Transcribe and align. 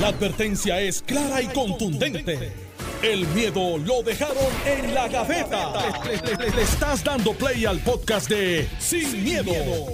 La 0.00 0.08
advertencia 0.08 0.80
es 0.80 1.02
clara 1.02 1.40
y 1.40 1.46
contundente. 1.48 2.52
El 3.02 3.26
miedo 3.28 3.76
lo 3.78 4.02
dejaron 4.02 4.36
en 4.66 4.94
la 4.94 5.08
gaveta. 5.08 5.72
Le, 6.04 6.16
le- 6.16 6.36
le- 6.46 6.56
le 6.56 6.62
estás 6.62 7.04
dando 7.04 7.32
play 7.34 7.64
al 7.66 7.78
podcast 7.80 8.28
de 8.30 8.66
Sin, 8.78 9.22
miedo, 9.22 9.52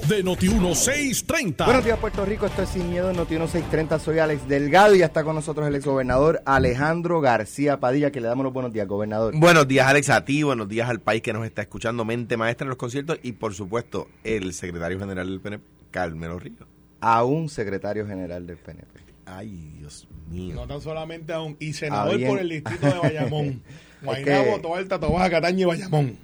de 0.09 0.25
Noti1630. 0.25 1.65
Buenos 1.65 1.85
días, 1.85 1.99
Puerto 1.99 2.25
Rico. 2.25 2.47
Esto 2.47 2.63
es 2.63 2.69
Sin 2.71 2.89
Miedo, 2.89 3.13
Noti 3.13 3.35
1630. 3.35 3.99
Soy 3.99 4.21
Alex 4.21 4.47
Delgado 4.49 4.95
y 4.95 5.01
ya 5.01 5.07
está 5.07 5.25
con 5.25 5.35
nosotros 5.35 5.67
el 5.67 5.75
exgobernador 5.75 6.41
Alejandro 6.47 7.21
García 7.21 7.81
Padilla, 7.81 8.13
que 8.13 8.21
le 8.21 8.29
damos 8.29 8.45
los 8.45 8.53
buenos 8.53 8.73
días, 8.73 8.87
gobernador. 8.87 9.35
Buenos 9.37 9.67
días, 9.67 9.87
Alex, 9.89 10.09
a 10.11 10.25
ti, 10.25 10.43
buenos 10.45 10.69
días 10.69 10.89
al 10.89 11.01
país 11.01 11.21
que 11.21 11.33
nos 11.33 11.45
está 11.45 11.63
escuchando, 11.63 12.05
mente 12.05 12.37
maestra 12.37 12.65
en 12.65 12.69
los 12.71 12.79
conciertos 12.79 13.19
y, 13.25 13.33
por 13.33 13.55
supuesto, 13.55 14.09
el 14.25 14.55
secretario 14.55 14.99
general 15.01 15.27
del 15.29 15.41
PNP, 15.41 15.65
Carmelo 15.91 16.39
Ríos. 16.39 16.67
A 17.01 17.25
un 17.25 17.49
secretario 17.49 18.07
general 18.07 18.47
del 18.47 18.57
PNP. 18.57 19.01
Ay, 19.37 19.73
Dios 19.79 20.09
mío. 20.29 20.55
No 20.55 20.67
tan 20.67 20.81
solamente 20.81 21.33
a 21.33 21.41
un 21.41 21.57
y 21.59 21.73
senador 21.73 22.21
por 22.27 22.39
el 22.41 22.49
distrito 22.49 22.87
de 22.87 22.99
Bayamón. 22.99 23.63
Guaynabo, 24.03 24.57
que- 24.57 24.63
Toalta, 24.63 24.99
Tobaja, 25.01 25.31
Cataña 25.31 25.61
y 25.61 25.65
Bayamón. 25.65 26.17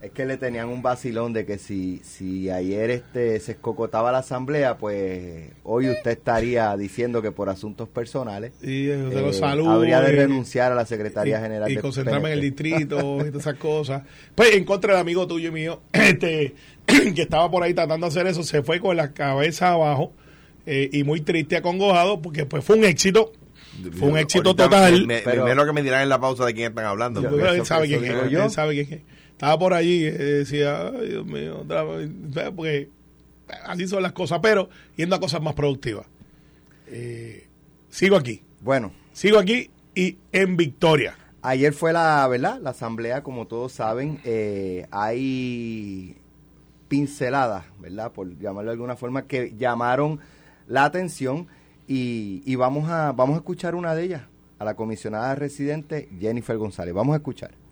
Es 0.00 0.10
que 0.10 0.26
le 0.26 0.36
tenían 0.36 0.68
un 0.68 0.82
vacilón 0.82 1.32
de 1.32 1.46
que 1.46 1.56
si, 1.56 1.98
si 2.04 2.50
ayer 2.50 2.90
este 2.90 3.40
se 3.40 3.52
escocotaba 3.52 4.12
la 4.12 4.18
asamblea, 4.18 4.76
pues 4.76 5.50
hoy 5.62 5.88
usted 5.88 6.10
estaría 6.10 6.76
diciendo 6.76 7.22
que 7.22 7.32
por 7.32 7.48
asuntos 7.48 7.88
personales 7.88 8.52
Y 8.60 8.84
de 8.84 8.94
eh, 9.18 9.20
los 9.22 9.40
habría 9.42 10.02
de 10.02 10.12
y- 10.12 10.16
renunciar 10.16 10.72
a 10.72 10.74
la 10.74 10.84
Secretaría 10.84 11.38
y- 11.38 11.42
General 11.42 11.70
y 11.70 11.74
del 11.76 11.82
concentrarme 11.82 12.28
en 12.28 12.34
el 12.34 12.40
distrito 12.42 12.98
y 13.26 13.30
todas 13.30 13.34
esas 13.46 13.54
cosas. 13.54 14.02
Pues 14.34 14.54
en 14.54 14.64
contra 14.64 14.92
del 14.92 15.00
amigo 15.00 15.26
tuyo 15.26 15.48
y 15.48 15.52
mío, 15.52 15.80
este, 15.94 16.54
que 16.86 17.22
estaba 17.22 17.50
por 17.50 17.62
ahí 17.62 17.72
tratando 17.72 18.04
de 18.06 18.08
hacer 18.10 18.26
eso, 18.26 18.42
se 18.42 18.62
fue 18.62 18.80
con 18.80 18.98
la 18.98 19.12
cabeza 19.14 19.70
abajo 19.70 20.12
eh, 20.66 20.88
y 20.92 21.04
muy 21.04 21.20
triste, 21.20 21.56
acongojado, 21.56 22.20
porque 22.22 22.46
pues 22.46 22.64
fue 22.64 22.76
un 22.76 22.84
éxito. 22.84 23.32
Fue 23.98 24.08
un 24.08 24.18
éxito 24.18 24.50
Ahorita 24.50 24.64
total. 24.64 25.00
Me, 25.06 25.16
me- 25.16 25.20
Pero- 25.22 25.42
primero 25.44 25.66
que 25.66 25.72
me 25.72 25.82
dirán 25.82 26.02
en 26.02 26.08
la 26.08 26.20
pausa 26.20 26.44
de 26.46 26.54
quién 26.54 26.68
están 26.68 26.84
hablando. 26.86 27.22
Yo- 27.22 27.46
él 27.48 27.66
sabe 27.66 27.88
quién 27.88 28.04
es, 28.04 28.30
yo. 28.30 28.44
él 28.44 28.50
sabe 28.50 28.74
quién 28.74 29.00
es. 29.00 29.04
Estaba 29.32 29.58
por 29.58 29.74
allí, 29.74 30.04
eh, 30.04 30.12
decía, 30.12 30.88
ay 30.88 31.08
Dios 31.08 31.26
mío, 31.26 31.58
otra 31.62 31.82
vez", 31.82 32.08
porque 32.54 32.88
así 33.64 33.88
son 33.88 34.02
las 34.02 34.12
cosas, 34.12 34.38
pero 34.40 34.68
yendo 34.96 35.16
a 35.16 35.20
cosas 35.20 35.42
más 35.42 35.54
productivas. 35.54 36.06
Eh, 36.86 37.46
sigo 37.90 38.16
aquí, 38.16 38.42
Bueno, 38.60 38.92
sigo 39.12 39.38
aquí 39.38 39.70
y 39.94 40.16
en 40.32 40.56
victoria. 40.56 41.16
Ayer 41.42 41.72
fue 41.74 41.92
la, 41.92 42.26
¿verdad? 42.28 42.58
La 42.62 42.70
asamblea, 42.70 43.22
como 43.22 43.46
todos 43.46 43.72
saben, 43.72 44.20
eh, 44.24 44.86
hay 44.90 46.16
pinceladas, 46.88 47.64
¿verdad? 47.80 48.12
Por 48.12 48.38
llamarlo 48.38 48.70
de 48.70 48.74
alguna 48.74 48.96
forma, 48.96 49.22
que 49.26 49.52
llamaron 49.58 50.20
la 50.66 50.84
atención 50.84 51.48
y, 51.86 52.42
y 52.44 52.54
vamos 52.56 52.88
a 52.88 53.12
vamos 53.12 53.34
a 53.34 53.38
escuchar 53.38 53.74
una 53.74 53.94
de 53.94 54.04
ellas, 54.04 54.22
a 54.58 54.64
la 54.64 54.74
comisionada 54.74 55.34
residente 55.34 56.08
Jennifer 56.18 56.56
González. 56.56 56.94
Vamos 56.94 57.14
a 57.14 57.16
escuchar. 57.16 57.63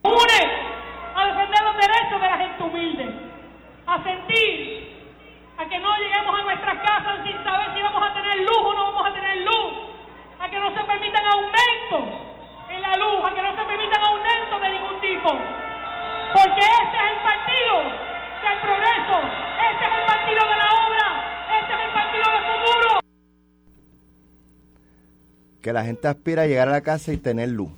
La 25.82 25.86
gente 25.86 26.06
aspira 26.06 26.42
a 26.42 26.46
llegar 26.46 26.68
a 26.68 26.72
la 26.72 26.80
casa 26.80 27.12
y 27.12 27.16
tener 27.16 27.48
luz. 27.48 27.72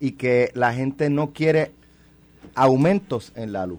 Y 0.00 0.12
que 0.12 0.50
la 0.54 0.74
gente 0.74 1.08
no 1.10 1.32
quiere 1.32 1.70
aumentos 2.56 3.32
en 3.36 3.52
la 3.52 3.66
luz. 3.66 3.78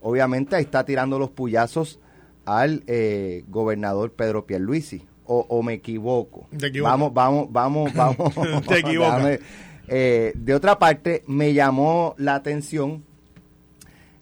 Obviamente 0.00 0.56
ahí 0.56 0.64
está 0.64 0.84
tirando 0.84 1.20
los 1.20 1.30
puyazos 1.30 2.00
al 2.44 2.82
eh, 2.88 3.44
gobernador 3.48 4.10
Pedro 4.10 4.44
Pierluisi. 4.44 5.06
O, 5.24 5.46
o 5.48 5.62
me 5.62 5.74
equivoco. 5.74 6.48
Te. 6.58 6.80
Vamos, 6.80 7.14
vamos, 7.14 7.46
vamos, 7.52 7.94
vamos. 7.94 8.34
Te 8.66 8.80
equivocas. 8.80 9.24
Déjame, 9.24 9.38
eh, 9.86 10.32
de 10.34 10.54
otra 10.54 10.76
parte, 10.76 11.22
me 11.28 11.54
llamó 11.54 12.16
la 12.18 12.34
atención 12.34 13.04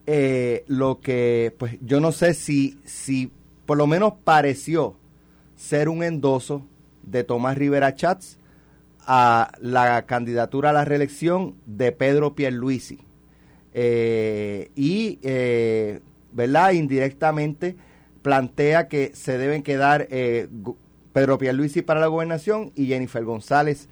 eh, 0.07 0.63
lo 0.67 1.01
que, 1.01 1.55
pues 1.59 1.79
yo 1.81 2.01
no 2.01 2.13
sé 2.13 2.35
si, 2.35 2.79
si 2.85 3.33
por 3.65 3.79
lo 3.79 3.87
menos 3.87 4.13
pareció 4.23 4.95
ser 5.57 5.89
un 5.89 6.03
endoso 6.03 6.67
de 7.03 7.25
Tomás 7.25 7.57
Rivera 7.57 7.95
Chats 7.95 8.39
a 9.07 9.53
la 9.61 10.07
candidatura 10.07 10.71
a 10.71 10.73
la 10.73 10.85
reelección 10.85 11.55
de 11.67 11.93
Pedro 11.93 12.35
Pierluisi. 12.35 13.01
Eh, 13.75 14.71
y, 14.75 15.19
eh, 15.23 16.01
¿verdad? 16.33 16.73
Indirectamente 16.73 17.77
plantea 18.23 18.89
que 18.89 19.13
se 19.15 19.39
deben 19.39 19.63
quedar 19.63 20.07
eh, 20.11 20.49
Pedro 21.13 21.39
Pierluisi 21.39 21.83
para 21.83 22.01
la 22.01 22.07
gobernación 22.07 22.73
y 22.75 22.87
Jennifer 22.87 23.25
González 23.25 23.89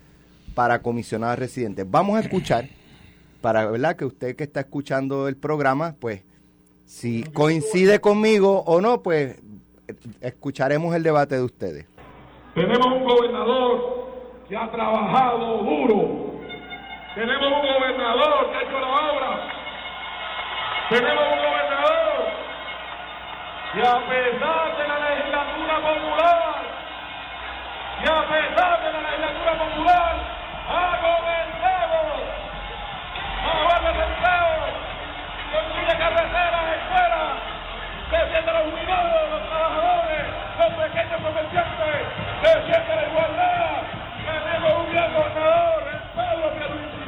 para 0.54 0.82
comisionada 0.82 1.36
residente. 1.36 1.84
Vamos 1.84 2.16
a 2.16 2.20
escuchar, 2.20 2.68
para 3.40 3.66
verdad 3.70 3.96
que 3.96 4.04
usted 4.04 4.36
que 4.36 4.44
está 4.44 4.60
escuchando 4.60 5.28
el 5.28 5.36
programa, 5.36 5.96
pues 5.98 6.22
si 6.84 7.22
coincide 7.22 8.00
conmigo 8.00 8.62
o 8.66 8.80
no, 8.80 9.02
pues 9.02 9.40
escucharemos 10.20 10.94
el 10.94 11.02
debate 11.02 11.36
de 11.36 11.42
ustedes. 11.42 11.86
Tenemos 12.54 12.86
un 12.86 13.04
gobernador 13.04 13.89
que 14.50 14.56
ha 14.56 14.66
trabajado 14.66 15.58
duro. 15.58 16.40
Tenemos 17.14 17.46
un 17.46 17.72
gobernador 17.72 18.50
que 18.50 18.56
ha 18.58 18.62
hecho 18.62 18.80
la 18.80 18.88
obra. 18.88 19.30
Tenemos 20.88 21.22
un 21.22 21.38
gobernador 21.38 22.16
que 23.72 23.80
a 23.80 23.98
pesar 24.10 24.76
de 24.76 24.88
la 24.88 24.98
legislatura 25.08 25.76
popular, 25.78 26.54
y 28.02 28.08
a 28.10 28.22
pesar 28.26 28.82
de 28.82 28.92
la 28.92 29.00
legislatura 29.02 29.52
popular, 29.54 30.14
ha 30.68 30.98
gobernado 30.98 32.00
a 33.46 33.62
varios 33.70 33.96
empleos, 34.02 34.66
construye 35.54 35.94
carreteras, 35.96 36.64
escuelas, 36.74 37.38
defiende 38.10 38.50
a 38.50 38.54
los 38.54 38.62
jubilados, 38.72 39.30
los 39.30 39.42
trabajadores, 39.48 40.26
los 40.58 40.72
pequeños 40.74 41.20
comerciantes, 41.22 42.02
defiende 42.42 42.96
la 42.96 43.02
igualdad. 43.06 43.79
Tenemos 44.60 44.78
un 44.80 44.92
gobernador, 44.92 45.82
el 45.88 46.00
Pedro 46.12 46.52
Pierluisi. 46.52 47.04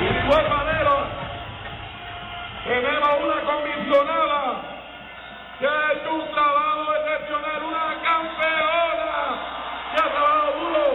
Y 0.00 0.04
de 0.12 0.18
igual 0.24 0.48
manera, 0.48 0.94
tenemos 2.64 3.12
una 3.22 3.38
comisionada 3.42 4.42
que 5.60 5.66
ha 5.68 5.92
hecho 5.92 6.14
un 6.14 6.30
trabajo 6.32 6.94
excepcional, 6.96 7.62
una 7.62 7.84
campeona 8.02 9.14
que 9.92 10.02
ha 10.02 10.10
trabajado 10.10 10.52
duro. 10.58 10.86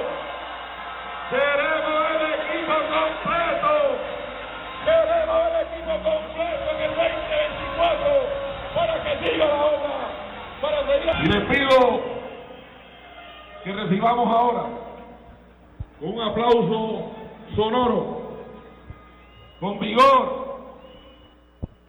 Queremos 1.29 1.99
el 2.11 2.23
equipo 2.43 2.75
completo. 2.91 3.71
Queremos 4.83 5.39
el 5.47 5.55
equipo 5.63 5.93
completo 6.03 6.67
en 6.75 6.81
el 6.81 6.91
2024 6.91 8.27
para 8.75 8.93
que 9.01 9.11
siga 9.23 9.45
la 9.45 9.55
obra. 9.55 9.95
Para 10.59 10.79
seguir. 10.87 11.29
Les 11.29 11.43
pido 11.45 12.18
que 13.63 13.73
recibamos 13.73 14.27
ahora 14.27 14.63
con 15.99 16.13
un 16.13 16.21
aplauso 16.21 17.11
sonoro, 17.55 18.21
con 19.59 19.79
vigor, 19.79 20.49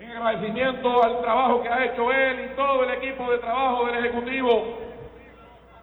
en 0.01 0.11
agradecimiento 0.11 1.03
al 1.05 1.21
trabajo 1.21 1.63
que 1.63 1.69
ha 1.69 1.85
hecho 1.85 2.11
él 2.11 2.51
y 2.51 2.57
todo 2.57 2.85
el 2.85 2.91
equipo 2.91 3.31
de 3.31 3.39
trabajo 3.39 3.87
del 3.87 4.05
Ejecutivo 4.05 4.65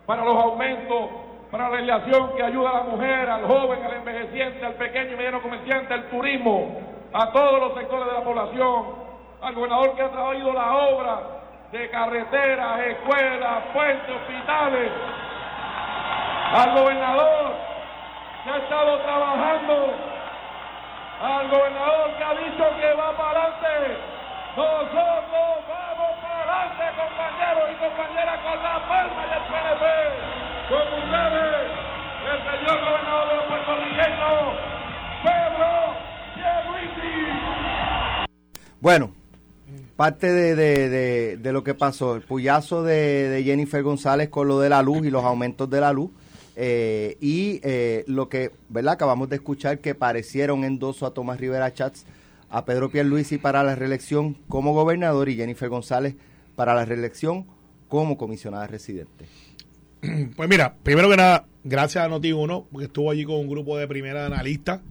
para 0.06 0.26
los 0.26 0.36
aumentos, 0.36 1.10
para 1.52 1.70
la 1.70 1.76
legislación 1.76 2.36
que 2.36 2.44
ayuda 2.44 2.70
a 2.70 2.74
la 2.74 2.84
mujer, 2.84 3.30
al 3.30 3.46
joven, 3.46 3.84
al 3.84 3.94
envejeciente, 3.94 4.66
al 4.66 4.74
pequeño 4.74 5.14
y 5.14 5.16
mediano 5.16 5.42
comerciante, 5.42 5.94
al 5.94 6.10
turismo, 6.10 6.82
a 7.14 7.32
todos 7.32 7.60
los 7.60 7.74
sectores 7.76 8.08
de 8.08 8.14
la 8.14 8.24
población, 8.24 8.86
al 9.42 9.56
gobernador 9.56 9.96
que 9.96 10.02
ha 10.02 10.12
traído 10.12 10.52
la 10.52 10.78
obra 10.78 11.20
de 11.72 11.90
carreteras, 11.90 12.80
escuelas, 12.88 13.64
puentes, 13.74 14.16
hospitales, 14.16 14.92
al 16.54 16.74
gobernador 16.74 17.56
que 18.44 18.50
ha 18.50 18.58
estado 18.58 19.00
trabajando, 19.02 19.94
al 21.22 21.50
gobernador 21.50 22.18
que 22.18 22.24
ha 22.24 22.34
dicho 22.36 22.64
que 22.80 22.94
va 22.94 23.18
para 23.18 23.44
adelante. 23.44 23.98
Nosotros 24.56 25.28
vamos 25.68 26.14
para 26.22 26.64
adelante, 26.64 26.84
compañeros 26.98 27.70
y 27.70 27.76
compañeras, 27.84 28.40
con 28.42 28.64
la 28.64 28.88
palma 28.88 29.22
y 29.28 29.32
el 29.36 29.44
PNP. 29.52 29.84
Con 30.70 30.86
ustedes, 31.00 31.68
el 32.28 32.40
señor 32.44 32.78
gobernador 32.82 33.26
de 33.30 33.36
los 33.36 33.46
puertorriqueños, 33.46 34.40
Pedro 35.24 35.70
Pierluisi. 36.36 37.14
Bueno, 38.80 39.12
parte 39.96 40.32
de, 40.32 40.56
de, 40.56 40.90
de, 40.90 41.38
de 41.38 41.54
lo 41.54 41.64
que 41.64 41.74
pasó, 41.74 42.16
el 42.16 42.22
puyazo 42.22 42.84
de, 42.84 43.30
de 43.30 43.44
Jennifer 43.44 43.84
González 43.84 44.30
con 44.30 44.48
lo 44.48 44.60
de 44.60 44.70
la 44.70 44.82
luz 44.82 45.06
y 45.06 45.10
los 45.10 45.24
aumentos 45.24 45.70
de 45.70 45.82
la 45.82 45.92
luz. 45.94 46.12
Eh, 46.60 47.18
y 47.22 47.60
eh, 47.62 48.04
lo 48.08 48.30
que, 48.30 48.52
¿verdad? 48.68 48.94
Acabamos 48.94 49.30
de 49.30 49.36
escuchar 49.36 49.78
que 49.78 49.94
parecieron 49.94 50.64
endoso 50.64 51.06
a 51.06 51.14
Tomás 51.14 51.40
Rivera 51.40 51.72
Chats, 51.72 52.08
a 52.50 52.66
Pedro 52.66 52.90
Pierluisi 52.90 53.38
para 53.38 53.64
la 53.64 53.76
reelección 53.76 54.34
como 54.50 54.74
gobernador 54.74 55.30
y 55.30 55.36
Jennifer 55.36 55.70
González 55.70 56.16
para 56.56 56.74
la 56.74 56.84
reelección 56.84 57.46
como 57.88 58.18
comisionada 58.18 58.66
residente. 58.66 59.26
Pues 60.36 60.50
mira, 60.50 60.76
primero 60.82 61.10
que 61.10 61.18
nada, 61.18 61.46
gracias 61.64 62.04
a 62.04 62.10
Noti1, 62.10 62.66
porque 62.72 62.86
estuvo 62.86 63.12
allí 63.12 63.24
con 63.24 63.36
un 63.36 63.48
grupo 63.48 63.78
de 63.78 63.88
primera 63.88 64.26
analistas, 64.26 64.82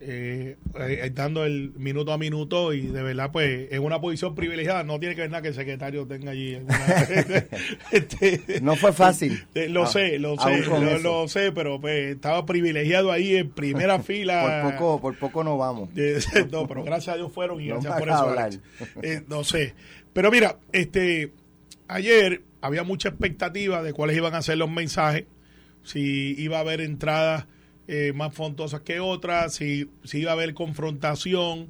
eh, 0.00 0.56
eh, 0.78 1.10
dando 1.14 1.44
el 1.44 1.72
minuto 1.76 2.12
a 2.12 2.18
minuto 2.18 2.72
y 2.74 2.82
de 2.86 3.02
verdad, 3.02 3.30
pues, 3.32 3.72
en 3.72 3.82
una 3.82 4.00
posición 4.00 4.34
privilegiada. 4.34 4.84
No 4.84 4.98
tiene 5.00 5.14
que 5.14 5.22
ver 5.22 5.30
nada 5.30 5.42
que 5.42 5.48
el 5.48 5.54
secretario 5.54 6.06
tenga 6.06 6.32
allí. 6.32 6.54
alguna- 6.56 6.76
este, 7.92 8.60
No 8.60 8.76
fue 8.76 8.92
fácil. 8.92 9.44
eh, 9.54 9.68
lo 9.68 9.84
Ah, 9.84 9.86
sé, 9.86 10.18
lo 10.18 10.36
sé, 10.38 11.00
lo, 11.02 11.28
sé, 11.28 11.52
pero 11.52 11.80
pues, 11.80 12.14
estaba 12.14 12.44
privilegiado 12.46 13.10
ahí 13.12 13.36
en 13.36 13.50
primera 13.50 13.98
fila. 14.02 14.62
Por 14.62 14.72
poco, 14.72 15.00
por 15.00 15.18
poco 15.18 15.44
no 15.44 15.56
vamos. 15.56 15.88
No, 16.52 16.66
pero 16.66 16.84
gracias 16.84 17.14
a 17.14 17.16
Dios 17.16 17.32
fueron 17.32 17.60
y 17.60 17.68
No 17.68 17.80
gracias 17.80 17.98
por 17.98 18.08
eso. 18.08 18.60
Eh, 19.02 19.22
no 19.28 19.44
sé. 19.44 19.74
Pero 20.12 20.30
mira, 20.30 20.58
este 20.72 21.32
ayer 21.88 22.42
había 22.60 22.82
mucha 22.82 23.08
expectativa 23.10 23.82
de 23.82 23.92
cuáles 23.92 24.16
iban 24.16 24.34
a 24.34 24.42
ser 24.42 24.58
los 24.58 24.70
mensajes, 24.70 25.24
si 25.82 26.34
iba 26.38 26.56
a 26.58 26.60
haber 26.60 26.80
entradas 26.80 27.46
eh, 27.88 28.12
más 28.14 28.34
fontosas 28.34 28.80
que 28.82 29.00
otras, 29.00 29.54
si, 29.54 29.90
si 30.04 30.18
iba 30.20 30.30
a 30.30 30.34
haber 30.34 30.54
confrontación 30.54 31.68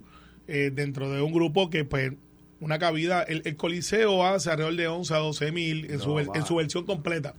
eh, 0.48 0.70
dentro 0.72 1.10
de 1.10 1.20
un 1.22 1.32
grupo 1.32 1.70
que 1.70 1.84
pues 1.84 2.12
una 2.60 2.78
cabida, 2.78 3.22
el, 3.22 3.42
el 3.44 3.56
Coliseo 3.56 4.24
hace 4.24 4.50
alrededor 4.50 4.76
de 4.76 4.88
11 4.88 5.14
a 5.14 5.18
12 5.18 5.52
mil 5.52 5.90
en, 5.90 6.00
su, 6.00 6.18
en 6.18 6.46
su 6.46 6.56
versión 6.56 6.84
completa. 6.86 7.34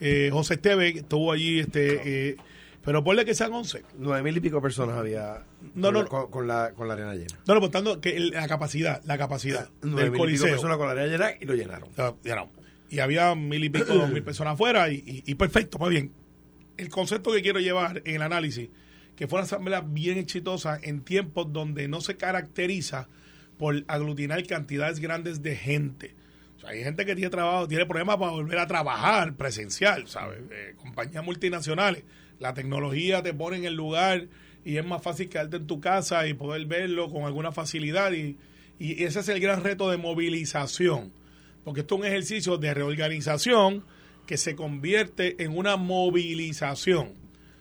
Eh, 0.00 0.28
José 0.32 0.54
Esteve 0.54 0.88
estuvo 0.90 1.32
allí, 1.32 1.60
este, 1.60 2.28
eh, 2.30 2.36
pero 2.84 3.02
ponle 3.02 3.24
que 3.24 3.34
sean 3.34 3.52
11. 3.54 3.82
Nueve 3.98 4.22
mil 4.22 4.36
y 4.36 4.40
pico 4.40 4.60
personas 4.60 4.98
había 4.98 5.44
No, 5.74 5.86
con, 5.88 5.94
no, 5.94 6.02
la, 6.02 6.08
con, 6.08 6.30
con 6.30 6.46
la, 6.46 6.72
con 6.74 6.88
la 6.88 6.94
arena 6.94 7.14
llena. 7.14 7.38
No, 7.46 7.54
no, 7.54 7.60
por 7.60 7.70
tanto, 7.70 8.00
que 8.02 8.16
el- 8.16 8.30
la 8.30 8.46
capacidad, 8.46 9.00
la 9.06 9.16
capacidad 9.16 9.70
del 9.80 9.90
mil 9.92 10.00
y 10.00 10.10
pico 10.10 10.18
Coliseo. 10.18 10.48
personas 10.48 10.76
con 10.76 10.86
la 10.88 10.92
arena 10.92 11.06
llena 11.10 11.30
y 11.40 11.46
lo 11.46 11.54
llenaron. 11.54 11.88
O 11.90 11.94
sea, 11.94 12.14
ya 12.22 12.36
no. 12.36 12.50
Y 12.90 12.98
había 12.98 13.34
mil 13.34 13.64
y 13.64 13.70
pico, 13.70 13.94
dos 13.94 14.10
mil 14.10 14.22
personas 14.24 14.54
afuera 14.54 14.90
y, 14.90 14.96
y- 15.06 15.22
y 15.24 15.34
perfecto, 15.36 15.78
muy 15.78 15.88
bien. 15.90 16.12
El 16.76 16.88
concepto 16.88 17.32
que 17.32 17.42
quiero 17.42 17.60
llevar 17.60 18.02
en 18.04 18.16
el 18.16 18.22
análisis, 18.22 18.68
que 19.16 19.28
fue 19.28 19.38
una 19.38 19.44
asamblea 19.44 19.80
bien 19.80 20.18
exitosa 20.18 20.78
en 20.82 21.02
tiempos 21.02 21.52
donde 21.52 21.88
no 21.88 22.00
se 22.00 22.16
caracteriza 22.16 23.08
por 23.58 23.84
aglutinar 23.86 24.44
cantidades 24.46 24.98
grandes 24.98 25.42
de 25.42 25.56
gente. 25.56 26.14
O 26.56 26.60
sea, 26.60 26.70
hay 26.70 26.82
gente 26.82 27.04
que 27.06 27.14
tiene 27.14 27.30
trabajo, 27.30 27.68
tiene 27.68 27.86
problemas 27.86 28.16
para 28.16 28.32
volver 28.32 28.58
a 28.58 28.66
trabajar 28.66 29.34
presencial, 29.36 30.08
¿sabes? 30.08 30.40
Eh, 30.50 30.74
compañías 30.76 31.24
multinacionales. 31.24 32.04
La 32.40 32.54
tecnología 32.54 33.22
te 33.22 33.32
pone 33.32 33.58
en 33.58 33.64
el 33.64 33.74
lugar 33.74 34.26
y 34.64 34.76
es 34.76 34.84
más 34.84 35.02
fácil 35.02 35.28
quedarte 35.28 35.56
en 35.56 35.66
tu 35.66 35.80
casa 35.80 36.26
y 36.26 36.34
poder 36.34 36.66
verlo 36.66 37.10
con 37.10 37.24
alguna 37.24 37.52
facilidad. 37.52 38.12
Y, 38.12 38.38
y 38.78 39.04
ese 39.04 39.20
es 39.20 39.28
el 39.28 39.40
gran 39.40 39.62
reto 39.62 39.90
de 39.90 39.96
movilización. 39.96 41.12
Porque 41.64 41.80
esto 41.80 41.94
es 41.94 42.00
un 42.00 42.06
ejercicio 42.06 42.58
de 42.58 42.74
reorganización 42.74 43.84
que 44.26 44.36
se 44.36 44.54
convierte 44.56 45.42
en 45.42 45.56
una 45.56 45.76
movilización. 45.76 47.12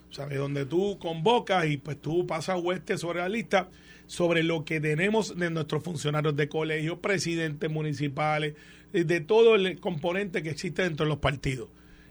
¿Sabes? 0.09 0.37
Donde 0.37 0.65
tú 0.65 0.99
convocas 0.99 1.65
y 1.65 1.77
pues 1.77 1.99
tú 1.99 2.27
pasas 2.27 2.61
hueste 2.61 2.97
sobre 2.97 3.19
la 3.19 3.29
lista 3.29 3.69
sobre 4.07 4.43
lo 4.43 4.65
que 4.65 4.79
tenemos 4.79 5.35
de 5.37 5.49
nuestros 5.49 5.83
funcionarios 5.83 6.35
de 6.35 6.47
colegio, 6.47 6.99
presidentes 7.01 7.69
municipales, 7.69 8.53
eh, 8.93 9.03
de 9.03 9.21
todo 9.21 9.55
el 9.55 9.79
componente 9.79 10.43
que 10.43 10.51
existe 10.51 10.83
dentro 10.83 11.05
de 11.05 11.09
los 11.09 11.19
partidos. 11.19 11.69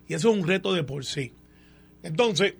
Y 0.08 0.14
eso 0.14 0.30
es 0.30 0.36
un 0.36 0.46
reto 0.46 0.74
de 0.74 0.84
por 0.84 1.04
sí. 1.04 1.32
Entonces, 2.02 2.54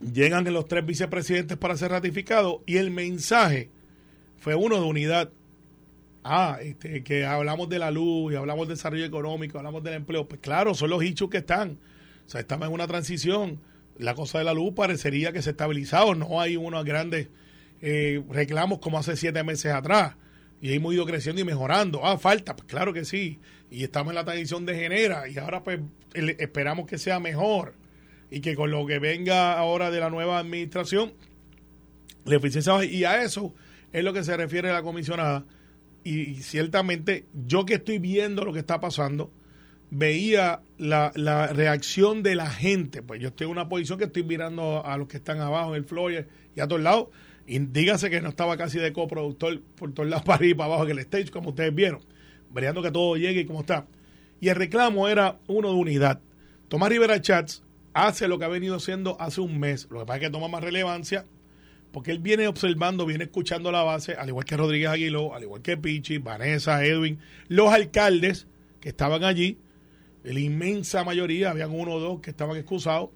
llegan 0.00 0.52
los 0.52 0.66
tres 0.66 0.84
vicepresidentes 0.84 1.56
para 1.56 1.76
ser 1.76 1.92
ratificados 1.92 2.56
y 2.66 2.78
el 2.78 2.90
mensaje 2.90 3.70
fue 4.38 4.54
uno 4.54 4.76
de 4.76 4.86
unidad. 4.86 5.30
Ah, 6.22 6.58
este, 6.60 7.02
que 7.02 7.24
hablamos 7.24 7.68
de 7.68 7.78
la 7.78 7.90
luz 7.90 8.32
y 8.32 8.36
hablamos 8.36 8.68
del 8.68 8.76
desarrollo 8.76 9.04
económico, 9.04 9.58
hablamos 9.58 9.82
del 9.82 9.94
empleo. 9.94 10.28
Pues 10.28 10.40
claro, 10.40 10.74
son 10.74 10.90
los 10.90 11.02
hechos 11.02 11.30
que 11.30 11.38
están. 11.38 11.78
O 12.26 12.30
sea, 12.30 12.40
estamos 12.40 12.68
en 12.68 12.74
una 12.74 12.86
transición. 12.86 13.60
La 13.98 14.14
cosa 14.14 14.38
de 14.38 14.44
la 14.44 14.54
luz 14.54 14.74
parecería 14.74 15.32
que 15.32 15.42
se 15.42 15.50
ha 15.50 15.52
estabilizado. 15.52 16.14
No 16.14 16.40
hay 16.40 16.56
unos 16.56 16.84
grandes 16.84 17.28
eh, 17.82 18.22
reclamos 18.28 18.78
como 18.78 18.98
hace 18.98 19.16
siete 19.16 19.42
meses 19.42 19.72
atrás. 19.72 20.14
Y 20.60 20.74
hemos 20.74 20.92
ido 20.92 21.06
creciendo 21.06 21.40
y 21.40 21.44
mejorando. 21.44 22.04
Ah, 22.04 22.18
falta, 22.18 22.54
pues 22.54 22.68
claro 22.68 22.92
que 22.92 23.04
sí. 23.04 23.38
Y 23.70 23.82
estamos 23.84 24.10
en 24.10 24.16
la 24.16 24.24
transición 24.24 24.66
de 24.66 24.74
genera. 24.74 25.26
Y 25.28 25.38
ahora 25.38 25.62
pues 25.62 25.80
esperamos 26.14 26.86
que 26.86 26.98
sea 26.98 27.18
mejor. 27.18 27.74
Y 28.30 28.40
que 28.40 28.54
con 28.54 28.70
lo 28.70 28.86
que 28.86 28.98
venga 28.98 29.58
ahora 29.58 29.90
de 29.90 30.00
la 30.00 30.10
nueva 30.10 30.38
administración, 30.38 31.14
la 32.24 32.36
eficiencia. 32.36 32.84
Y 32.84 33.04
a 33.04 33.22
eso 33.22 33.54
es 33.92 34.04
lo 34.04 34.12
que 34.12 34.22
se 34.22 34.36
refiere 34.36 34.70
la 34.72 34.82
comisionada. 34.82 35.44
Y, 36.04 36.36
ciertamente, 36.36 37.26
yo 37.46 37.66
que 37.66 37.74
estoy 37.74 37.98
viendo 37.98 38.44
lo 38.44 38.52
que 38.52 38.60
está 38.60 38.80
pasando, 38.80 39.30
veía 39.90 40.62
la, 40.78 41.12
la 41.14 41.48
reacción 41.48 42.22
de 42.22 42.34
la 42.34 42.50
gente. 42.50 43.02
Pues 43.02 43.20
yo 43.20 43.28
estoy 43.28 43.46
en 43.46 43.52
una 43.52 43.68
posición 43.68 43.98
que 43.98 44.04
estoy 44.04 44.22
mirando 44.22 44.84
a 44.84 44.96
los 44.96 45.08
que 45.08 45.18
están 45.18 45.40
abajo 45.40 45.70
en 45.70 45.76
el 45.76 45.84
floor 45.84 46.26
y 46.54 46.60
a 46.60 46.68
todos 46.68 46.82
lados. 46.82 47.08
Y 47.46 47.58
dígase 47.58 48.10
que 48.10 48.20
no 48.20 48.28
estaba 48.28 48.56
casi 48.56 48.78
de 48.78 48.92
coproductor 48.92 49.60
por 49.76 49.92
todos 49.92 50.08
lados 50.08 50.24
para 50.26 50.36
arriba 50.36 50.50
y 50.50 50.54
para 50.54 50.66
abajo 50.66 50.84
en 50.84 50.90
el 50.90 50.98
stage, 51.00 51.30
como 51.30 51.50
ustedes 51.50 51.74
vieron. 51.74 52.00
Veriendo 52.52 52.82
que 52.82 52.90
todo 52.90 53.16
llegue 53.16 53.40
y 53.40 53.44
como 53.44 53.60
está. 53.60 53.86
Y 54.40 54.48
el 54.48 54.56
reclamo 54.56 55.08
era 55.08 55.38
uno 55.48 55.68
de 55.68 55.74
unidad. 55.74 56.20
Tomás 56.68 56.88
Rivera 56.88 57.20
Chats 57.20 57.62
hace 57.92 58.28
lo 58.28 58.38
que 58.38 58.44
ha 58.44 58.48
venido 58.48 58.76
haciendo 58.76 59.20
hace 59.20 59.40
un 59.40 59.58
mes. 59.58 59.88
Lo 59.90 60.00
que 60.00 60.06
pasa 60.06 60.16
es 60.16 60.22
que 60.22 60.30
toma 60.30 60.48
más 60.48 60.62
relevancia 60.62 61.26
porque 61.92 62.12
él 62.12 62.18
viene 62.20 62.46
observando, 62.46 63.06
viene 63.06 63.24
escuchando 63.24 63.72
la 63.72 63.82
base, 63.82 64.14
al 64.14 64.28
igual 64.28 64.44
que 64.44 64.56
Rodríguez 64.56 64.88
Aguiló, 64.88 65.34
al 65.34 65.42
igual 65.42 65.62
que 65.62 65.76
Pichi, 65.76 66.18
Vanessa, 66.18 66.84
Edwin, 66.84 67.18
los 67.48 67.72
alcaldes 67.72 68.46
que 68.80 68.90
estaban 68.90 69.24
allí, 69.24 69.58
la 70.22 70.38
inmensa 70.38 71.04
mayoría, 71.04 71.50
habían 71.50 71.70
uno 71.70 71.94
o 71.94 72.00
dos 72.00 72.20
que 72.20 72.30
estaban 72.30 72.56
excusados, 72.56 73.10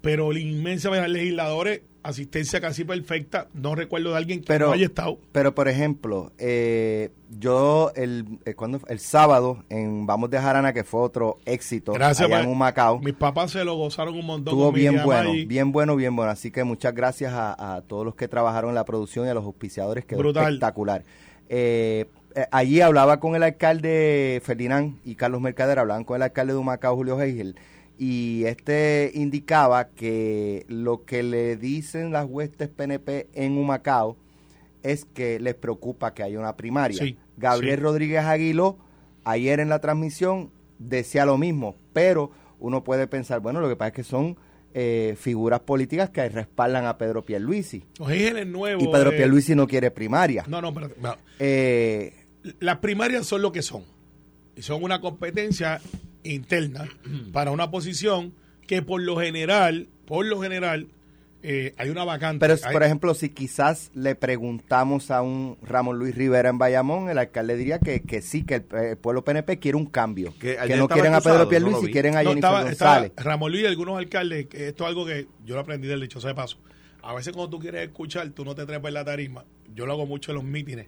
pero 0.00 0.32
la 0.32 0.40
inmensa 0.40 0.90
mayoría 0.90 1.12
de 1.12 1.18
legisladores, 1.18 1.82
asistencia 2.02 2.60
casi 2.60 2.84
perfecta, 2.84 3.48
no 3.54 3.74
recuerdo 3.74 4.10
de 4.10 4.16
alguien 4.16 4.40
que 4.40 4.46
Pero- 4.46 4.68
no 4.68 4.72
haya 4.72 4.86
estado. 4.86 5.18
Pero, 5.32 5.54
por 5.54 5.68
ejemplo, 5.68 6.32
eh, 6.38 7.10
yo 7.38 7.92
el, 7.94 8.24
eh, 8.44 8.54
cuando, 8.54 8.80
el 8.88 8.98
sábado 8.98 9.64
en 9.68 10.06
Vamos 10.06 10.30
de 10.30 10.38
Jarana, 10.38 10.72
que 10.72 10.82
fue 10.84 11.00
otro 11.00 11.38
éxito 11.44 11.92
Gracias, 11.92 12.26
allá 12.26 12.38
pa- 12.38 12.42
en 12.44 12.48
Humacao, 12.48 12.98
Mis 13.00 13.14
papás 13.14 13.50
se 13.52 13.64
lo 13.64 13.74
gozaron 13.76 14.14
un 14.18 14.26
montón. 14.26 14.52
estuvo 14.54 14.72
bien 14.72 15.02
bueno, 15.04 15.32
bien 15.46 15.72
bueno, 15.72 15.96
bien 15.96 16.16
bueno. 16.16 16.30
Así 16.32 16.50
que 16.50 16.64
muchas 16.64 16.94
gracias 16.94 17.32
a, 17.34 17.76
a 17.76 17.82
todos 17.82 18.04
los 18.04 18.14
que 18.14 18.28
trabajaron 18.28 18.70
en 18.70 18.74
la 18.76 18.84
producción 18.84 19.26
y 19.26 19.28
a 19.28 19.34
los 19.34 19.44
auspiciadores, 19.44 20.04
quedó 20.04 20.18
Brutal. 20.20 20.44
espectacular. 20.54 21.02
Eh, 21.48 22.06
eh, 22.34 22.46
allí 22.52 22.80
hablaba 22.80 23.18
con 23.20 23.34
el 23.34 23.42
alcalde 23.42 24.40
Ferdinand 24.44 24.98
y 25.04 25.16
Carlos 25.16 25.40
Mercader, 25.40 25.78
hablaban 25.80 26.04
con 26.04 26.16
el 26.16 26.22
alcalde 26.22 26.52
de 26.52 26.58
Humacao, 26.60 26.94
Julio 26.96 27.20
Heigel, 27.20 27.56
y 28.02 28.46
este 28.46 29.12
indicaba 29.12 29.90
que 29.90 30.64
lo 30.68 31.04
que 31.04 31.22
le 31.22 31.58
dicen 31.58 32.12
las 32.12 32.24
huestes 32.26 32.70
PNP 32.70 33.28
en 33.34 33.58
Humacao 33.58 34.16
es 34.82 35.04
que 35.04 35.38
les 35.38 35.54
preocupa 35.54 36.14
que 36.14 36.22
haya 36.22 36.38
una 36.38 36.56
primaria. 36.56 36.98
Sí, 36.98 37.18
Gabriel 37.36 37.76
sí. 37.76 37.82
Rodríguez 37.82 38.24
Aguiló, 38.24 38.78
ayer 39.24 39.60
en 39.60 39.68
la 39.68 39.80
transmisión, 39.80 40.50
decía 40.78 41.26
lo 41.26 41.36
mismo, 41.36 41.76
pero 41.92 42.30
uno 42.58 42.84
puede 42.84 43.06
pensar, 43.06 43.40
bueno, 43.40 43.60
lo 43.60 43.68
que 43.68 43.76
pasa 43.76 43.88
es 43.88 43.94
que 43.96 44.04
son 44.04 44.38
eh, 44.72 45.14
figuras 45.18 45.60
políticas 45.60 46.08
que 46.08 46.26
respaldan 46.26 46.86
a 46.86 46.96
Pedro 46.96 47.26
Pierluisi. 47.26 47.84
Los 47.98 48.08
ángeles 48.08 48.46
nuevos. 48.46 48.82
Y 48.82 48.86
Pedro 48.86 49.12
eh, 49.12 49.16
Pierluisi 49.18 49.54
no 49.54 49.66
quiere 49.66 49.90
primaria. 49.90 50.46
No, 50.48 50.62
no, 50.62 50.68
espérate, 50.68 50.94
no. 51.02 51.16
Eh, 51.38 52.14
las 52.60 52.78
primarias 52.78 53.26
son 53.26 53.42
lo 53.42 53.52
que 53.52 53.60
son. 53.60 53.84
Y 54.56 54.62
son 54.62 54.82
una 54.82 55.02
competencia 55.02 55.82
interna 56.24 56.88
para 57.32 57.50
una 57.50 57.70
posición 57.70 58.34
que 58.66 58.82
por 58.82 59.00
lo 59.02 59.16
general, 59.18 59.88
por 60.06 60.26
lo 60.26 60.40
general, 60.40 60.88
eh, 61.42 61.72
hay 61.78 61.88
una 61.88 62.04
vacante. 62.04 62.38
pero, 62.46 62.58
Hay- 62.62 62.72
por 62.72 62.82
ejemplo, 62.82 63.14
si 63.14 63.30
quizás 63.30 63.90
le 63.94 64.14
preguntamos 64.14 65.10
a 65.10 65.22
un 65.22 65.56
Ramón 65.62 65.98
Luis 65.98 66.14
Rivera 66.14 66.50
en 66.50 66.58
Bayamón, 66.58 67.08
el 67.08 67.16
alcalde 67.18 67.56
diría 67.56 67.78
que, 67.78 68.02
que 68.02 68.20
sí, 68.20 68.42
que 68.44 68.56
el, 68.56 68.64
el 68.76 68.96
pueblo 68.98 69.24
PNP 69.24 69.58
quiere 69.58 69.76
un 69.78 69.86
cambio. 69.86 70.34
Que 70.38 70.56
no 70.76 70.86
quieren 70.88 71.14
a 71.14 71.20
Pedro 71.20 71.38
no 71.44 71.48
Pierluisi, 71.48 71.80
lo 71.80 71.86
vi. 71.86 71.92
quieren 71.92 72.16
a 72.16 72.22
no, 72.22 72.30
Jennifer 72.30 72.50
estaba, 72.50 72.70
estaba 72.70 72.98
González. 73.00 73.24
Ramón 73.24 73.52
Luis 73.52 73.64
y 73.64 73.66
algunos 73.66 73.98
alcaldes, 73.98 74.46
que 74.46 74.68
esto 74.68 74.84
es 74.84 74.88
algo 74.88 75.06
que 75.06 75.26
yo 75.46 75.54
lo 75.54 75.60
aprendí 75.62 75.88
del 75.88 76.00
dicho 76.00 76.20
de 76.20 76.34
paso. 76.34 76.58
A 77.02 77.14
veces 77.14 77.32
cuando 77.32 77.48
tú 77.50 77.58
quieres 77.58 77.82
escuchar, 77.88 78.28
tú 78.30 78.44
no 78.44 78.54
te 78.54 78.66
trepas 78.66 78.88
en 78.88 78.94
la 78.94 79.04
tarima. 79.06 79.44
Yo 79.74 79.86
lo 79.86 79.92
hago 79.94 80.04
mucho 80.04 80.32
en 80.32 80.36
los 80.36 80.44
mítines. 80.44 80.86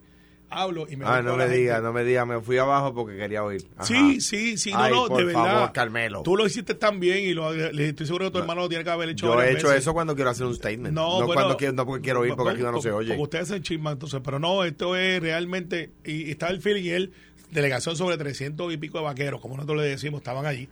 Hablo 0.52 0.86
y 0.88 0.96
me 0.96 1.04
Ah, 1.06 1.22
no 1.22 1.36
me 1.36 1.48
diga, 1.48 1.74
gente. 1.74 1.86
no 1.86 1.92
me 1.92 2.04
diga, 2.04 2.24
me 2.26 2.40
fui 2.40 2.58
abajo 2.58 2.94
porque 2.94 3.16
quería 3.16 3.42
oír. 3.42 3.66
Ajá. 3.76 3.84
Sí, 3.86 4.20
sí, 4.20 4.56
sí, 4.56 4.70
no, 4.72 4.78
Ay, 4.78 4.92
no, 4.92 5.06
por 5.06 5.18
de 5.18 5.24
verdad. 5.24 5.44
favor, 5.44 5.72
Carmelo. 5.72 6.22
Tú 6.22 6.36
lo 6.36 6.46
hiciste 6.46 6.74
tan 6.74 7.00
bien 7.00 7.18
y 7.24 7.34
lo, 7.34 7.52
le 7.52 7.88
estoy 7.88 8.06
seguro 8.06 8.26
que 8.26 8.30
tu 8.32 8.38
hermano 8.38 8.60
lo 8.62 8.68
tiene 8.68 8.84
que 8.84 8.90
haber 8.90 9.08
hecho. 9.10 9.26
Yo 9.26 9.40
he 9.42 9.52
hecho 9.52 9.68
veces. 9.68 9.82
eso 9.82 9.92
cuando 9.92 10.14
quiero 10.14 10.30
hacer 10.30 10.46
un 10.46 10.54
statement. 10.54 10.94
No, 10.94 11.20
No, 11.20 11.26
bueno, 11.26 11.34
cuando 11.42 11.56
quiero, 11.56 11.72
no 11.74 11.86
porque 11.86 12.02
quiero 12.02 12.20
oír, 12.20 12.34
porque 12.36 12.52
aquí 12.52 12.62
no 12.62 12.80
se 12.80 12.90
oye. 12.92 13.08
Porque 13.08 13.22
ustedes 13.22 13.50
hacen 13.50 13.62
chisma, 13.62 13.92
entonces, 13.92 14.20
pero 14.24 14.38
no, 14.38 14.62
esto 14.64 14.94
es 14.96 15.20
realmente, 15.20 15.90
y, 16.04 16.28
y 16.28 16.30
está 16.32 16.48
el 16.48 16.60
feeling 16.60 16.84
y 16.84 16.90
él, 16.90 17.12
delegación 17.50 17.96
sobre 17.96 18.16
300 18.16 18.72
y 18.72 18.76
pico 18.76 18.98
de 18.98 19.04
vaqueros, 19.04 19.40
como 19.40 19.56
nosotros 19.56 19.78
le 19.82 19.88
decimos, 19.88 20.20
estaban 20.20 20.46
allí, 20.46 20.68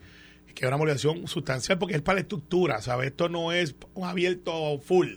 que 0.55 0.65
es 0.65 0.69
una 0.69 0.77
movilización 0.77 1.27
sustancial 1.29 1.79
porque 1.79 1.95
es 1.95 2.03
para 2.03 2.15
la 2.17 2.21
estructura, 2.23 2.81
¿sabes? 2.83 3.09
Esto 3.09 3.29
no 3.29 3.53
es 3.53 3.75
un 3.95 4.07
abierto 4.09 4.79
full. 4.81 5.17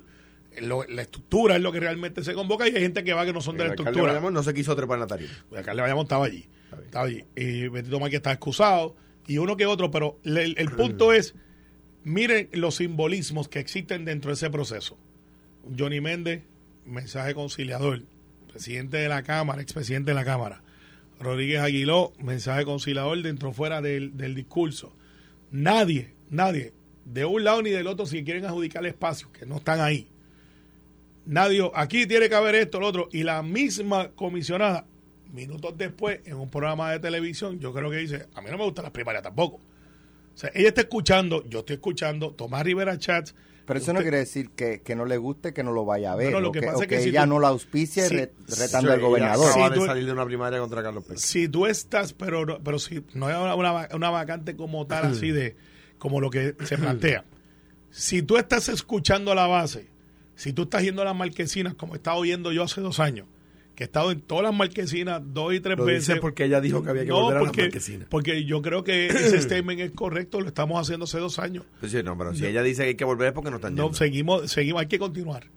Lo- 0.62 0.86
la 0.88 1.01
estructura 1.03 1.55
es 1.55 1.62
lo 1.62 1.72
que 1.72 1.79
realmente 1.79 2.24
se 2.24 2.33
convoca 2.33 2.67
y 2.67 2.75
hay 2.75 2.81
gente 2.81 3.03
que 3.03 3.13
va 3.13 3.25
que 3.25 3.33
no 3.33 3.41
son 3.41 3.57
de 3.57 3.63
la 3.65 3.69
estructura. 3.72 4.13
Bayamón 4.13 4.33
no 4.33 4.43
se 4.43 4.53
quiso 4.53 4.75
trepar 4.75 5.00
la 5.00 5.07
tarima. 5.07 5.31
El 5.51 5.57
alcalde 5.57 5.81
Bayamón 5.81 6.03
estaba 6.03 6.25
allí. 6.25 6.45
Estaba 6.86 7.05
allí. 7.05 7.24
Y 7.36 7.67
Betito 7.67 8.00
Márquez 8.00 8.17
está 8.17 8.31
excusado. 8.31 8.95
Y 9.27 9.38
uno 9.38 9.55
que 9.57 9.65
otro, 9.65 9.89
pero 9.91 10.19
el 10.24 10.69
punto 10.72 11.13
es, 11.13 11.33
miren 12.03 12.50
los 12.51 12.75
simbolismos 12.75 13.48
que 13.48 13.60
existen 13.60 14.05
dentro 14.05 14.29
de 14.29 14.36
ese 14.36 14.50
proceso. 14.50 14.98
Johnny 15.77 16.01
Méndez, 16.01 16.43
mensaje 16.86 17.33
conciliador. 17.33 18.01
Presidente 18.51 18.98
de 18.98 19.10
la 19.10 19.24
Cámara, 19.24 19.62
expresidente 19.62 20.12
de 20.12 20.15
la 20.15 20.25
Cámara. 20.25 20.62
Rodríguez 21.19 21.62
Aguiló, 21.62 22.12
mensaje 22.19 22.65
conciliador 22.65 23.22
dentro 23.22 23.50
o 23.50 23.53
fuera 23.53 23.81
del, 23.81 24.17
del 24.17 24.36
discurso. 24.36 24.93
Nadie, 25.51 26.13
nadie, 26.29 26.74
de 27.05 27.25
un 27.25 27.43
lado 27.43 27.62
ni 27.62 27.69
del 27.69 27.88
otro, 27.88 28.05
si 28.05 28.24
quieren 28.24 28.45
adjudicar 28.45 28.86
espacios 28.86 29.31
que 29.31 29.45
no 29.45 29.57
están 29.57 29.79
ahí. 29.79 30.07
Nadie, 31.25 31.70
aquí 31.74 32.06
tiene 32.06 32.27
que 32.30 32.36
haber 32.36 32.56
esto, 32.56 32.80
lo 32.80 32.88
otro. 32.88 33.10
Y 33.12 33.24
la 33.24 33.42
misma 33.44 34.10
comisionada, 34.10 34.86
minutos 35.32 35.74
después, 35.77 36.20
en 36.25 36.36
un 36.36 36.50
programa 36.50 36.92
de 36.92 37.00
televisión, 37.00 37.60
yo 37.60 37.74
creo 37.74 37.89
que 37.89 37.98
dice, 37.98 38.27
a 38.36 38.42
mí 38.42 38.48
no 38.51 38.58
me 38.58 38.65
gustan 38.65 38.84
las 38.84 38.92
primarias 38.92 39.24
tampoco. 39.24 39.58
O 39.58 40.38
sea, 40.38 40.51
ella 40.53 40.70
está 40.70 40.82
escuchando, 40.82 41.48
yo 41.48 41.60
estoy 41.60 41.75
escuchando, 41.75 42.32
Tomás 42.32 42.63
Rivera 42.63 42.98
Chats. 42.98 43.34
Pero 43.65 43.80
eso 43.80 43.94
no 43.94 44.01
quiere 44.01 44.18
decir 44.18 44.50
que, 44.50 44.82
que 44.82 44.94
no 44.94 45.06
le 45.06 45.15
guste, 45.15 45.53
que 45.53 45.63
no 45.63 45.72
lo 45.72 45.86
vaya 45.86 46.12
a 46.12 46.15
ver, 46.18 46.32
Bueno, 46.34 46.42
lo 46.42 46.50
o 46.50 46.51
que 46.51 46.60
que, 46.60 46.65
pasa 46.65 46.80
o 46.80 46.82
es 46.82 46.88
que 46.89 46.96
que 46.98 47.01
si 47.03 47.10
ella 47.10 47.24
tú- 47.24 47.30
no 47.30 47.39
la 47.39 47.48
auspicie 47.48 48.03
Sí. 48.10 48.15
re- 48.18 48.34
retando 48.60 48.92
al 48.92 49.00
gobernador. 49.00 49.70
de 49.72 49.75
tú- 49.77 49.86
salir 49.86 50.06
de 50.06 50.12
una 50.12 50.25
primaria 50.25 50.60
contra 50.60 50.84
Carlos 50.84 51.06
Pérez. 51.06 51.22
Si 51.22 51.48
tú 51.48 51.65
estás, 51.65 52.12
pero 52.12 52.46
no- 52.46 52.60
pero 52.62 52.77
si 52.77 53.06
no 53.13 53.27
hay 53.27 53.36
una, 53.42 53.56
una, 53.56 53.88
una 53.94 54.10
vacante 54.10 54.58
como 54.58 54.86
tal, 54.86 55.06
así 55.06 55.32
de, 55.32 55.56
como 55.98 56.20
lo 56.20 56.30
que 56.30 56.56
se 56.65 56.77
plantea. 57.08 57.24
Si 57.89 58.22
tú 58.22 58.36
estás 58.36 58.68
escuchando 58.68 59.34
la 59.34 59.48
base, 59.48 59.88
si 60.35 60.53
tú 60.53 60.63
estás 60.63 60.83
yendo 60.83 61.01
a 61.01 61.05
las 61.05 61.15
marquesinas, 61.15 61.75
como 61.75 61.93
he 61.93 61.97
estado 61.97 62.21
viendo 62.21 62.51
yo 62.51 62.63
hace 62.63 62.81
dos 62.81 62.99
años, 62.99 63.27
que 63.75 63.83
he 63.83 63.85
estado 63.85 64.11
en 64.11 64.21
todas 64.21 64.43
las 64.43 64.53
marquesinas 64.53 65.21
dos 65.33 65.53
y 65.53 65.59
tres 65.59 65.77
Lo 65.77 65.85
veces. 65.85 66.07
dice 66.07 66.19
porque 66.21 66.45
ella 66.45 66.61
dijo 66.61 66.83
que 66.83 66.89
había 66.91 67.03
que 67.03 67.09
no, 67.09 67.21
volver 67.23 67.37
a 67.37 67.43
las 67.43 67.57
marquesinas. 67.57 68.07
porque 68.09 68.43
yo 68.45 68.61
creo 68.61 68.83
que 68.83 69.07
ese 69.07 69.41
statement 69.41 69.79
es 69.79 69.91
correcto, 69.91 70.41
lo 70.41 70.47
estamos 70.47 70.79
haciendo 70.79 71.05
hace 71.05 71.17
dos 71.19 71.39
años. 71.39 71.65
Pues 71.79 71.91
sí, 71.91 72.03
no, 72.03 72.17
pero 72.17 72.35
si 72.35 72.45
ella 72.45 72.61
dice 72.63 72.83
que 72.83 72.89
hay 72.89 72.95
que 72.95 73.05
volver 73.05 73.27
es 73.29 73.33
porque 73.33 73.49
no 73.49 73.55
están 73.57 73.75
No, 73.75 73.83
yendo. 73.85 73.97
seguimos, 73.97 74.51
seguimos, 74.51 74.81
hay 74.81 74.87
que 74.87 74.99
continuar. 74.99 75.47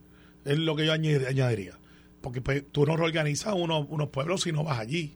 Es 0.45 0.59
lo 0.59 0.77
que 0.77 0.87
yo 0.87 0.93
añadiría. 0.93 1.79
Porque 2.21 2.41
pues, 2.41 2.65
tú 2.73 2.87
no 2.87 2.97
reorganizas 2.97 3.55
unos, 3.55 3.87
unos 3.91 4.09
pueblos 4.09 4.43
si 4.43 4.53
no 4.53 4.65
vas 4.65 4.79
allí 4.79 5.15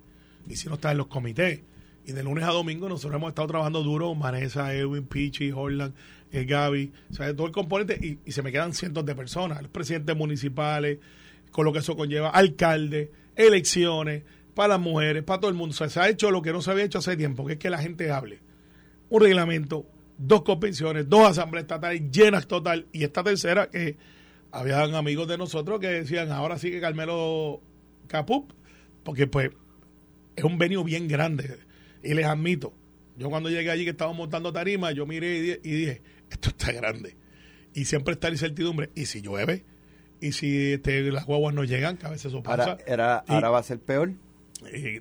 y 0.49 0.57
si 0.57 0.69
no 0.69 0.75
estás 0.75 0.93
en 0.93 0.99
los 0.99 1.07
comités. 1.07 1.61
Y 2.05 2.13
de 2.13 2.23
lunes 2.23 2.45
a 2.45 2.51
domingo 2.51 2.89
nosotros 2.89 3.19
hemos 3.19 3.29
estado 3.31 3.49
trabajando 3.49 3.83
duro, 3.83 4.15
Vanessa, 4.15 4.75
Edwin, 4.75 5.07
Pichi, 5.07 5.53
Horland, 5.53 5.95
eh, 6.33 6.45
Gaby, 6.45 6.93
o 7.11 7.15
sea, 7.15 7.35
todo 7.35 7.47
el 7.47 7.53
componente 7.53 8.19
y, 8.25 8.31
se 8.33 8.43
me 8.43 8.53
quedan 8.53 8.73
cientos 8.73 9.05
de 9.05 9.15
personas, 9.15 9.63
los 9.63 9.71
presidentes 9.71 10.17
municipales, 10.17 10.99
con 11.51 11.65
lo 11.65 11.73
que 11.73 11.81
eso 11.81 11.97
conlleva, 11.97 12.31
alcaldes, 12.31 13.11
elecciones, 13.37 14.23
para 14.55 14.75
las 14.75 14.81
mujeres, 14.81 15.23
para 15.23 15.41
todo 15.41 15.51
el 15.51 15.57
mundo. 15.57 15.75
Se 15.75 16.01
ha 16.01 16.09
hecho 16.09 16.31
lo 16.31 16.43
que 16.43 16.53
no 16.53 16.63
se 16.63 16.71
había 16.71 16.85
hecho 16.85 16.99
hace 16.99 17.17
tiempo, 17.17 17.47
que 17.47 17.55
es 17.55 17.59
que 17.59 17.71
la 17.71 17.79
gente 17.79 18.11
hable. 18.11 18.41
Un 19.09 19.23
reglamento, 19.23 19.87
dos 20.19 20.43
convenciones, 20.43 21.09
dos 21.09 21.29
asambleas 21.29 21.65
estatales 21.65 22.11
llenas 22.11 22.47
total, 22.47 22.87
y 22.93 23.05
esta 23.05 23.25
tercera 23.25 23.71
que 23.71 23.97
habían 24.53 24.95
amigos 24.95 25.29
de 25.29 25.39
nosotros 25.39 25.81
que 25.81 25.89
decían, 25.89 26.31
ahora 26.31 26.59
sí 26.59 26.71
que 26.71 26.81
Carmelo 26.81 27.61
Capup, 28.07 28.53
porque 29.05 29.27
pues 29.27 29.51
es 30.37 30.45
un 30.45 30.59
venue 30.59 30.85
bien 30.85 31.09
grande, 31.09 31.59
y 32.03 32.15
les 32.15 32.27
admito, 32.27 32.73
yo 33.19 33.29
cuando 33.31 33.51
llegué 33.51 33.71
allí 33.71 33.85
que 33.85 33.91
estaba 33.91 34.13
montando 34.13 34.53
tarima, 34.53 34.93
yo 34.93 35.07
miré 35.07 35.37
y 35.37 35.41
di- 35.41 35.59
y 35.63 35.71
dije, 35.73 36.03
esto 36.31 36.51
está 36.51 36.73
grande, 36.73 37.17
y 37.75 37.85
siempre 37.85 38.15
está 38.15 38.29
la 38.29 38.35
incertidumbre, 38.35 38.91
y 38.95 39.07
si 39.07 39.21
llueve, 39.21 39.65
y 40.21 40.33
si 40.33 40.73
este, 40.73 41.03
las 41.13 41.27
guaguas 41.27 41.55
no 41.55 41.65
llegan, 41.65 41.97
que 41.97 42.07
a 42.07 42.11
veces 42.11 42.27
eso 42.27 42.43
pasa, 42.43 42.63
Ahora, 42.73 42.79
era, 42.87 43.25
Y- 43.29 43.33
ahora 43.33 43.51
va 43.51 43.59
a 43.59 43.63
ser 43.63 43.79
peor. 43.81 44.13
y, 44.75 45.01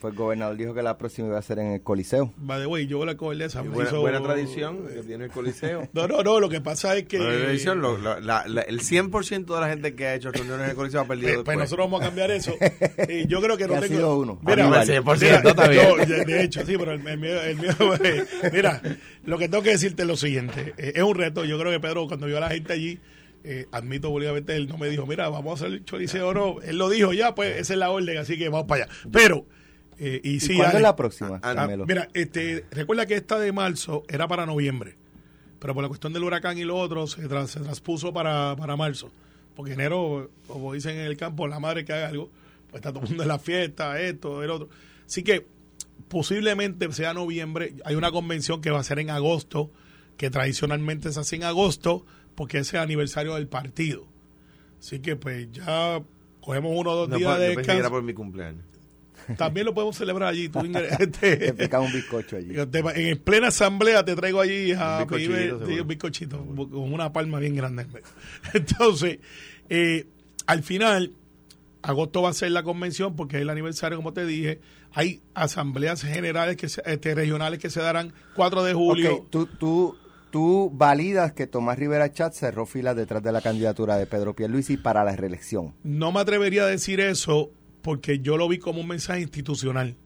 Pues 0.00 0.12
el 0.12 0.18
gobernador 0.18 0.56
dijo 0.56 0.72
que 0.72 0.82
la 0.82 0.96
próxima 0.96 1.28
iba 1.28 1.38
a 1.38 1.42
ser 1.42 1.58
en 1.58 1.72
el 1.72 1.82
Coliseo. 1.82 2.32
by 2.38 2.58
the 2.60 2.66
way, 2.66 2.86
yo 2.86 3.04
la 3.04 3.12
me 3.12 3.18
buena, 3.18 3.44
hizo- 3.90 4.00
buena 4.00 4.22
tradición 4.22 4.86
que 4.88 5.02
tiene 5.02 5.24
el 5.26 5.30
Coliseo. 5.30 5.88
No, 5.92 6.08
no, 6.08 6.22
no, 6.22 6.40
lo 6.40 6.48
que 6.48 6.60
pasa 6.62 6.96
es 6.96 7.04
que... 7.04 7.18
Buena 7.18 7.36
tradición, 7.38 7.80
lo- 7.82 7.98
la- 7.98 8.18
la- 8.20 8.44
la- 8.48 8.62
el 8.62 8.80
100% 8.80 9.54
de 9.54 9.60
la 9.60 9.68
gente 9.68 9.94
que 9.94 10.06
ha 10.06 10.14
hecho 10.14 10.30
reuniones 10.32 10.64
en 10.64 10.70
el 10.70 10.76
Coliseo 10.76 11.02
ha 11.02 11.04
perdido 11.04 11.34
Pues, 11.34 11.44
pues 11.44 11.58
nosotros 11.58 11.86
vamos 11.86 12.00
a 12.00 12.04
cambiar 12.06 12.30
eso. 12.30 12.54
Y 13.08 13.26
yo 13.26 13.40
creo 13.42 13.56
que 13.58 13.66
no 13.68 13.74
ha 13.74 13.80
tengo. 13.80 13.94
sido 13.94 14.16
uno. 14.18 14.38
Mira, 14.42 14.64
Aníbal. 14.64 14.88
El 14.90 15.02
100% 15.04 15.20
mira, 15.20 15.42
está 15.50 15.68
bien. 15.68 15.86
yo, 15.88 15.96
de, 16.06 16.24
de 16.24 16.42
hecho, 16.44 16.64
sí, 16.64 16.74
pero 16.78 16.92
el, 16.92 17.06
el 17.06 17.18
mío, 17.18 17.42
el 17.42 17.56
mío, 17.56 17.70
eh, 18.04 18.24
mira, 18.52 18.80
lo 19.24 19.36
que 19.38 19.48
tengo 19.48 19.62
que 19.62 19.70
decirte 19.70 20.02
es 20.02 20.08
lo 20.08 20.16
siguiente. 20.16 20.72
eh, 20.78 20.92
es 20.96 21.02
un 21.02 21.14
reto. 21.14 21.44
Yo 21.44 21.58
creo 21.58 21.70
que 21.72 21.80
Pedro, 21.80 22.06
cuando 22.08 22.26
vio 22.26 22.38
a 22.38 22.40
la 22.40 22.48
gente 22.50 22.72
allí, 22.72 22.98
eh, 23.44 23.66
admito 23.72 24.08
públicamente, 24.08 24.56
él 24.56 24.66
no 24.68 24.78
me 24.78 24.88
dijo, 24.88 25.04
mira, 25.06 25.28
vamos 25.28 25.60
a 25.60 25.64
hacer 25.64 25.76
el 25.78 25.84
choriceo 25.84 26.28
o 26.28 26.34
no. 26.34 26.56
Él 26.62 26.78
lo 26.78 26.88
dijo 26.88 27.12
ya, 27.12 27.34
pues 27.34 27.56
esa 27.58 27.74
es 27.74 27.78
la 27.78 27.90
orden, 27.90 28.16
así 28.18 28.38
que 28.38 28.48
vamos 28.48 28.66
para 28.66 28.84
allá. 28.84 28.92
Pero, 29.12 29.46
eh, 30.00 30.20
y 30.24 30.30
¿Y 30.36 30.40
sí, 30.40 30.48
cuándo 30.56 30.70
Ale, 30.70 30.76
es 30.78 30.82
la 30.82 30.96
próxima, 30.96 31.36
Ah, 31.42 31.54
Carmelo? 31.54 31.84
Mira, 31.86 32.08
este, 32.14 32.64
recuerda 32.70 33.06
que 33.06 33.14
esta 33.14 33.38
de 33.38 33.52
marzo 33.52 34.02
era 34.08 34.26
para 34.26 34.46
noviembre, 34.46 34.96
pero 35.58 35.74
por 35.74 35.82
la 35.82 35.88
cuestión 35.88 36.12
del 36.12 36.24
huracán 36.24 36.56
y 36.58 36.64
lo 36.64 36.76
otro 36.76 37.06
se, 37.06 37.28
tras- 37.28 37.50
se 37.50 37.60
transpuso 37.60 38.12
para, 38.12 38.56
para 38.56 38.76
marzo. 38.76 39.10
Porque 39.54 39.74
enero, 39.74 40.30
como 40.46 40.72
dicen 40.72 40.96
en 40.96 41.04
el 41.06 41.16
campo, 41.16 41.46
la 41.46 41.60
madre 41.60 41.84
que 41.84 41.92
haga 41.92 42.08
algo, 42.08 42.30
pues 42.70 42.80
está 42.80 42.90
todo 42.92 43.02
el 43.02 43.08
mundo 43.10 43.22
en 43.24 43.28
la 43.28 43.38
fiesta, 43.38 44.00
esto, 44.00 44.42
el 44.42 44.50
otro. 44.50 44.68
Así 45.06 45.22
que 45.22 45.46
posiblemente 46.08 46.90
sea 46.92 47.12
noviembre. 47.14 47.74
Hay 47.84 47.94
una 47.94 48.10
convención 48.10 48.60
que 48.60 48.70
va 48.70 48.80
a 48.80 48.84
ser 48.84 48.98
en 48.98 49.10
agosto, 49.10 49.70
que 50.16 50.30
tradicionalmente 50.30 51.12
se 51.12 51.20
hace 51.20 51.36
en 51.36 51.44
agosto, 51.44 52.04
porque 52.34 52.58
ese 52.58 52.68
es 52.70 52.74
el 52.74 52.80
aniversario 52.80 53.34
del 53.34 53.48
partido. 53.48 54.06
Así 54.78 55.00
que 55.00 55.16
pues 55.16 55.50
ya 55.52 56.00
cogemos 56.40 56.72
uno 56.74 56.90
o 56.92 56.96
dos 56.96 57.08
No, 57.10 57.16
días 57.18 57.38
de 57.38 57.56
descanso. 57.56 57.90
por 57.90 58.02
mi 58.02 58.14
cumpleaños. 58.14 58.64
También 59.36 59.66
lo 59.66 59.74
podemos 59.74 59.96
celebrar 59.96 60.28
allí. 60.28 60.48
Tú 60.48 60.60
Te 60.72 61.02
este, 61.02 61.76
un 61.78 61.92
bizcocho 61.92 62.36
allí. 62.36 62.52
yo 62.54 62.68
te- 62.68 63.10
en 63.10 63.18
plena 63.18 63.48
asamblea 63.48 64.04
te 64.04 64.14
traigo 64.16 64.40
allí 64.40 64.72
a 64.72 64.98
Un 64.98 65.04
bizcochito, 65.08 65.32
Pibe- 65.32 65.46
seguro. 65.48 65.66
sí, 65.66 65.80
un 65.80 65.86
bizcochito 65.88 66.38
con 66.46 66.92
una 66.92 67.12
palma 67.12 67.38
bien 67.38 67.54
grande. 67.56 67.82
en 67.82 67.92
medio. 67.92 68.06
Entonces, 68.54 69.18
eh, 69.68 70.06
al 70.46 70.62
final, 70.62 71.12
agosto 71.82 72.22
va 72.22 72.30
a 72.30 72.34
ser 72.34 72.50
la 72.50 72.62
convención 72.62 73.16
porque 73.16 73.36
es 73.36 73.42
el 73.42 73.50
aniversario, 73.50 73.96
como 73.98 74.12
te 74.12 74.26
dije. 74.26 74.60
Hay 74.92 75.20
asambleas 75.34 76.02
generales 76.02 76.56
que 76.56 76.68
se- 76.68 76.82
este, 76.84 77.14
regionales 77.14 77.60
que 77.60 77.70
se 77.70 77.80
darán 77.80 78.12
4 78.34 78.64
de 78.64 78.74
julio. 78.74 79.14
Ok, 79.14 79.30
tú, 79.30 79.46
tú, 79.46 79.96
tú 80.32 80.70
validas 80.74 81.32
que 81.32 81.46
Tomás 81.46 81.78
Rivera 81.78 82.12
Chat 82.12 82.32
cerró 82.34 82.66
filas 82.66 82.96
detrás 82.96 83.22
de 83.22 83.30
la 83.30 83.40
candidatura 83.40 83.96
de 83.96 84.06
Pedro 84.06 84.34
Pierluisi 84.34 84.76
para 84.76 85.04
la 85.04 85.14
reelección. 85.14 85.74
No 85.84 86.10
me 86.10 86.18
atrevería 86.20 86.64
a 86.64 86.66
decir 86.66 86.98
eso 87.00 87.50
porque 87.82 88.18
yo 88.20 88.36
lo 88.36 88.48
vi 88.48 88.58
como 88.58 88.80
un 88.80 88.88
mensaje 88.88 89.20
institucional. 89.20 89.96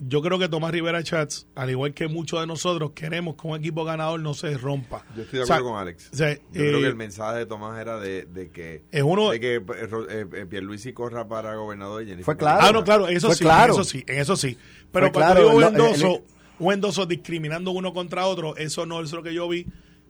Yo 0.00 0.22
creo 0.22 0.40
que 0.40 0.48
Tomás 0.48 0.72
Rivera 0.72 1.04
Chats, 1.04 1.46
al 1.54 1.70
igual 1.70 1.94
que 1.94 2.08
muchos 2.08 2.40
de 2.40 2.48
nosotros, 2.48 2.90
queremos 2.96 3.36
que 3.36 3.46
un 3.46 3.56
equipo 3.56 3.84
ganador 3.84 4.18
no 4.18 4.34
se 4.34 4.56
rompa. 4.58 5.04
Yo 5.14 5.22
estoy 5.22 5.38
de 5.38 5.44
O 5.44 5.46
sea, 5.46 5.56
acuerdo 5.56 5.72
con 5.74 5.80
Alex. 5.82 6.10
o 6.12 6.16
sea, 6.16 6.34
Yo 6.34 6.40
creo 6.50 6.78
eh, 6.78 6.80
que 6.80 6.86
el 6.88 6.96
mensaje 6.96 7.38
de 7.38 7.46
Tomás 7.46 7.80
era 7.80 8.00
de, 8.00 8.24
de 8.24 8.50
que 8.50 8.82
Es 8.90 9.02
uno- 9.04 9.30
de 9.30 9.38
que 9.38 9.54
eh, 9.54 9.62
eh, 10.10 10.26
eh, 10.32 10.46
Pierluisi 10.46 10.92
corra 10.92 11.28
para 11.28 11.54
gobernador 11.54 12.02
y 12.02 12.06
Jennifer 12.06 12.24
Fue 12.24 12.36
claro. 12.36 12.60
Ah, 12.62 12.72
no, 12.72 12.82
claro, 12.82 13.06
eso 13.06 13.32
sí, 13.32 13.44
claro. 13.44 13.74
eso 13.74 13.84
sí, 13.84 14.02
en 14.08 14.18
eso 14.18 14.34
sí. 14.36 14.58
Pero 14.90 15.06
Fue 15.06 15.12
cuando 15.12 15.34
claro, 15.34 15.48
digo 15.48 15.60
lo- 15.60 15.68
un 15.68 15.72
endoso, 15.74 16.14
el- 16.16 16.22
un 16.58 16.72
endoso 16.72 17.06
discriminando 17.06 17.70
uno 17.70 17.94
contra 17.94 18.26
otro, 18.26 18.56
eso 18.56 18.86
no 18.86 19.00
es 19.00 19.12
lo 19.12 19.22
que 19.22 19.32
yo 19.32 19.48
vi, 19.48 19.64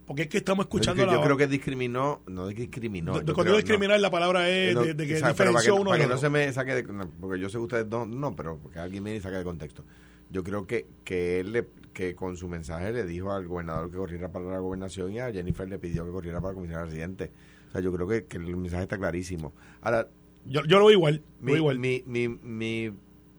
porque 0.07 0.23
es 0.23 0.29
que 0.29 0.39
estamos 0.39 0.67
Es 0.67 0.71
que 0.71 0.77
escuchando 0.79 1.05
yo 1.13 1.19
la... 1.19 1.25
creo 1.25 1.37
que 1.37 1.47
discriminó, 1.47 2.23
no 2.27 2.47
de 2.47 2.55
que 2.55 2.63
discriminó. 2.63 3.19
de- 3.21 3.33
cuando 3.33 3.57
discriminar, 3.57 3.99
la 4.01 4.11
palabra 4.11 4.49
es 4.51 4.75
no, 4.75 4.83
de, 4.83 4.95
de 4.95 5.07
que 5.07 5.15
pero 5.15 5.29
diferenció 5.29 5.53
para 5.53 5.65
que, 5.65 5.71
uno 5.73 5.91
para 5.91 6.03
que 6.05 6.09
no 6.09 6.19
se 6.19 6.29
me 6.31 6.53
saque 6.53 6.75
de, 6.75 6.85
porque 7.21 7.41
yo 7.41 7.49
sé 7.49 7.59
que 7.59 7.63
ustedes 7.65 7.87
no, 7.87 8.05
no, 8.07 8.35
pero 8.37 8.59
porque 8.59 8.79
alguien 8.79 9.03
me 9.03 9.21
saque 9.21 9.37
de 9.37 9.45
contexto. 9.45 9.85
Yo 10.31 10.43
creo 10.43 10.67
que, 10.67 10.87
que 11.05 11.41
él 11.41 11.53
le, 11.53 11.69
que 11.93 12.15
con 12.17 12.37
su 12.37 12.49
mensaje 12.49 12.93
le 12.93 13.05
dijo 13.05 13.33
al 13.33 13.47
gobernador 13.47 13.91
que 13.91 13.97
corriera 13.97 14.33
para 14.33 14.47
la 14.47 14.59
gobernación 14.59 15.13
y 15.13 15.21
a 15.21 15.31
Jennifer 15.33 15.69
le 15.69 15.79
pidió 15.79 16.05
que 16.05 16.11
corriera 16.11 16.41
para 16.41 16.53
la 16.53 16.55
comisión 16.57 16.85
residente. 16.85 17.31
O 17.69 17.73
sea, 17.73 17.81
yo 17.81 17.93
creo 17.93 18.09
que, 18.09 18.25
que 18.25 18.37
el 18.39 18.57
mensaje 18.57 18.83
está 18.85 18.97
clarísimo. 18.99 19.53
Ahora, 19.81 20.09
Yo, 20.47 20.63
yo 20.65 20.79
lo 20.79 20.87
veo 20.87 20.93
igual, 20.97 21.23
lo 21.41 21.47
mi, 21.47 21.53
veo 21.53 21.57
igual. 21.59 21.79
mi, 21.79 22.03
mi, 22.07 22.29
mi- 22.29 22.93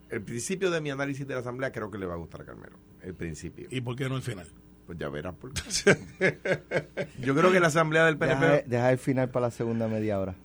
el 0.09 0.21
principio 0.21 0.71
de 0.71 0.79
mi 0.81 0.89
análisis 0.91 1.27
de 1.27 1.33
la 1.33 1.39
asamblea 1.41 1.71
creo 1.71 1.89
que 1.91 1.97
le 1.97 2.05
va 2.05 2.13
a 2.13 2.17
gustar 2.17 2.41
a 2.41 2.45
Carmelo. 2.45 2.77
El 3.01 3.13
principio. 3.15 3.67
¿Y 3.71 3.81
por 3.81 3.95
qué 3.95 4.07
no 4.07 4.15
el 4.15 4.21
final? 4.23 4.47
Pues 4.85 4.97
ya 4.99 5.09
verás. 5.09 5.33
por 5.35 5.51
qué. 5.53 5.61
yo 7.19 7.35
creo 7.35 7.51
que 7.51 7.59
la 7.59 7.67
asamblea 7.67 8.05
del 8.05 8.17
PNP... 8.17 8.45
Deja, 8.45 8.61
deja 8.65 8.91
el 8.91 8.97
final 8.97 9.29
para 9.29 9.47
la 9.47 9.51
segunda 9.51 9.87
media 9.87 10.19
hora. 10.19 10.35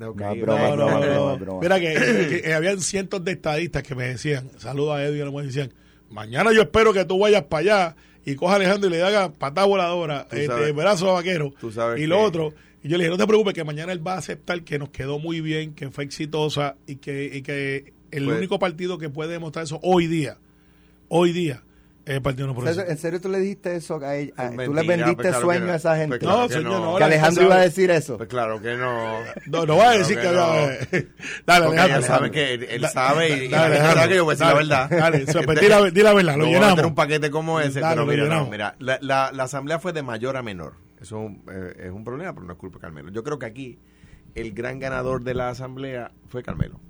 Ok, 0.00 0.20
No, 0.20 0.34
broma, 0.34 0.34
No, 0.34 0.36
no, 0.36 0.76
broma, 0.76 0.92
no, 0.92 1.00
broma, 1.00 1.32
no. 1.32 1.38
broma. 1.38 1.60
Mira 1.60 1.78
que, 1.80 1.94
que- 1.94 2.42
que 2.42 2.54
habían 2.54 2.80
cientos 2.80 3.22
de 3.24 3.32
estadistas 3.32 3.82
que 3.84 3.94
me 3.94 4.08
decían, 4.08 4.50
saludos 4.58 4.96
a 4.96 5.04
Edwin, 5.04 5.32
y 5.42 5.46
decían, 5.46 5.72
mañana 6.10 6.52
yo 6.52 6.62
espero 6.62 6.92
que 6.92 7.04
tú 7.04 7.18
vayas 7.18 7.44
para 7.44 7.60
allá 7.60 7.96
y 8.24 8.34
coja 8.34 8.54
a 8.54 8.56
Alejandro 8.56 8.88
y 8.88 8.92
le 8.92 9.02
haga 9.04 9.32
patada 9.32 9.66
voladora, 9.66 10.22
este, 10.32 10.46
sabes- 10.48 10.74
brazo 10.74 11.12
vaquero 11.12 11.52
tú 11.60 11.70
sabes 11.70 12.00
y 12.00 12.06
lo 12.06 12.16
que- 12.16 12.22
otro. 12.24 12.54
Y 12.82 12.88
yo 12.88 12.98
le 12.98 13.04
dije, 13.04 13.10
no 13.16 13.18
te 13.22 13.26
preocupes, 13.26 13.54
que 13.54 13.64
mañana 13.64 13.92
él 13.92 14.06
va 14.06 14.14
a 14.14 14.18
aceptar 14.18 14.62
que 14.62 14.78
nos 14.78 14.90
quedó 14.90 15.18
muy 15.18 15.40
bien, 15.40 15.74
que 15.74 15.90
fue 15.90 16.04
exitosa 16.04 16.76
y 16.86 16.96
que, 16.96 17.30
y 17.32 17.42
que 17.42 17.92
el 18.10 18.24
Pues- 18.24 18.38
único 18.38 18.58
partido 18.58 18.98
que 18.98 19.08
puede 19.08 19.32
demostrar 19.32 19.64
eso 19.64 19.78
hoy 19.82 20.06
día, 20.08 20.36
hoy 21.08 21.32
día, 21.32 21.62
es 22.06 22.14
el 22.16 22.22
Partido 22.22 22.46
No 22.46 22.52
¿En 22.52 22.56
serio- 22.56 22.64
Progresista. 22.64 22.92
¿En 22.92 22.98
serio 22.98 23.20
tú 23.20 23.28
le 23.30 23.38
dijiste 23.40 23.76
eso 23.76 23.96
a 24.02 24.14
ella? 24.16 24.32
a- 24.36 24.42
Mentira, 24.44 24.64
¿Tú 24.66 24.74
le 24.74 24.82
vendiste 24.86 25.14
pues 25.14 25.28
claro 25.28 25.40
sueño 25.44 25.66
no. 25.66 25.72
a 25.72 25.76
esa 25.76 25.96
gente? 25.96 26.08
Pues 26.08 26.20
claro 26.20 26.38
No, 26.42 26.48
señor, 26.48 26.80
no, 26.80 26.96
que 26.96 27.04
Alejandro 27.04 27.42
iba 27.44 27.54
a 27.56 27.60
decir 27.60 27.90
eso. 27.90 28.16
Pues 28.18 28.28
claro 28.28 28.60
que 28.60 28.76
no. 28.76 29.18
No, 29.46 29.66
no 29.66 29.76
va 29.76 29.90
a 29.90 29.98
decir 29.98 30.18
Claro 30.20 30.56
que, 30.90 30.98
no. 30.98 31.02
Dale, 31.46 31.66
Porque 31.66 31.80
Alejandro. 31.80 31.96
él 31.96 32.04
sabe 32.04 32.30
que 32.30 32.54
él, 32.54 32.62
él 32.64 32.80
Da- 32.82 32.88
sabe 32.88 33.28
y, 33.28 33.32
y 33.32 33.48
dale, 33.48 33.50
la 33.50 33.64
Alejandro, 33.64 33.88
verdad 33.94 34.08
que 34.08 34.14
yo 34.16 34.24
voy 34.24 34.32
a 34.32 34.36
decir 34.36 34.46
la 34.46 34.54
verdad. 34.54 34.90
dale, 34.90 35.26
so, 35.32 35.42
pues, 35.42 35.60
di 35.60 35.68
la- 35.68 35.90
di 35.90 36.02
la 36.02 36.12
verdad, 36.14 36.32
lo 36.32 36.38
No 36.38 36.44
voy 36.44 36.52
a 36.54 36.56
llenamos. 36.56 36.76
meter 36.76 36.86
un 36.86 36.94
paquete 36.94 37.30
como 37.30 37.60
ese, 37.60 37.80
Dale, 37.80 37.94
pero 37.94 38.06
mira, 38.06 38.24
no, 38.26 38.46
mira, 38.50 38.76
la, 38.78 38.98
la, 39.00 39.30
la 39.32 39.42
asamblea 39.44 39.78
fue 39.78 39.92
de 39.92 40.02
mayor 40.02 40.36
a 40.36 40.42
menor. 40.42 40.74
Eso 41.00 41.16
es 41.20 41.26
un, 41.26 41.42
eh, 41.52 41.84
es 41.86 41.90
un 41.90 42.04
problema, 42.04 42.32
pero 42.34 42.46
no 42.46 42.52
es 42.52 42.58
culpa 42.58 42.76
de 42.78 42.80
Carmelo. 42.82 43.10
Yo 43.10 43.22
creo 43.24 43.38
que 43.38 43.46
aquí 43.46 43.78
el 44.34 44.52
gran 44.52 44.78
ganador 44.78 45.22
de 45.22 45.34
la 45.34 45.48
asamblea 45.50 46.12
fue 46.28 46.42
Carmelo. 46.42 46.80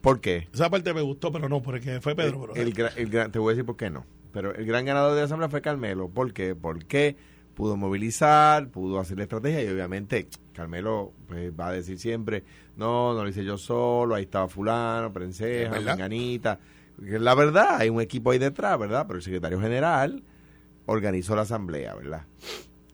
¿Por 0.00 0.20
qué? 0.20 0.48
Esa 0.52 0.70
parte 0.70 0.94
me 0.94 1.00
gustó, 1.00 1.32
pero 1.32 1.48
no, 1.48 1.60
porque 1.62 2.00
fue 2.00 2.14
Pedro. 2.14 2.54
El, 2.54 2.72
gra- 2.74 2.92
el 2.96 3.10
gran- 3.10 3.32
te 3.32 3.38
voy 3.38 3.50
a 3.50 3.54
decir 3.54 3.64
por 3.66 3.76
qué 3.76 3.90
no. 3.90 4.04
Pero 4.32 4.54
el 4.54 4.64
gran 4.66 4.84
ganador 4.84 5.12
de 5.14 5.20
la 5.20 5.24
asamblea 5.24 5.48
fue 5.48 5.60
Carmelo. 5.60 6.08
¿Por 6.08 6.32
qué? 6.32 6.54
Porque 6.54 7.16
pudo 7.54 7.76
movilizar, 7.76 8.68
pudo 8.68 9.00
hacer 9.00 9.16
la 9.16 9.24
estrategia 9.24 9.62
y 9.64 9.68
obviamente 9.68 10.28
Carmelo 10.52 11.12
pues, 11.26 11.50
va 11.58 11.68
a 11.68 11.72
decir 11.72 11.98
siempre, 11.98 12.44
no, 12.76 13.14
no 13.14 13.24
lo 13.24 13.28
hice 13.28 13.44
yo 13.44 13.58
solo, 13.58 14.14
ahí 14.14 14.22
estaba 14.24 14.46
fulano, 14.48 15.12
Prenseja. 15.12 15.70
Menganita. 15.80 16.60
La 17.00 17.34
verdad, 17.34 17.76
hay 17.78 17.88
un 17.88 18.00
equipo 18.00 18.30
ahí 18.30 18.38
detrás, 18.38 18.78
¿verdad? 18.78 19.06
Pero 19.08 19.16
el 19.18 19.22
secretario 19.24 19.60
general 19.60 20.22
organizó 20.86 21.34
la 21.34 21.42
asamblea, 21.42 21.94
¿verdad? 21.94 22.22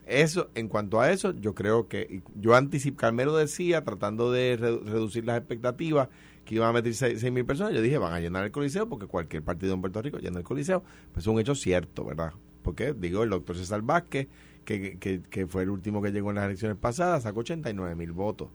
Eso, 0.06 0.50
en 0.54 0.68
cuanto 0.68 1.00
a 1.00 1.10
eso, 1.10 1.32
yo 1.34 1.54
creo 1.54 1.88
que 1.88 2.20
yo 2.34 2.54
anticipé, 2.54 2.96
Carmelo 2.98 3.34
decía, 3.36 3.84
tratando 3.84 4.30
de 4.32 4.58
redu- 4.58 4.84
reducir 4.84 5.24
las 5.24 5.38
expectativas, 5.38 6.08
que 6.44 6.56
iban 6.56 6.68
a 6.68 6.72
meter 6.72 6.94
seis 6.94 7.30
mil 7.32 7.44
personas, 7.44 7.72
yo 7.74 7.80
dije, 7.80 7.98
van 7.98 8.12
a 8.12 8.20
llenar 8.20 8.44
el 8.44 8.50
Coliseo, 8.50 8.88
porque 8.88 9.06
cualquier 9.06 9.42
partido 9.42 9.74
en 9.74 9.80
Puerto 9.80 10.02
Rico 10.02 10.18
llena 10.18 10.38
el 10.38 10.44
Coliseo, 10.44 10.82
pues 11.12 11.24
es 11.24 11.26
un 11.26 11.38
hecho 11.40 11.54
cierto, 11.54 12.04
¿verdad? 12.04 12.32
Porque, 12.62 12.92
digo, 12.92 13.22
el 13.22 13.30
doctor 13.30 13.56
César 13.56 13.82
Vázquez, 13.82 14.28
que, 14.64 14.98
que, 14.98 15.22
que 15.22 15.46
fue 15.46 15.62
el 15.62 15.70
último 15.70 16.00
que 16.00 16.10
llegó 16.10 16.30
en 16.30 16.36
las 16.36 16.46
elecciones 16.46 16.76
pasadas, 16.76 17.24
sacó 17.24 17.40
89 17.40 17.94
mil 17.94 18.12
votos. 18.12 18.48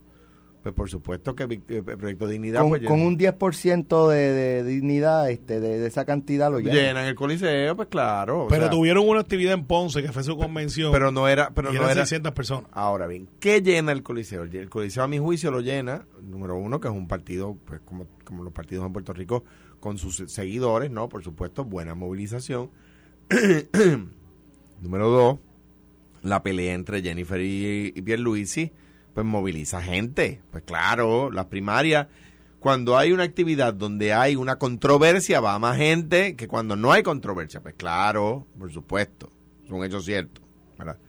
Pues 0.61 0.75
por 0.75 0.89
supuesto 0.89 1.35
que 1.37 1.45
Vic- 1.47 1.63
eh, 1.69 1.81
Proyecto 1.81 2.27
Dignidad 2.27 2.59
Con, 2.59 2.69
pues, 2.71 2.81
con 2.83 2.99
un 3.01 3.17
10% 3.17 4.09
de, 4.09 4.17
de 4.17 4.63
dignidad 4.65 5.29
este, 5.31 5.61
de, 5.61 5.79
de 5.79 5.87
esa 5.87 6.03
cantidad 6.03 6.51
lo 6.51 6.59
llenan. 6.59 6.75
llenan 6.75 7.05
el 7.05 7.15
Coliseo, 7.15 7.77
pues 7.77 7.87
claro. 7.87 8.43
o 8.43 8.47
Pero 8.49 8.63
sea, 8.63 8.69
tuvieron 8.69 9.07
una 9.07 9.21
actividad 9.21 9.53
en 9.53 9.63
Ponce 9.65 10.01
que 10.03 10.11
fue 10.11 10.21
su 10.21 10.35
convención. 10.37 10.91
pero 10.91 11.11
no 11.13 11.29
era, 11.29 11.51
pero 11.51 11.69
y 11.69 11.75
no 11.75 11.79
eran 11.83 11.91
era, 11.91 12.01
600 12.05 12.33
personas. 12.33 12.69
Ahora 12.73 13.07
bien, 13.07 13.29
¿qué 13.39 13.61
llena 13.61 13.93
el 13.93 14.03
Coliseo? 14.03 14.43
El 14.43 14.53
el 14.53 14.69
Coliseo, 14.69 15.01
a 15.03 15.07
mi 15.07 15.17
juicio, 15.17 15.49
lo 15.49 15.61
llena, 15.61 16.05
número 16.21 16.57
uno, 16.57 16.81
que 16.81 16.89
es 16.89 16.93
un 16.93 17.07
partido, 17.07 17.55
pues 17.65 17.79
como, 17.85 18.07
como 18.25 18.43
los 18.43 18.51
partidos 18.51 18.85
en 18.85 18.91
Puerto 18.91 19.13
Rico, 19.13 19.45
con 19.79 19.97
sus 19.97 20.17
seguidores, 20.27 20.91
¿no? 20.91 21.07
Por 21.07 21.23
supuesto, 21.23 21.63
buena 21.63 21.95
movilización. 21.95 22.69
número 24.81 25.09
dos, 25.09 25.39
la 26.21 26.43
pelea 26.43 26.73
entre 26.73 27.01
Jennifer 27.01 27.39
y, 27.39 27.93
y 27.95 28.01
Pierluisi, 28.01 28.71
pues 29.19 29.27
moviliza 29.27 29.81
gente. 29.81 30.41
Pues 30.49 30.63
claro, 30.63 31.29
las 31.29 31.47
primarias, 31.47 32.07
cuando 32.61 32.97
hay 32.97 33.11
una 33.11 33.23
actividad 33.23 33.73
donde 33.73 34.13
hay 34.13 34.37
una 34.37 34.57
controversia, 34.57 35.41
va 35.41 35.59
más 35.59 35.75
gente 35.75 36.37
que 36.37 36.47
cuando 36.47 36.77
no 36.77 36.93
hay 36.93 37.03
controversia. 37.03 37.61
Pues 37.61 37.75
claro, 37.75 38.47
por 38.57 38.71
supuesto, 38.71 39.29
es 39.65 39.71
un 39.71 39.83
hecho 39.83 39.99
cierto, 39.99 40.39
¿verdad? 40.77 40.99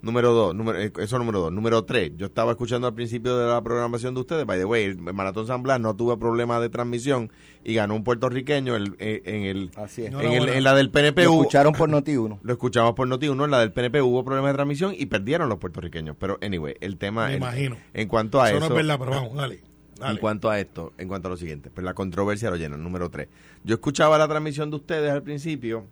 Número 0.00 0.32
dos, 0.32 0.54
número, 0.54 0.78
eh, 0.78 0.92
eso 1.00 1.18
número 1.18 1.40
dos. 1.40 1.52
Número 1.52 1.84
tres, 1.84 2.12
yo 2.16 2.26
estaba 2.26 2.52
escuchando 2.52 2.86
al 2.86 2.94
principio 2.94 3.36
de 3.36 3.48
la 3.48 3.60
programación 3.62 4.14
de 4.14 4.20
ustedes, 4.20 4.46
by 4.46 4.56
the 4.58 4.64
way, 4.64 4.84
el 4.84 4.98
Maratón 4.98 5.48
San 5.48 5.62
Blas 5.64 5.80
no 5.80 5.96
tuvo 5.96 6.16
problema 6.18 6.60
de 6.60 6.68
transmisión 6.68 7.32
y 7.64 7.74
ganó 7.74 7.96
un 7.96 8.04
puertorriqueño 8.04 8.76
el- 8.76 8.94
eh, 9.00 9.22
en, 9.24 9.42
el, 9.42 9.70
Así 9.74 10.04
es. 10.04 10.12
No, 10.12 10.20
en, 10.20 10.30
el- 10.32 10.38
bueno. 10.38 10.52
en 10.52 10.62
la 10.62 10.74
del 10.76 10.86
Lo 10.86 10.92
PNPU. 10.92 11.20
escucharon 11.40 11.72
por 11.72 11.90
Noti1. 11.90 12.38
Lo 12.40 12.52
escuchamos 12.52 12.94
por 12.94 13.08
Noti1, 13.08 13.44
en 13.44 13.50
la 13.50 13.58
del 13.58 13.72
PNP 13.72 14.00
hubo 14.02 14.24
problemas 14.24 14.52
de 14.52 14.54
transmisión 14.54 14.94
y 14.96 15.06
perdieron 15.06 15.48
los 15.48 15.58
puertorriqueños. 15.58 16.14
Pero, 16.18 16.38
anyway, 16.42 16.76
el 16.80 16.96
tema... 16.96 17.26
Me 17.26 17.32
el- 17.32 17.36
imagino. 17.38 17.76
En 17.92 18.06
cuanto 18.06 18.40
a 18.40 18.48
Eso 18.50 18.58
eso... 18.58 18.68
no 18.68 18.74
es 18.76 18.86
verdad, 18.86 18.98
pero 19.00 19.10
vamos, 19.10 19.34
dale. 19.34 19.60
dale. 19.98 20.12
En 20.12 20.18
cuanto 20.18 20.48
a 20.48 20.60
esto, 20.60 20.92
en 20.96 21.08
cuanto 21.08 21.26
a 21.26 21.32
lo 21.32 21.36
siguiente, 21.36 21.70
pues 21.74 21.84
la 21.84 21.94
controversia 21.94 22.50
lo 22.50 22.56
llena, 22.56 22.76
número 22.76 23.10
tres. 23.10 23.26
Yo 23.64 23.74
escuchaba 23.74 24.16
la 24.16 24.28
transmisión 24.28 24.70
de 24.70 24.76
ustedes 24.76 25.10
al 25.10 25.24
principio 25.24 25.86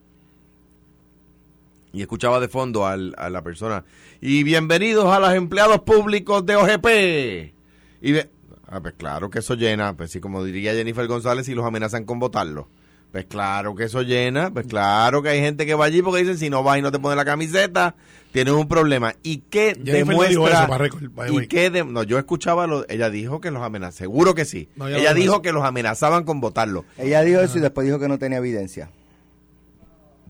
y 1.92 2.02
escuchaba 2.02 2.40
de 2.40 2.48
fondo 2.48 2.86
al- 2.86 3.14
a 3.18 3.30
la 3.30 3.42
persona. 3.42 3.84
Y 4.20 4.42
bienvenidos 4.42 5.06
a 5.06 5.18
los 5.20 5.32
empleados 5.32 5.80
públicos 5.80 6.44
de 6.46 6.56
OGP. 6.56 7.54
Y 8.02 8.12
ve- 8.12 8.30
ah, 8.68 8.80
pues 8.80 8.94
claro 8.96 9.30
que 9.30 9.38
eso 9.40 9.54
llena, 9.54 9.96
pues 9.96 10.10
sí, 10.10 10.20
como 10.20 10.44
diría 10.44 10.72
Jennifer 10.74 11.06
González, 11.06 11.46
si 11.46 11.54
los 11.54 11.64
amenazan 11.64 12.04
con 12.04 12.18
votarlo. 12.18 12.68
Pues 13.12 13.24
claro 13.26 13.74
que 13.74 13.84
eso 13.84 14.02
llena, 14.02 14.50
pues 14.52 14.66
claro 14.66 15.22
que 15.22 15.30
hay 15.30 15.40
gente 15.40 15.64
que 15.64 15.74
va 15.74 15.86
allí 15.86 16.02
porque 16.02 16.20
dicen 16.20 16.36
si 16.36 16.50
no 16.50 16.62
vas 16.62 16.78
y 16.78 16.82
no 16.82 16.92
te 16.92 16.98
pones 16.98 17.16
la 17.16 17.24
camiseta, 17.24 17.94
tienes 18.32 18.52
un 18.52 18.68
problema. 18.68 19.14
¿Y 19.22 19.38
qué 19.48 19.68
Jennifer 19.74 20.06
demuestra? 20.28 20.66
eso, 20.86 20.98
the 21.26 21.32
¿Y 21.32 21.46
qué 21.46 21.70
de- 21.70 21.84
no, 21.84 22.02
yo 22.02 22.18
escuchaba, 22.18 22.66
lo, 22.66 22.84
ella 22.90 23.08
dijo 23.08 23.40
que 23.40 23.50
los 23.50 23.62
amenazaban, 23.62 23.96
seguro 23.96 24.34
que 24.34 24.44
sí. 24.44 24.68
No, 24.76 24.88
ella 24.88 25.14
dijo. 25.14 25.40
que 25.40 25.52
los 25.52 25.64
amenazaban 25.64 26.24
con 26.24 26.40
votarlo. 26.40 26.84
Ella 26.98 27.22
dijo 27.22 27.40
eso 27.40 27.56
y 27.56 27.60
después 27.62 27.86
dijo 27.86 27.98
que 27.98 28.08
no 28.08 28.18
tenía 28.18 28.38
evidencia. 28.38 28.90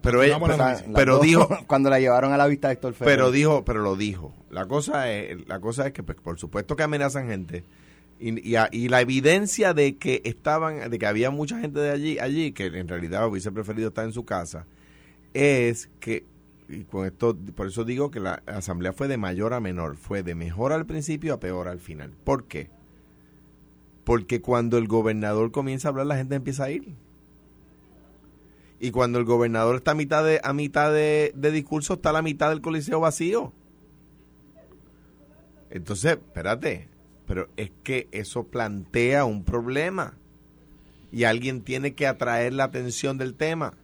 Pero 0.06 0.22
la 0.22 0.84
pero, 0.94 1.14
dos, 1.14 1.22
dijo, 1.22 1.48
cuando 1.66 1.90
la 1.90 1.98
llevaron 1.98 2.32
a 2.32 2.36
la 2.36 2.46
vista 2.46 2.68
de 2.68 2.74
Héctor 2.74 2.94
Ferrer. 2.94 3.14
pero 3.16 3.30
dijo, 3.30 3.64
pero 3.64 3.82
lo 3.82 3.96
dijo. 3.96 4.32
La 4.50 4.66
cosa 4.66 5.12
es, 5.12 5.46
la 5.48 5.60
cosa 5.60 5.88
es 5.88 5.92
que 5.92 6.02
pues, 6.02 6.16
por 6.20 6.38
supuesto 6.38 6.76
que 6.76 6.84
amenazan 6.84 7.28
gente. 7.28 7.64
Y, 8.18 8.54
y, 8.54 8.56
y 8.72 8.88
la 8.88 9.00
evidencia 9.00 9.74
de 9.74 9.96
que 9.96 10.22
estaban, 10.24 10.90
de 10.90 10.98
que 10.98 11.06
había 11.06 11.30
mucha 11.30 11.58
gente 11.58 11.80
de 11.80 11.90
allí, 11.90 12.18
allí, 12.18 12.52
que 12.52 12.66
en 12.66 12.88
realidad 12.88 13.26
hubiese 13.28 13.50
preferido 13.52 13.88
estar 13.88 14.04
en 14.04 14.12
su 14.12 14.24
casa, 14.24 14.66
es 15.34 15.90
que, 16.00 16.24
y 16.68 16.84
con 16.84 17.04
esto, 17.04 17.36
por 17.54 17.66
eso 17.66 17.84
digo 17.84 18.10
que 18.10 18.20
la 18.20 18.42
asamblea 18.46 18.92
fue 18.92 19.08
de 19.08 19.18
mayor 19.18 19.52
a 19.52 19.60
menor, 19.60 19.96
fue 19.96 20.22
de 20.22 20.34
mejor 20.34 20.72
al 20.72 20.86
principio 20.86 21.34
a 21.34 21.40
peor 21.40 21.68
al 21.68 21.80
final. 21.80 22.12
¿Por 22.24 22.44
qué? 22.44 22.70
Porque 24.04 24.40
cuando 24.40 24.78
el 24.78 24.86
gobernador 24.86 25.50
comienza 25.50 25.88
a 25.88 25.90
hablar, 25.90 26.06
la 26.06 26.16
gente 26.16 26.36
empieza 26.36 26.64
a 26.64 26.70
ir. 26.70 26.94
Y 28.78 28.90
cuando 28.90 29.18
el 29.18 29.24
gobernador 29.24 29.76
está 29.76 29.92
a 29.92 29.94
mitad 29.94 30.24
de, 30.24 30.40
a 30.42 30.52
mitad 30.52 30.92
de, 30.92 31.32
de 31.34 31.50
discurso, 31.50 31.94
está 31.94 32.12
la 32.12 32.22
mitad 32.22 32.50
del 32.50 32.60
coliseo 32.60 33.00
vacío. 33.00 33.52
Entonces, 35.70 36.12
espérate, 36.12 36.88
pero 37.26 37.48
es 37.56 37.70
que 37.82 38.08
eso 38.12 38.44
plantea 38.44 39.24
un 39.24 39.44
problema. 39.44 40.14
Y 41.10 41.24
alguien 41.24 41.62
tiene 41.62 41.94
que 41.94 42.06
atraer 42.06 42.52
la 42.52 42.64
atención 42.64 43.16
del 43.16 43.34
tema. 43.34 43.74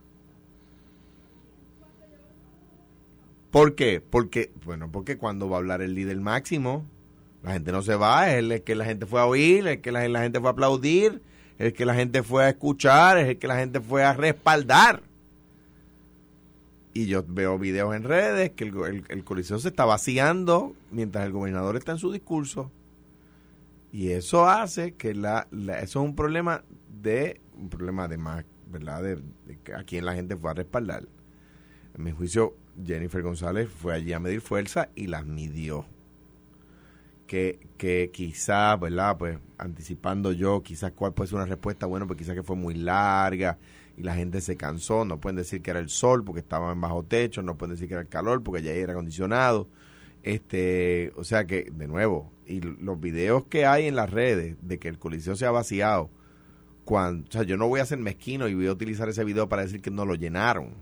¿Por 3.51 3.75
qué? 3.75 4.01
Porque, 4.01 4.51
bueno, 4.65 4.91
porque 4.91 5.19
cuando 5.19 5.49
va 5.49 5.57
a 5.57 5.61
hablar 5.61 5.83
el 5.83 5.95
líder 5.95 6.19
máximo, 6.21 6.87
la 7.43 7.53
gente 7.53 7.71
no 7.71 7.83
se 7.83 7.97
va, 7.97 8.31
es 8.31 8.39
el 8.39 8.63
que 8.63 8.75
la 8.75 8.85
gente 8.85 9.05
fue 9.05 9.21
a 9.21 9.27
oír, 9.27 9.67
es 9.69 9.79
que 9.79 9.93
la, 9.93 10.09
la 10.09 10.23
gente 10.23 10.41
fue 10.41 10.49
a 10.49 10.53
aplaudir, 10.53 11.21
el 11.66 11.72
que 11.72 11.85
la 11.85 11.94
gente 11.94 12.22
fue 12.22 12.44
a 12.44 12.48
escuchar, 12.51 13.18
es 13.18 13.29
el 13.29 13.38
que 13.38 13.46
la 13.46 13.57
gente 13.57 13.81
fue 13.81 14.03
a 14.05 14.12
respaldar. 14.14 15.03
Y 16.94 17.07
yo 17.07 17.25
veo 17.27 17.59
videos 17.59 17.94
en 17.94 18.03
redes 18.05 18.51
que 18.51 18.64
el, 18.64 19.05
el- 19.09 19.25
coliseo 19.25 19.59
se 19.59 19.68
está 19.68 19.85
vaciando 19.85 20.75
mientras 20.90 21.25
el 21.25 21.33
gobernador 21.33 21.77
está 21.77 21.92
en 21.92 21.98
su 21.98 22.12
discurso. 22.12 22.70
Y 23.92 24.11
eso 24.11 24.48
hace 24.48 24.94
que 24.94 25.14
la, 25.14 25.46
eso 25.53 25.81
es 25.81 25.96
un 25.96 26.14
problema 26.16 26.64
de 27.03 27.40
un 27.57 27.68
problema 27.68 28.09
de 28.09 28.16
más, 28.18 28.44
¿verdad? 28.70 29.03
De, 29.03 29.22
a 29.75 29.85
quien 29.85 30.05
la 30.05 30.14
gente 30.14 30.37
fue 30.37 30.51
a 30.51 30.55
respaldar. 30.55 31.05
En 31.96 32.05
mi 32.05 32.11
juicio, 32.11 32.57
Jennifer 32.85 33.22
González 33.22 33.68
fue 33.70 33.94
allí 33.94 34.12
a 34.12 34.18
medir 34.18 34.40
fuerza 34.40 34.88
y 34.94 35.07
las 35.07 35.25
midió. 35.27 35.87
Que, 37.27 37.59
que 37.79 38.11
quizás, 38.13 38.79
¿verdad? 38.79 39.17
Pues 39.17 39.39
anticipando 39.57 40.33
yo, 40.33 40.63
quizás 40.63 40.93
cuál 40.93 41.15
puede 41.15 41.29
ser 41.29 41.37
una 41.37 41.47
respuesta, 41.47 41.87
bueno, 41.87 42.07
pues 42.07 42.19
quizás 42.19 42.35
que 42.35 42.43
fue 42.43 42.57
muy 42.57 42.75
larga 42.75 43.59
y 43.97 44.03
la 44.03 44.15
gente 44.15 44.41
se 44.41 44.57
cansó. 44.57 45.05
No 45.05 45.19
pueden 45.19 45.37
decir 45.37 45.63
que 45.63 45.71
era 45.71 45.81
el 45.81 45.89
sol 45.89 46.25
porque 46.25 46.41
estaban 46.41 46.81
bajo 46.81 47.05
techo, 47.05 47.43
no 47.43 47.57
pueden 47.57 47.75
decir 47.75 47.89
que 47.89 47.95
era 47.95 48.03
el 48.03 48.09
calor 48.09 48.43
porque 48.43 48.63
ya 48.63 48.73
era 48.73 48.93
acondicionado. 48.93 49.69
Este, 50.23 51.13
o 51.17 51.25
sea 51.25 51.47
que, 51.47 51.71
de 51.73 51.89
nuevo, 51.89 52.31
y 52.47 52.61
los 52.61 53.01
videos 53.01 53.45
que 53.47 53.67
hay 53.67 53.87
en 53.87 53.97
las 53.97 54.11
redes 54.11 54.57
de 54.61 54.79
que 54.79 54.89
el 54.89 54.99
coliseo 54.99 55.35
se 55.35 55.47
ha 55.47 55.51
vaciado, 55.51 56.11
cuando, 56.85 57.29
o 57.29 57.33
sea, 57.33 57.43
yo 57.43 57.57
no 57.57 57.69
voy 57.69 57.81
a 57.81 57.87
ser 57.87 57.99
mezquino 57.99 58.49
y 58.49 58.55
voy 58.55 58.67
a 58.67 58.73
utilizar 58.73 59.09
ese 59.09 59.25
video 59.25 59.49
para 59.49 59.63
decir 59.63 59.81
que 59.81 59.91
no 59.91 60.05
lo 60.05 60.15
llenaron. 60.15 60.75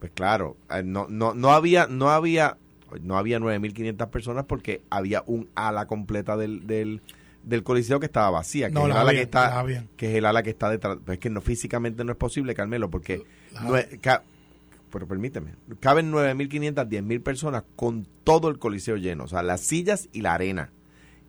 Pues 0.00 0.12
claro, 0.12 0.56
eh, 0.70 0.82
no, 0.84 1.06
no, 1.08 1.34
no 1.34 1.50
había, 1.52 1.86
no 1.86 2.10
había, 2.10 2.58
no 3.02 3.16
había 3.18 3.38
9.500 3.38 4.08
personas 4.10 4.44
porque 4.46 4.82
había 4.90 5.22
un 5.26 5.48
ala 5.54 5.86
completa 5.86 6.36
del, 6.36 6.66
del, 6.66 7.00
del 7.42 7.62
coliseo 7.62 8.00
que 8.00 8.06
estaba 8.06 8.30
vacía, 8.30 8.68
que, 8.68 8.74
No, 8.74 8.80
es 8.80 8.86
el 8.86 8.88
la 8.94 9.00
ala 9.00 9.10
habían, 9.10 9.16
que 9.20 9.22
está, 9.24 9.58
que 9.96 10.10
es 10.10 10.14
el 10.16 10.26
ala 10.26 10.42
que 10.42 10.50
está 10.50 10.70
detrás. 10.70 10.98
Pero 11.04 11.12
es 11.14 11.18
que 11.18 11.30
no 11.30 11.40
físicamente 11.40 12.04
no 12.04 12.12
es 12.12 12.18
posible, 12.18 12.54
Carmelo, 12.54 12.90
porque 12.90 13.22
no 13.62 13.76
es- 13.76 13.98
ca- 14.00 14.22
pero 14.90 15.08
permíteme, 15.08 15.52
caben 15.80 16.12
9.500, 16.12 16.86
10.000 16.88 17.20
personas 17.22 17.64
con 17.76 18.06
todo 18.22 18.48
el 18.48 18.58
coliseo 18.58 18.96
lleno, 18.96 19.24
o 19.24 19.28
sea, 19.28 19.42
las 19.42 19.60
sillas 19.60 20.08
y 20.12 20.20
la 20.20 20.34
arena. 20.34 20.70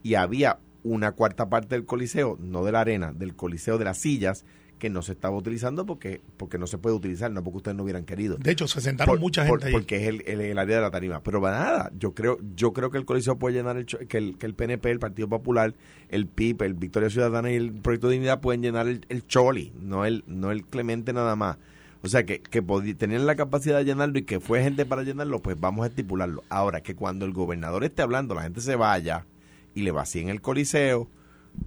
Y 0.04 0.14
había 0.16 0.60
una 0.84 1.14
cuarta 1.14 1.50
parte 1.50 1.74
del 1.74 1.86
coliseo, 1.86 2.38
no 2.40 2.64
de 2.64 2.72
la 2.72 2.82
arena, 2.82 3.12
del 3.12 3.36
coliseo 3.36 3.80
de 3.80 3.86
las 3.86 3.98
sillas, 3.98 4.46
que 4.80 4.90
no 4.90 5.02
se 5.02 5.14
estaba 5.14 5.36
utilizando 5.38 5.86
porque 5.86 6.22
porque 6.38 6.58
no 6.58 6.68
se 6.68 6.78
puede 6.78 6.96
utilizar, 6.96 7.32
no 7.32 7.44
porque 7.44 7.58
ustedes 7.58 7.78
no 7.78 7.84
hubieran 7.84 8.04
querido. 8.04 8.36
De 8.38 8.52
hecho, 8.52 8.68
se 8.68 8.82
sentaron 8.82 9.14
Por- 9.14 9.20
mucha 9.22 9.46
por- 9.46 9.60
gente 9.62 9.68
ahí. 9.68 9.72
porque 9.74 9.96
es 9.98 10.08
el, 10.10 10.24
el- 10.28 10.42
el 10.42 10.58
área 10.58 10.76
de 10.78 10.82
la 10.82 10.92
tarima. 10.92 11.22
Pero 11.24 11.40
va 11.42 11.52
nada, 11.52 11.92
yo 11.98 12.14
creo 12.14 12.38
yo 12.56 12.74
creo 12.74 12.92
que 12.92 12.98
el 12.98 13.06
coliseo 13.06 13.38
puede 13.38 13.56
llenar 13.56 13.78
el 13.78 13.86
que 13.86 14.18
el, 14.18 14.38
que 14.38 14.46
el 14.46 14.54
PNP, 14.54 14.92
el 14.92 15.00
Partido 15.00 15.28
Popular, 15.30 15.74
el 16.10 16.28
PIP, 16.28 16.62
el 16.64 16.74
Victoria 16.74 17.10
Ciudadana 17.10 17.52
y 17.52 17.56
el 17.56 17.72
Proyecto 17.74 18.08
de 18.08 18.14
Dignidad 18.14 18.42
pueden 18.42 18.62
llenar 18.62 18.88
el, 18.88 19.06
el 19.10 19.26
Choli, 19.26 19.72
no 19.82 20.04
el 20.06 20.24
no 20.28 20.52
el 20.52 20.66
Clemente 20.66 21.14
nada 21.14 21.36
más. 21.36 21.58
O 22.02 22.08
sea, 22.08 22.24
que, 22.24 22.40
que 22.40 22.62
tenían 23.00 23.26
la 23.26 23.36
capacidad 23.36 23.78
de 23.80 23.86
llenarlo 23.86 24.20
y 24.20 24.24
que 24.24 24.40
fue 24.40 24.62
gente 24.62 24.86
para 24.86 25.02
llenarlo, 25.02 25.42
pues 25.42 25.60
vamos 25.60 25.86
a 25.86 25.88
estipularlo. 25.88 26.44
Ahora, 26.50 26.82
que 26.82 26.94
cuando 26.96 27.26
el 27.26 27.32
gobernador 27.34 27.84
esté 27.84 28.04
hablando, 28.04 28.36
la 28.36 28.44
gente 28.44 28.62
se 28.62 28.76
vaya 28.76 29.26
y 29.74 29.82
le 29.82 29.90
vacíen 29.92 30.30
el 30.30 30.40
coliseo, 30.40 31.08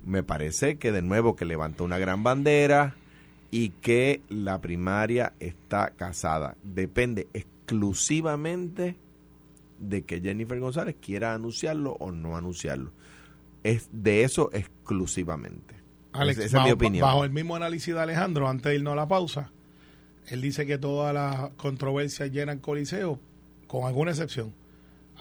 me 0.05 0.23
parece 0.23 0.79
que 0.79 0.93
de 0.93 1.03
nuevo 1.03 1.37
que 1.37 1.45
levantó 1.45 1.85
una 1.85 1.99
gran 1.99 2.23
bandera 2.23 2.95
y 3.51 3.71
que 3.71 4.23
la 4.29 4.61
primaria 4.61 5.33
está 5.41 5.91
casada. 5.91 6.57
Depende 6.63 7.29
exclusivamente 7.33 8.97
de 9.79 10.03
que 10.03 10.21
Jennifer 10.21 10.59
González 10.59 10.97
quiera 11.01 11.35
anunciarlo 11.35 11.93
o 12.01 12.11
no 12.11 12.37
anunciarlo. 12.37 12.93
Es 13.63 13.89
de 13.93 14.25
eso 14.25 14.51
exclusivamente. 14.53 15.77
Alex, 16.13 16.39
esa 16.39 16.47
esa 16.47 16.47
es 16.47 16.53
bajo, 16.53 16.67
mi 16.67 16.73
opinión. 16.73 17.03
bajo 17.03 17.25
el 17.25 17.31
mismo 17.31 17.57
análisis 17.57 17.95
de 17.95 18.01
Alejandro, 18.01 18.49
antes 18.49 18.65
de 18.65 18.77
irnos 18.77 18.93
a 18.93 18.97
la 18.97 19.09
pausa, 19.09 19.51
él 20.27 20.41
dice 20.41 20.67
que 20.67 20.79
todas 20.79 21.15
las 21.15 21.51
controversias 21.51 22.31
llenan 22.31 22.59
coliseo, 22.59 23.21
con 23.67 23.87
alguna 23.87 24.11
excepción. 24.11 24.53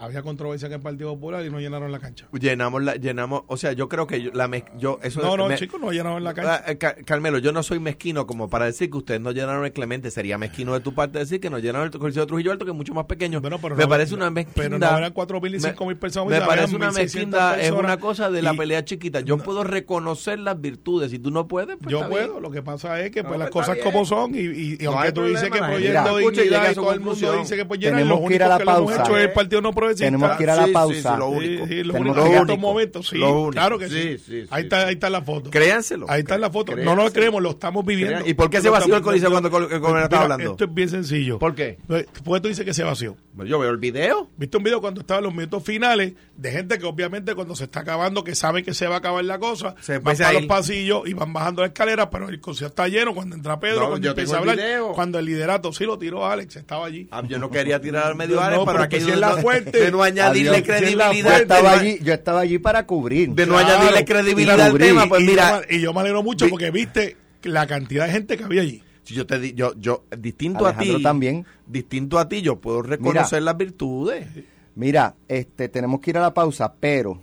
Había 0.00 0.22
controversia 0.22 0.66
en 0.66 0.72
el 0.74 0.80
Partido 0.80 1.10
Popular 1.14 1.44
y 1.44 1.50
no 1.50 1.58
llenaron 1.60 1.90
la 1.90 1.98
cancha. 1.98 2.26
Llenamos 2.32 2.82
la, 2.82 2.94
llenamos, 2.96 3.42
o 3.48 3.56
sea, 3.56 3.72
yo 3.72 3.88
creo 3.88 4.06
que 4.06 4.22
yo, 4.22 4.30
la 4.32 4.46
mez- 4.48 4.64
yo 4.78 4.98
eso 5.02 5.20
No, 5.20 5.36
no, 5.36 5.52
chicos, 5.56 5.80
no 5.80 5.90
llenaron 5.90 6.22
la 6.22 6.34
cancha. 6.34 6.62
Ah, 6.66 6.70
eh, 6.70 6.78
Ca- 6.78 6.94
Carmelo, 7.04 7.38
yo 7.38 7.52
no 7.52 7.62
soy 7.62 7.80
mezquino 7.80 8.26
como 8.26 8.48
para 8.48 8.66
decir 8.66 8.90
que 8.90 8.96
ustedes 8.98 9.20
no 9.20 9.32
llenaron 9.32 9.64
el 9.64 9.72
Clemente. 9.72 10.10
Sería 10.10 10.38
mezquino 10.38 10.72
de 10.74 10.80
tu 10.80 10.94
parte 10.94 11.18
decir 11.18 11.40
que 11.40 11.50
no 11.50 11.58
llenaron 11.58 11.90
el 11.92 11.98
Coliseo 11.98 12.22
de 12.22 12.26
Trujillo 12.28 12.52
Alto, 12.52 12.64
que 12.64 12.70
es 12.70 12.76
mucho 12.76 12.94
más 12.94 13.06
pequeño. 13.06 13.40
Bueno, 13.40 13.58
pero 13.60 13.74
me 13.76 13.82
no- 13.82 13.88
parece 13.88 14.14
una 14.14 14.30
mezquindad. 14.30 14.62
pero 14.62 14.78
no 14.78 14.98
eran 14.98 15.12
4.000 15.12 15.54
y 15.54 15.58
5.000 15.60 15.96
personas, 15.98 16.40
Me 16.40 16.46
parece 16.46 16.76
una 16.76 16.90
1.600 16.90 16.94
mezquindad, 17.02 17.60
es 17.60 17.70
una 17.72 17.96
cosa 17.98 18.30
de 18.30 18.42
la 18.42 18.54
Y- 18.54 18.56
pelea 18.56 18.84
chiquita. 18.84 19.20
Yo 19.20 19.38
puedo 19.38 19.64
reconocer 19.64 20.38
las 20.38 20.60
virtudes. 20.60 21.10
Si 21.10 21.18
tú 21.18 21.30
no 21.30 21.48
puedes, 21.48 21.76
pues 21.76 21.90
Yo 21.90 22.08
puedo, 22.08 22.32
bien. 22.34 22.42
lo 22.42 22.50
que 22.50 22.62
pasa 22.62 23.00
es 23.00 23.10
que 23.10 23.22
No, 23.22 23.28
pues 23.30 23.38
las 23.40 23.50
pues, 23.50 23.64
cosas 23.66 23.74
bien. 23.76 23.84
como 23.92 24.04
son 24.06 24.34
y, 24.34 24.38
y- 24.38 24.76
y 24.80 24.84
No 24.84 24.92
aunque 24.92 25.12
tú 25.12 25.24
dices 25.24 25.50
que 25.50 25.58
proyecto 25.58 26.18
dignidad 26.18 26.70
y 26.70 26.74
todo 26.74 26.92
el 26.92 27.00
mundo 27.00 27.32
dice 27.40 27.56
que 27.56 27.64
pues 27.64 27.80
llenar, 27.80 27.98
Tenemos 28.00 28.20
lo 28.22 28.28
que 28.28 28.38
lo 28.38 28.44
hemos 28.44 28.62
pausa. 28.64 29.02
hecho 29.02 29.16
es 29.18 29.24
el 29.24 29.32
Partido 29.32 29.60
No 29.60 29.72
Progresista. 29.88 30.04
Tenemos 30.06 30.36
que 30.36 30.42
ir 30.42 30.50
a 30.50 30.56
la 30.56 30.62
Sí, 30.62 30.68
sí, 30.68 30.72
pausa. 30.74 31.12
sí, 31.14 31.18
lo 31.18 31.28
único. 31.28 31.66
Sí, 31.66 31.72
sí, 31.72 31.84
lo 31.84 31.92
Tenemos 31.94 32.16
único 32.16 32.28
lo 32.28 32.34
en 32.34 32.40
estos 32.42 32.58
momentos, 32.58 33.08
sí, 33.08 33.16
Lo 33.18 33.32
único. 33.40 33.50
claro 33.52 33.78
que 33.78 33.88
sí. 33.88 33.94
Sí, 33.94 34.18
sí, 34.18 34.46
ahí, 34.50 34.62
sí, 34.62 34.66
está, 34.66 34.80
sí. 34.82 34.86
ahí 34.88 34.94
está 34.94 35.10
la 35.10 35.22
foto. 35.22 35.50
Créanselo. 35.50 36.06
Ahí 36.08 36.20
está 36.20 36.38
la 36.38 36.50
foto. 36.50 36.72
No 36.72 36.76
Créanselo. 36.76 37.02
nos 37.04 37.12
creemos, 37.12 37.42
lo 37.42 37.50
estamos 37.50 37.84
viviendo. 37.84 38.26
¿Y 38.28 38.34
por 38.34 38.50
qué 38.50 38.58
se 38.60 38.66
Lo 38.66 38.72
vació 38.72 38.96
el 38.96 39.02
coliseo 39.02 39.30
cuando 39.30 39.48
el 39.48 39.52
gobernador 39.52 39.90
Mira, 39.92 40.02
estaba 40.04 40.22
hablando? 40.24 40.50
Esto 40.52 40.64
es 40.64 40.74
bien 40.74 40.88
sencillo. 40.88 41.38
¿Por 41.38 41.54
qué? 41.54 41.78
¿Por 41.86 42.04
qué 42.04 42.40
tú 42.40 42.48
dices 42.48 42.64
que 42.64 42.74
se 42.74 42.82
vació? 42.84 43.16
Yo 43.46 43.58
veo 43.58 43.70
el 43.70 43.76
video. 43.78 44.28
¿Viste 44.36 44.56
un 44.56 44.64
video 44.64 44.80
cuando 44.80 45.00
estaban 45.00 45.22
los 45.24 45.32
minutos 45.32 45.62
finales 45.62 46.12
de 46.36 46.50
gente 46.50 46.78
que 46.78 46.86
obviamente 46.86 47.34
cuando 47.34 47.54
se 47.54 47.64
está 47.64 47.80
acabando, 47.80 48.24
que 48.24 48.34
saben 48.34 48.64
que 48.64 48.74
se 48.74 48.86
va 48.88 48.96
a 48.96 48.98
acabar 48.98 49.24
la 49.24 49.38
cosa, 49.38 49.74
Se 49.80 49.98
van 49.98 50.16
para 50.16 50.28
a 50.28 50.32
los 50.32 50.46
pasillos 50.46 51.02
y 51.06 51.12
van 51.14 51.32
bajando 51.32 51.62
la 51.62 51.68
escalera, 51.68 52.10
pero 52.10 52.28
el 52.28 52.40
concierto 52.40 52.72
está 52.82 52.88
lleno 52.88 53.14
cuando 53.14 53.36
entra 53.36 53.58
Pedro, 53.60 53.80
No, 53.82 53.88
cuando 53.90 54.04
yo 54.04 54.10
empieza 54.10 54.36
a 54.36 54.38
hablar, 54.40 54.56
video. 54.56 54.92
cuando 54.92 55.18
el 55.18 55.24
liderato 55.24 55.72
sí 55.72 55.84
lo 55.84 55.98
tiró 55.98 56.26
Alex, 56.26 56.56
estaba 56.56 56.86
allí. 56.86 57.06
Ah, 57.10 57.22
Yo 57.28 57.38
no 57.38 57.48
quería 57.50 57.80
tirar 57.80 58.04
al 58.06 58.16
medio 58.16 58.36
No, 58.40 58.50
no, 58.50 58.64
para 58.64 58.78
pero 58.80 58.88
que 58.90 58.98
que 58.98 59.04
si 59.04 59.10
es 59.12 59.18
la 59.18 59.36
fuente. 59.36 59.77
De 59.78 59.90
no 59.92 60.02
añadirle 60.02 60.50
Adiós. 60.58 60.66
Credibilidad. 60.66 61.12
Yo 61.12 61.36
estaba 61.42 61.72
allí, 61.72 61.98
yo 62.02 62.12
estaba 62.14 62.40
allí 62.40 62.58
para 62.58 62.86
cubrir. 62.86 63.30
de 63.30 63.46
no 63.46 63.54
Claro. 63.54 63.68
añadirle 63.74 64.04
credibilidad 64.04 64.60
al 64.60 64.78
tema, 64.78 65.06
pues 65.08 65.22
y, 65.22 65.26
mira, 65.26 65.60
yo, 65.62 65.66
me- 65.68 65.76
y 65.76 65.80
yo 65.80 65.94
me 65.94 66.00
alegro 66.00 66.22
mucho 66.22 66.44
vi- 66.46 66.50
porque 66.50 66.70
viste 66.70 67.16
la 67.42 67.66
cantidad 67.66 68.06
de 68.06 68.12
gente 68.12 68.36
que 68.36 68.44
había 68.44 68.62
allí. 68.62 68.82
si 69.04 69.14
yo 69.14 69.26
te 69.26 69.54
yo, 69.54 69.72
yo, 69.78 70.04
distinto 70.18 70.66
a 70.66 70.76
ti, 70.76 71.02
también. 71.02 71.46
distinto 71.66 72.18
a 72.18 72.28
ti, 72.28 72.42
yo 72.42 72.56
puedo 72.56 72.82
reconocer 72.82 73.42
las 73.42 73.56
virtudes. 73.56 74.26
Mira, 74.74 75.14
este, 75.28 75.68
tenemos 75.68 76.00
que 76.00 76.10
ir 76.10 76.18
a 76.18 76.20
la 76.20 76.34
pausa, 76.34 76.74
pero 76.78 77.20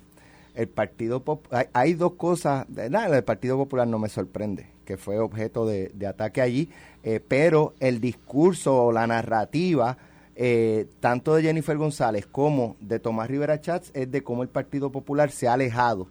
el 0.56 0.68
Partido 0.68 1.24
Pop- 1.24 1.48
hay, 1.52 1.66
hay 1.74 1.94
dos 1.94 2.14
cosas, 2.14 2.66
nada, 2.70 3.16
el 3.18 3.24
Partido 3.24 3.56
Popular 3.58 3.88
no 3.88 4.00
me 4.00 4.10
sorprende, 4.10 4.68
que 4.84 4.98
fue 4.98 5.20
objeto 5.20 5.66
de, 5.68 5.92
de 5.94 6.08
ataque 6.08 6.42
allí, 6.42 6.70
eh, 7.04 7.20
pero 7.26 7.76
el 7.80 8.02
discurso 8.02 8.76
o 8.86 8.92
la 8.92 9.06
narrativa, 9.06 9.98
eh, 10.36 10.88
tanto 11.00 11.36
de 11.36 11.44
Jennifer 11.44 11.78
González 11.78 12.26
como 12.26 12.76
de 12.80 13.00
Tomás 13.00 13.30
Rivera 13.30 13.62
Chats, 13.62 13.92
es 13.94 14.12
de 14.12 14.24
cómo 14.24 14.44
el 14.44 14.50
Partido 14.50 14.92
Popular 14.92 15.32
se 15.32 15.48
ha 15.48 15.54
alejado 15.54 16.08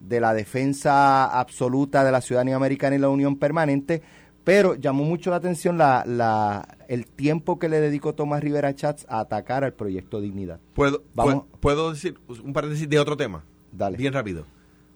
de 0.00 0.20
la 0.20 0.34
defensa 0.34 1.26
absoluta 1.26 2.04
de 2.04 2.12
la 2.12 2.20
ciudadanía 2.20 2.56
americana 2.56 2.96
y 2.96 2.98
la 2.98 3.08
unión 3.08 3.36
permanente, 3.36 4.02
pero 4.44 4.74
llamó 4.74 5.04
mucho 5.04 5.30
la 5.30 5.36
atención 5.36 5.76
la, 5.76 6.04
la, 6.06 6.78
el 6.88 7.06
tiempo 7.06 7.58
que 7.58 7.68
le 7.68 7.80
dedicó 7.80 8.14
Tomás 8.14 8.42
Rivera 8.42 8.74
Chats 8.74 9.06
a 9.08 9.20
atacar 9.20 9.64
al 9.64 9.74
proyecto 9.74 10.20
Dignidad. 10.20 10.60
Puedo, 10.74 11.02
Vamos. 11.14 11.34
puedo, 11.34 11.58
puedo 11.60 11.92
decir 11.92 12.18
un 12.42 12.52
paréntesis 12.52 12.88
de 12.88 12.98
otro 12.98 13.16
tema. 13.16 13.44
Dale. 13.72 13.96
Bien 13.96 14.12
rápido. 14.12 14.46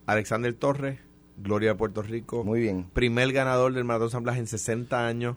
Alexander 0.06 0.52
Torres, 0.54 0.98
Gloria 1.36 1.70
de 1.70 1.74
Puerto 1.76 2.02
Rico. 2.02 2.44
Muy 2.44 2.60
bien. 2.60 2.86
Primer 2.92 3.32
ganador 3.32 3.72
del 3.74 3.84
Maratón 3.84 4.10
San 4.10 4.22
Blas 4.22 4.38
en 4.38 4.46
60 4.46 5.06
años. 5.06 5.36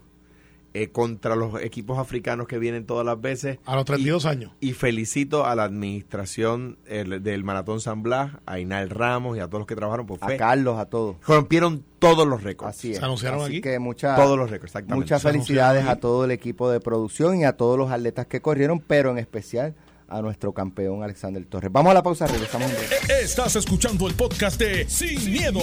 Eh, 0.77 0.89
contra 0.91 1.35
los 1.37 1.61
equipos 1.61 1.97
africanos 1.97 2.47
que 2.47 2.59
vienen 2.59 2.85
todas 2.85 3.05
las 3.05 3.19
veces. 3.21 3.59
A 3.65 3.75
los 3.75 3.85
32 3.85 4.25
Y- 4.25 4.27
años. 4.27 4.51
Y 4.59 4.73
felicito 4.73 5.45
a 5.45 5.55
la 5.55 5.63
administración 5.63 6.77
el- 6.85 7.23
del 7.23 7.43
Maratón 7.45 7.79
San 7.79 8.03
Blas, 8.03 8.31
a 8.45 8.59
Inal 8.59 8.89
Ramos 8.89 9.37
y 9.37 9.39
a 9.39 9.47
todos 9.47 9.59
los 9.61 9.67
que 9.67 9.75
trabajaron. 9.75 10.05
Pues 10.05 10.21
A 10.21 10.35
Carlos, 10.37 10.77
a 10.77 10.85
todos. 10.85 11.15
rompieron 11.25 11.83
todos 11.99 12.27
los 12.27 12.43
récords. 12.43 12.75
Así 12.77 12.91
es. 12.91 12.97
¿Se 12.99 13.05
anunciaron 13.05 13.41
Así 13.41 13.53
aquí? 13.53 13.61
que 13.61 13.79
mucha- 13.79 14.15
Todos 14.15 14.37
los 14.37 14.49
récords, 14.49 14.71
exactamente. 14.71 15.03
muchas 15.05 15.21
felicidades 15.23 15.87
a 15.87 15.95
todo 15.95 16.25
el 16.25 16.31
equipo 16.31 16.69
de 16.69 16.79
producción 16.81 17.39
y 17.39 17.45
a 17.45 17.53
todos 17.55 17.77
los 17.77 17.89
atletas 17.89 18.27
que 18.27 18.41
corrieron, 18.41 18.79
pero 18.81 19.11
en 19.11 19.17
especial 19.17 19.75
a 20.07 20.21
nuestro 20.21 20.53
campeón 20.53 21.01
Alexander 21.03 21.43
Torres. 21.45 21.71
Vamos 21.71 21.89
a 21.91 21.93
la 21.95 22.03
pausa, 22.03 22.27
regresamos 22.27 22.69
en 22.69 22.75
breve. 22.77 23.23
Estás 23.23 23.55
escuchando 23.55 24.07
el 24.07 24.13
podcast 24.13 24.59
de 24.59 24.87
Sin, 24.89 25.31
miedo, 25.31 25.61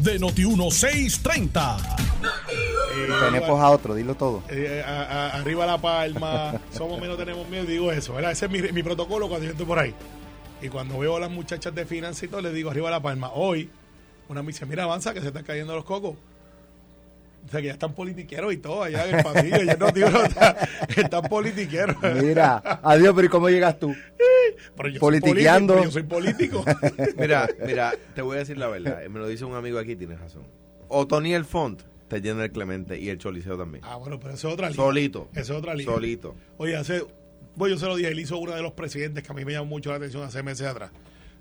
de 0.00 0.18
Noti1630. 2.88 3.30
Tenemos 3.32 3.60
a 3.60 3.70
otro, 3.70 3.94
dilo 3.94 4.14
todo. 4.14 4.42
Eh, 4.50 4.82
a- 4.86 5.02
a- 5.02 5.30
arriba 5.40 5.66
la 5.66 5.78
palma, 5.78 6.60
somos 6.72 7.00
menos 7.00 7.16
tenemos 7.18 7.48
miedo, 7.48 7.64
digo 7.64 7.92
eso, 7.92 8.14
¿verdad? 8.14 8.32
Ese 8.32 8.46
es 8.46 8.50
mi, 8.50 8.60
mi 8.72 8.82
protocolo 8.82 9.28
cuando 9.28 9.44
yo 9.46 9.52
estoy 9.52 9.66
por 9.66 9.78
ahí. 9.78 9.94
Y 10.60 10.68
cuando 10.68 10.98
veo 10.98 11.16
a 11.16 11.20
las 11.20 11.30
muchachas 11.30 11.74
de 11.74 11.84
finanzas 11.86 12.24
y 12.24 12.28
todo, 12.28 12.40
les 12.40 12.52
digo 12.52 12.70
arriba 12.70 12.90
la 12.90 13.00
palma. 13.00 13.30
Hoy, 13.32 13.70
una 14.28 14.42
me 14.42 14.48
dice, 14.48 14.66
mira, 14.66 14.84
avanza 14.84 15.14
que 15.14 15.20
se 15.20 15.28
están 15.28 15.44
cayendo 15.44 15.74
los 15.74 15.84
cocos. 15.84 16.16
O 17.46 17.50
sea, 17.50 17.60
que 17.60 17.68
ya 17.68 17.72
están 17.74 17.94
politiqueros 17.94 18.52
y 18.52 18.56
todo 18.58 18.82
allá 18.82 19.08
en 19.08 19.14
el 19.16 19.22
pasillo. 19.22 19.62
Ya 19.62 19.76
no, 19.76 19.92
tío, 19.92 20.10
no, 20.10 20.22
está- 20.24 20.56
están 20.96 21.22
politiqueros. 21.22 21.96
Mira, 22.20 22.56
adiós, 22.82 23.12
pero 23.14 23.26
¿y 23.26 23.30
cómo 23.30 23.48
llegas 23.48 23.78
tú? 23.78 23.94
Pero 24.76 24.88
yo 24.88 24.94
soy 24.94 25.00
politiqueando. 25.00 25.74
político, 25.74 25.84
yo 25.84 25.92
soy 25.92 26.02
político. 26.02 26.64
Mira, 27.16 27.48
mira, 27.66 27.92
te 28.14 28.22
voy 28.22 28.36
a 28.36 28.38
decir 28.40 28.58
la 28.58 28.66
verdad. 28.66 29.02
Me 29.08 29.20
lo 29.20 29.28
dice 29.28 29.44
un 29.44 29.54
amigo 29.54 29.78
aquí, 29.78 29.94
tienes 29.94 30.18
razón. 30.18 30.42
Otoniel 30.88 31.44
Font 31.44 31.80
te 32.08 32.20
llena 32.20 32.44
el 32.44 32.50
Clemente 32.52 32.98
y 32.98 33.08
el 33.10 33.18
Choliseo 33.18 33.56
también. 33.58 33.84
ah, 33.86 33.96
bueno, 33.96 34.18
pero 34.18 34.34
eso 34.34 34.48
es 34.48 34.54
otra 34.54 34.70
liga. 34.70 34.82
Solito. 34.82 35.28
Eso 35.32 35.52
es 35.54 35.58
otra 35.58 35.74
liga. 35.74 35.92
Solito. 35.92 36.34
Oye, 36.56 36.76
hace, 36.76 37.04
bueno, 37.56 37.74
yo 37.74 37.78
se 37.80 37.86
lo 37.86 37.96
dije, 37.96 38.10
él 38.10 38.18
hizo 38.20 38.38
uno 38.38 38.54
de 38.54 38.62
los 38.62 38.72
presidentes 38.72 39.22
que 39.24 39.30
a 39.32 39.34
mí 39.34 39.44
me 39.44 39.52
llamó 39.52 39.66
mucho 39.66 39.90
la 39.90 39.96
atención 39.96 40.22
hace 40.22 40.42
meses 40.42 40.66
atrás. 40.66 40.90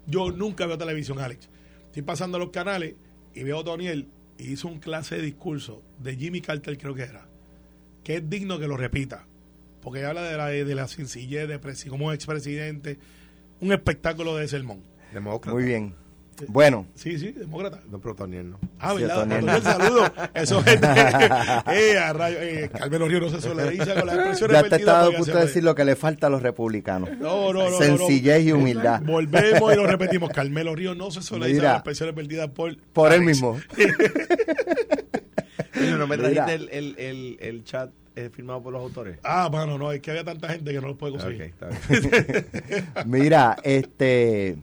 Yo 0.05 0.31
nunca 0.31 0.65
veo 0.65 0.77
televisión, 0.77 1.19
Alex. 1.19 1.49
Estoy 1.87 2.01
pasando 2.03 2.37
los 2.39 2.49
canales 2.49 2.95
y 3.33 3.43
veo 3.43 3.59
a 3.59 3.63
Toniel 3.63 4.07
y 4.37 4.51
hizo 4.51 4.67
un 4.67 4.79
clase 4.79 5.15
de 5.17 5.21
discurso 5.23 5.81
de 5.99 6.15
Jimmy 6.15 6.41
Carter, 6.41 6.77
creo 6.77 6.93
que 6.93 7.03
era, 7.03 7.25
que 8.03 8.17
es 8.17 8.29
digno 8.29 8.59
que 8.59 8.67
lo 8.67 8.77
repita. 8.77 9.25
Porque 9.81 10.03
habla 10.05 10.21
de 10.23 10.37
la, 10.37 10.47
de 10.47 10.75
la 10.75 10.87
sencillez 10.87 11.47
de 11.47 11.61
presi- 11.61 11.87
como 11.89 12.11
expresidente, 12.11 12.97
un 13.61 13.71
espectáculo 13.71 14.35
de 14.35 14.47
sermón. 14.47 14.81
Demócrata. 15.13 15.55
Muy 15.55 15.63
bien. 15.65 15.95
Bueno, 16.47 16.85
Sí, 16.93 17.17
sí, 17.17 17.31
demócrata. 17.31 17.81
No, 17.89 17.99
pero 17.99 18.11
Otoniel 18.13 18.51
no. 18.51 18.59
Ah, 18.79 18.93
Sí, 18.95 19.01
¿verdad? 19.01 19.17
Otoniel. 19.17 19.43
Otoniel, 19.43 19.63
saludo. 19.63 20.13
Eso 20.33 20.59
es. 20.65 20.79
eh, 21.73 21.97
a 21.97 22.13
rayo, 22.13 22.37
eh, 22.39 22.69
Carmelo 22.71 23.07
Río 23.07 23.19
no 23.21 23.29
se 23.29 23.41
solidariza 23.41 23.95
con 23.95 24.05
las 24.07 24.15
expresiones 24.17 24.61
ya 24.61 24.69
te 24.69 24.75
estaba 24.75 25.05
a 25.07 25.11
punto 25.11 25.33
de 25.37 25.45
decir 25.45 25.63
lo 25.63 25.73
que 25.73 25.83
le 25.85 25.95
falta 25.95 26.27
a 26.27 26.29
los 26.29 26.41
republicanos. 26.43 27.09
No, 27.17 27.51
no, 27.53 27.63
no, 27.63 27.69
no, 27.71 27.77
Sencillez 27.77 28.43
no. 28.43 28.49
y 28.49 28.51
humildad. 28.51 29.01
Volvemos 29.03 29.73
y 29.73 29.75
lo 29.75 29.87
repetimos. 29.87 30.29
Carmelo 30.29 30.75
Río 30.75 30.93
no 30.95 31.09
se 31.11 31.21
solidariza 31.23 31.55
Mira. 31.57 31.61
con 31.69 31.73
las 31.73 31.77
expresiones 31.79 32.15
vertidas 32.15 32.49
por... 32.49 32.77
Por 32.93 33.13
él 33.13 33.21
mismo. 33.21 33.57
Oye, 35.79 35.91
no 35.91 36.07
me 36.07 36.17
Mira. 36.17 36.29
trajiste 36.45 36.53
el, 36.55 36.69
el, 36.71 36.95
el, 36.99 37.37
el 37.39 37.63
chat 37.63 37.89
es 38.15 38.31
firmado 38.31 38.63
por 38.63 38.73
los 38.73 38.81
autores? 38.81 39.19
Ah, 39.23 39.47
bueno, 39.51 39.77
no, 39.77 39.91
es 39.91 40.01
que 40.01 40.09
había 40.11 40.23
tanta 40.23 40.49
gente 40.49 40.71
que 40.71 40.81
no 40.81 40.87
lo 40.87 40.97
puede 40.97 41.13
Ok, 41.13 41.19
conseguir. 41.21 41.41
está 41.43 41.69
bien. 41.89 42.85
Mira, 43.05 43.57
este, 43.63 44.57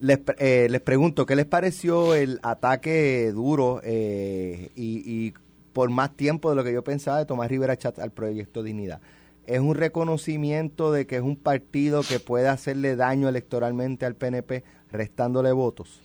les, 0.00 0.20
eh, 0.38 0.68
les 0.70 0.80
pregunto, 0.80 1.26
¿qué 1.26 1.36
les 1.36 1.46
pareció 1.46 2.14
el 2.14 2.38
ataque 2.42 3.32
duro 3.32 3.80
eh, 3.82 4.70
y, 4.76 5.02
y 5.04 5.34
por 5.72 5.90
más 5.90 6.16
tiempo 6.16 6.50
de 6.50 6.56
lo 6.56 6.64
que 6.64 6.72
yo 6.72 6.82
pensaba 6.84 7.18
de 7.18 7.26
Tomás 7.26 7.48
Rivera 7.48 7.76
Chat 7.76 7.98
al 7.98 8.10
proyecto 8.12 8.62
Dignidad? 8.62 9.00
¿Es 9.46 9.60
un 9.60 9.74
reconocimiento 9.74 10.92
de 10.92 11.06
que 11.06 11.16
es 11.16 11.22
un 11.22 11.36
partido 11.36 12.02
que 12.02 12.20
puede 12.20 12.48
hacerle 12.48 12.96
daño 12.96 13.28
electoralmente 13.28 14.04
al 14.04 14.14
PNP 14.14 14.62
restándole 14.92 15.52
votos? 15.52 16.00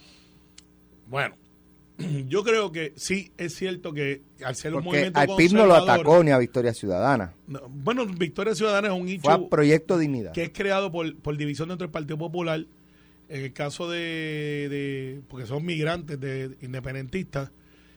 Bueno, 1.07 1.35
yo 2.27 2.43
creo 2.43 2.71
que 2.71 2.93
sí 2.95 3.31
es 3.37 3.53
cierto 3.55 3.93
que 3.93 4.21
al 4.43 4.55
ser 4.55 4.73
un 4.75 4.83
movimiento 4.83 5.19
al 5.19 5.27
PIB 5.35 5.53
no 5.53 5.65
lo 5.65 5.75
atacó 5.75 6.23
ni 6.23 6.31
a 6.31 6.37
Victoria 6.37 6.73
Ciudadana. 6.73 7.33
No, 7.47 7.61
Bueno, 7.69 8.05
Victoria 8.05 8.55
Ciudadana 8.55 8.87
es 8.87 8.93
un 8.93 9.03
Fue 9.07 9.13
hecho 9.15 9.31
a 9.31 9.49
Proyecto 9.49 9.97
Dignidad. 9.97 10.31
que 10.31 10.43
es 10.43 10.51
creado 10.51 10.91
por, 10.91 11.15
por 11.17 11.37
división 11.37 11.69
dentro 11.69 11.85
del 11.87 11.91
Partido 11.91 12.17
Popular. 12.17 12.65
En 13.33 13.41
el 13.41 13.51
caso 13.51 13.89
de, 13.89 15.23
porque 15.27 15.47
son 15.47 15.65
migrantes 15.65 16.19
de 16.19 16.55
independentistas. 16.61 17.51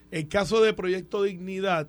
El 0.09 0.27
caso 0.29 0.63
de 0.63 0.73
Proyecto 0.73 1.21
Dignidad 1.21 1.87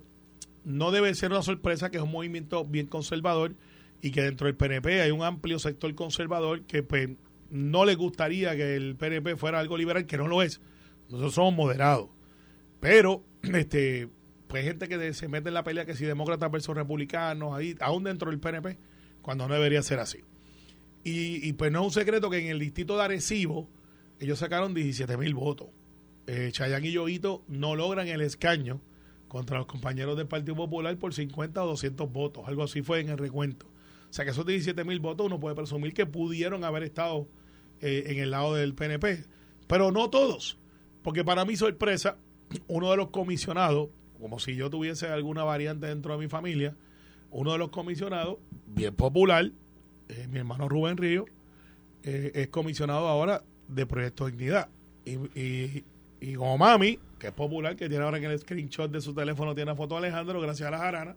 no 0.63 0.91
debe 0.91 1.15
ser 1.15 1.31
una 1.31 1.41
sorpresa 1.41 1.89
que 1.89 1.97
es 1.97 2.03
un 2.03 2.11
movimiento 2.11 2.63
bien 2.63 2.85
conservador 2.85 3.55
y 4.03 4.11
que 4.11 4.21
dentro 4.21 4.45
del 4.45 4.55
PNP 4.55 5.01
hay 5.01 5.09
un 5.09 5.23
amplio 5.23 5.57
sector 5.57 5.95
conservador 5.95 6.61
que 6.67 6.83
pues, 6.83 7.09
no 7.49 7.85
le 7.85 7.95
gustaría 7.95 8.55
que 8.55 8.75
el 8.75 8.95
PNP 8.95 9.35
fuera 9.35 9.59
algo 9.59 9.77
liberal, 9.77 10.05
que 10.05 10.19
no 10.19 10.27
lo 10.27 10.43
es. 10.43 10.61
Nosotros 11.09 11.33
somos 11.33 11.55
moderados. 11.55 12.09
Pero, 12.79 13.25
este, 13.41 14.09
pues 14.47 14.61
hay 14.61 14.67
gente 14.67 14.87
que 14.87 15.11
se 15.15 15.27
mete 15.27 15.47
en 15.47 15.55
la 15.55 15.63
pelea 15.63 15.85
que 15.85 15.95
si 15.95 16.05
demócratas 16.05 16.51
versus 16.51 16.75
republicanos, 16.75 17.57
ahí, 17.57 17.75
aún 17.79 18.03
dentro 18.03 18.29
del 18.29 18.39
PNP, 18.39 18.77
cuando 19.23 19.47
no 19.47 19.55
debería 19.55 19.81
ser 19.81 19.97
así. 19.97 20.19
Y, 21.03 21.53
pues 21.53 21.71
no 21.71 21.79
es 21.79 21.85
un 21.85 21.91
secreto 21.91 22.29
que 22.29 22.39
en 22.39 22.47
el 22.47 22.59
distrito 22.59 22.97
de 22.97 23.03
Arecibo 23.03 23.69
ellos 24.19 24.39
sacaron 24.39 24.73
17 24.73 25.17
mil 25.17 25.33
votos. 25.33 25.67
Eh, 26.27 26.49
Chayán 26.51 26.85
y 26.85 26.91
Yoito 26.91 27.43
no 27.47 27.75
logran 27.75 28.07
el 28.07 28.21
escaño 28.21 28.81
contra 29.27 29.57
los 29.57 29.67
compañeros 29.67 30.17
del 30.17 30.27
Partido 30.27 30.55
Popular 30.55 30.95
por 30.97 31.13
50 31.13 31.63
o 31.63 31.67
200 31.67 32.11
votos. 32.11 32.43
Algo 32.47 32.63
así 32.63 32.81
fue 32.81 32.99
en 32.99 33.09
el 33.09 33.17
recuento. 33.17 33.65
O 34.09 34.13
sea 34.13 34.25
que 34.25 34.31
esos 34.31 34.45
17 34.45 34.83
mil 34.83 34.99
votos 34.99 35.27
uno 35.27 35.39
puede 35.39 35.55
presumir 35.55 35.93
que 35.93 36.05
pudieron 36.05 36.63
haber 36.63 36.83
estado 36.83 37.27
eh, 37.79 38.03
en 38.07 38.19
el 38.19 38.31
lado 38.31 38.55
del 38.55 38.73
PNP. 38.75 39.23
Pero 39.67 39.91
no 39.91 40.09
todos. 40.09 40.59
Porque 41.03 41.23
para 41.23 41.45
mi 41.45 41.55
sorpresa, 41.55 42.17
uno 42.67 42.91
de 42.91 42.97
los 42.97 43.09
comisionados, 43.09 43.89
como 44.19 44.39
si 44.39 44.55
yo 44.55 44.69
tuviese 44.69 45.07
alguna 45.07 45.43
variante 45.43 45.87
dentro 45.87 46.13
de 46.13 46.19
mi 46.19 46.27
familia, 46.27 46.75
uno 47.31 47.53
de 47.53 47.59
los 47.59 47.69
comisionados, 47.69 48.37
bien 48.67 48.95
popular, 48.95 49.51
eh, 50.09 50.27
mi 50.27 50.39
hermano 50.39 50.67
Rubén 50.67 50.97
Río, 50.97 51.25
eh, 52.03 52.31
es 52.33 52.47
comisionado 52.49 53.07
ahora 53.07 53.43
de 53.67 53.85
Proyecto 53.85 54.25
Dignidad. 54.25 54.69
Y, 55.05 55.15
y, 55.39 55.85
y 56.19 56.33
como 56.35 56.57
mami, 56.57 56.99
que 57.17 57.27
es 57.27 57.33
popular, 57.33 57.75
que 57.75 57.87
tiene 57.89 58.03
ahora 58.03 58.17
en 58.17 58.25
el 58.25 58.39
screenshot 58.39 58.91
de 58.91 59.01
su 59.01 59.13
teléfono, 59.13 59.55
tiene 59.55 59.71
la 59.71 59.75
foto 59.75 59.95
de 59.95 60.07
Alejandro, 60.07 60.41
gracias 60.41 60.67
a 60.67 60.71
la 60.71 60.77
jarana. 60.79 61.15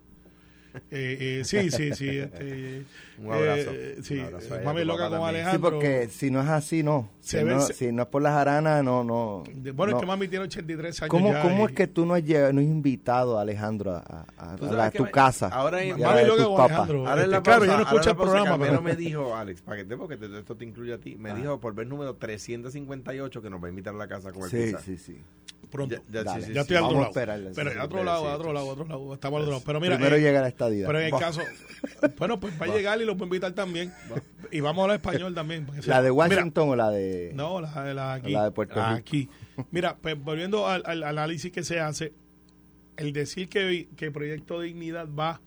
Eh, 0.91 1.41
eh, 1.41 1.43
sí, 1.45 1.71
sí, 1.71 1.93
sí. 1.95 2.09
este, 2.19 2.83
Un 3.19 3.31
abrazo. 3.33 3.71
eh, 3.73 3.95
Un 3.99 4.05
sí, 4.05 4.21
abrazo 4.21 4.55
a 4.55 4.57
eh, 4.57 4.61
ella, 4.61 4.65
mami 4.73 4.85
loca 4.85 5.05
como 5.11 5.17
también. 5.25 5.35
Sí, 5.35 5.41
Alejandro. 5.51 5.71
porque 5.71 6.09
si 6.11 6.31
no 6.31 6.41
es 6.43 6.49
así, 6.49 6.83
no. 6.83 7.11
Si, 7.21 7.37
ve- 7.37 7.45
no 7.45 7.61
se- 7.61 7.75
si 7.75 7.93
no 7.93 8.03
es 8.03 8.09
por 8.09 8.23
las 8.23 8.33
aranas, 8.33 8.83
no, 8.83 9.05
no. 9.05 9.45
Bueno, 9.75 9.93
no. 9.93 9.99
es 9.99 10.01
que 10.01 10.07
mami 10.07 10.29
tiene 10.29 10.45
83 10.47 11.03
años 11.03 11.11
¿Cómo, 11.11 11.31
ya 11.33 11.43
cómo 11.43 11.65
y- 11.65 11.71
es 11.71 11.77
que 11.77 11.87
tú 11.87 12.07
no 12.07 12.15
has, 12.15 12.23
no 12.25 12.61
has 12.61 12.67
invitado 12.67 13.39
a 13.39 13.43
Alejandro 13.43 13.93
a, 13.93 13.99
a- 13.99 14.55
a- 14.55 14.57
la- 14.73 14.87
a 14.87 14.91
tu 14.91 15.05
me- 15.05 15.11
casa? 15.11 15.49
ahora 15.49 15.85
la 15.85 15.97
Mami 15.97 16.25
loca 16.27 16.45
con? 16.45 16.61
Alejandro. 16.63 16.99
Ahora 17.09 17.27
la 17.27 17.37
Este, 17.37 17.43
claro, 17.43 17.61
pausa, 17.61 17.67
yo 17.67 17.77
no 17.77 17.83
escucho 17.85 18.05
la 18.05 18.11
el 18.11 18.17
programa, 18.17 18.59
pero- 18.59 18.83
me 18.83 18.97
dijo, 18.97 19.37
Alex, 19.37 19.63
para 19.63 19.77
que 19.77 19.85
te, 19.85 19.97
porque 19.97 20.17
te- 20.17 20.39
esto 20.39 20.57
te 20.57 20.65
incluye 20.65 20.93
a 20.95 20.99
ti, 20.99 21.17
me 21.17 21.31
Ah. 21.31 21.35
dijo 21.35 21.61
por 21.61 21.75
ver 21.75 21.87
número 21.87 22.15
358 22.17 23.43
que 23.43 23.51
nos 23.51 23.63
va 23.63 23.67
a 23.67 23.71
invitar 23.71 23.95
a 23.95 23.99
la 23.99 24.09
casa 24.09 24.33
con 24.33 24.45
el 24.45 24.51
Sí, 24.51 24.75
sí, 24.85 24.97
sí. 24.97 25.19
Pronto. 25.73 25.97
Ya, 26.09 26.23
ya, 26.23 26.35
sí, 26.35 26.41
sí, 26.43 26.47
ya 26.49 26.53
sí. 26.55 26.59
estoy 26.61 26.77
al 26.77 26.85
otro 26.85 27.01
lado. 27.01 27.13
Pero 27.55 27.81
a 27.81 27.85
otro 27.85 28.05
lado, 28.05 28.29
a 28.29 28.35
otro 28.37 28.53
lado, 28.53 28.69
a 28.69 28.73
otro 28.73 28.85
lado. 28.85 29.15
Estamos 29.15 29.39
al 29.39 29.43
otro 29.43 29.53
lado. 29.55 29.65
Pero 29.67 29.81
mira, 29.81 29.97
Primero 29.97 30.17
eh, 30.17 30.21
llega 30.21 30.41
la 30.41 30.49
estadía. 30.49 30.87
pero 30.87 31.01
en 31.01 31.07
el 31.07 31.19
caso, 31.19 31.41
bueno, 32.19 32.39
pues 32.39 32.55
va 32.61 32.67
a 32.67 32.69
llegar 32.69 33.01
y 33.01 33.05
los 33.05 33.17
voy 33.17 33.25
a 33.25 33.27
invitar 33.27 33.53
también. 33.53 33.93
Y 34.53 34.61
vamos 34.61 34.81
a 34.81 34.83
hablar 34.85 34.97
español 34.99 35.35
también. 35.35 35.65
porque 35.67 35.81
¿La 35.81 35.85
sea- 35.87 35.97
de 36.03 36.11
Mira, 36.11 36.15
Washington 36.15 36.69
o 36.69 36.77
la 36.77 36.91
de...? 36.91 37.33
no, 37.35 37.61
la, 37.61 37.83
de 37.85 37.95
la 37.95 38.13
aquí. 38.15 38.31
La 38.33 38.45
de 38.45 38.51
Puerto 38.53 38.75
Rico. 38.75 38.87
Aquí. 38.87 39.29
Mira, 39.73 39.97
pues 39.97 40.23
volviendo 40.23 40.69
al, 40.69 40.83
al 40.87 41.03
análisis 41.03 41.51
que 41.51 41.65
se 41.65 41.81
hace, 41.81 42.13
el 42.97 43.13
decir 43.13 43.49
que, 43.49 43.89
que 43.97 44.05
el 44.07 44.13
proyecto 44.13 44.61
de 44.61 44.67
dignidad 44.67 45.09
va, 45.09 45.41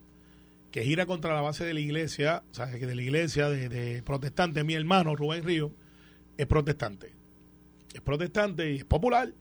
que 0.71 0.83
gira 0.83 1.05
contra 1.05 1.33
la 1.35 1.41
base 1.41 1.63
de 1.63 1.73
la 1.73 1.79
iglesia, 1.79 2.43
o 2.51 2.53
sea, 2.53 2.69
que 2.71 2.85
de 2.85 2.95
la 2.95 3.01
iglesia 3.03 3.47
de, 3.49 3.69
de 3.69 4.01
protestante, 4.03 4.63
mi 4.63 4.73
hermano 4.73 5.15
Rubén 5.15 5.43
Río, 5.43 5.71
es 6.37 6.47
protestante. 6.47 7.13
Es 7.93 8.01
protestante 8.01 8.71
y 8.73 8.77
es 8.77 8.83
popular. 8.85 9.31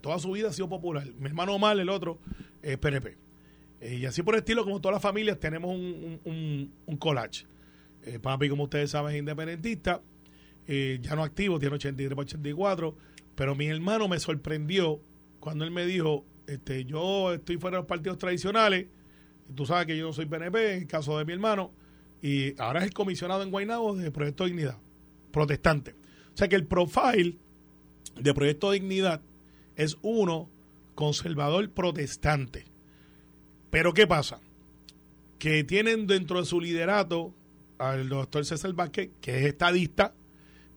Toda 0.00 0.18
su 0.18 0.30
vida 0.32 0.48
ha 0.48 0.52
sido 0.52 0.68
popular. 0.68 1.06
Mi 1.18 1.26
hermano 1.26 1.54
Omar, 1.54 1.78
el 1.78 1.88
otro, 1.88 2.18
es 2.62 2.78
PNP. 2.78 3.16
Eh, 3.80 3.96
y 3.96 4.06
así 4.06 4.22
por 4.22 4.34
estilo, 4.34 4.64
como 4.64 4.80
todas 4.80 4.94
las 4.94 5.02
familias, 5.02 5.38
tenemos 5.38 5.70
un, 5.74 6.98
collage. 6.98 7.46
Eh, 8.02 8.18
papi, 8.18 8.48
como 8.48 8.64
ustedes 8.64 8.90
saben, 8.90 9.14
es 9.14 9.18
independentista, 9.18 10.00
eh, 10.66 10.98
ya 11.02 11.14
no 11.14 11.22
activo, 11.22 11.58
tiene 11.58 11.74
83 11.74 12.16
para 12.16 12.22
84, 12.22 12.96
pero 13.34 13.54
mi 13.54 13.66
hermano 13.66 14.08
me 14.08 14.18
sorprendió 14.18 15.00
cuando 15.38 15.64
él 15.64 15.70
me 15.70 15.84
dijo, 15.84 16.24
este, 16.46 16.86
yo 16.86 17.34
estoy 17.34 17.58
fuera 17.58 17.76
de 17.76 17.82
los 17.82 17.86
partidos 17.86 18.16
tradicionales, 18.16 18.86
tú 19.54 19.66
sabes 19.66 19.86
que 19.86 19.96
yo 19.98 20.06
no 20.06 20.12
soy 20.14 20.26
PNP, 20.26 20.74
en 20.74 20.82
el 20.82 20.86
caso 20.86 21.18
de 21.18 21.26
mi 21.26 21.34
hermano, 21.34 21.72
y 22.22 22.58
ahora 22.58 22.80
es 22.80 22.86
el 22.86 22.94
comisionado 22.94 23.42
en 23.42 23.50
Guaynabo 23.50 23.94
de 23.96 24.10
Proyecto 24.10 24.46
Dignidad, 24.46 24.78
protestante. 25.30 25.94
O 26.32 26.36
sea 26.36 26.48
que 26.48 26.56
el 26.56 26.66
profile 26.66 27.36
de 28.18 28.32
Proyecto 28.32 28.70
Dignidad 28.70 29.20
es 29.76 29.96
uno 30.02 30.48
conservador 30.94 31.70
protestante. 31.70 32.66
Pero 33.70 33.92
¿qué 33.92 34.06
pasa? 34.06 34.40
Que 35.38 35.64
tienen 35.64 36.06
dentro 36.06 36.40
de 36.40 36.46
su 36.46 36.60
liderato 36.60 37.34
al 37.78 38.08
doctor 38.08 38.44
César 38.44 38.72
Vázquez, 38.72 39.10
que 39.20 39.38
es 39.38 39.46
estadista, 39.46 40.14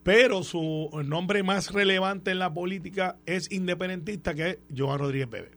pero 0.03 0.43
su 0.43 0.89
nombre 1.05 1.43
más 1.43 1.71
relevante 1.71 2.31
en 2.31 2.39
la 2.39 2.53
política 2.53 3.17
es 3.25 3.51
independentista, 3.51 4.33
que 4.33 4.49
es 4.49 4.57
Joan 4.75 4.99
Rodríguez 4.99 5.29
Bebe, 5.29 5.51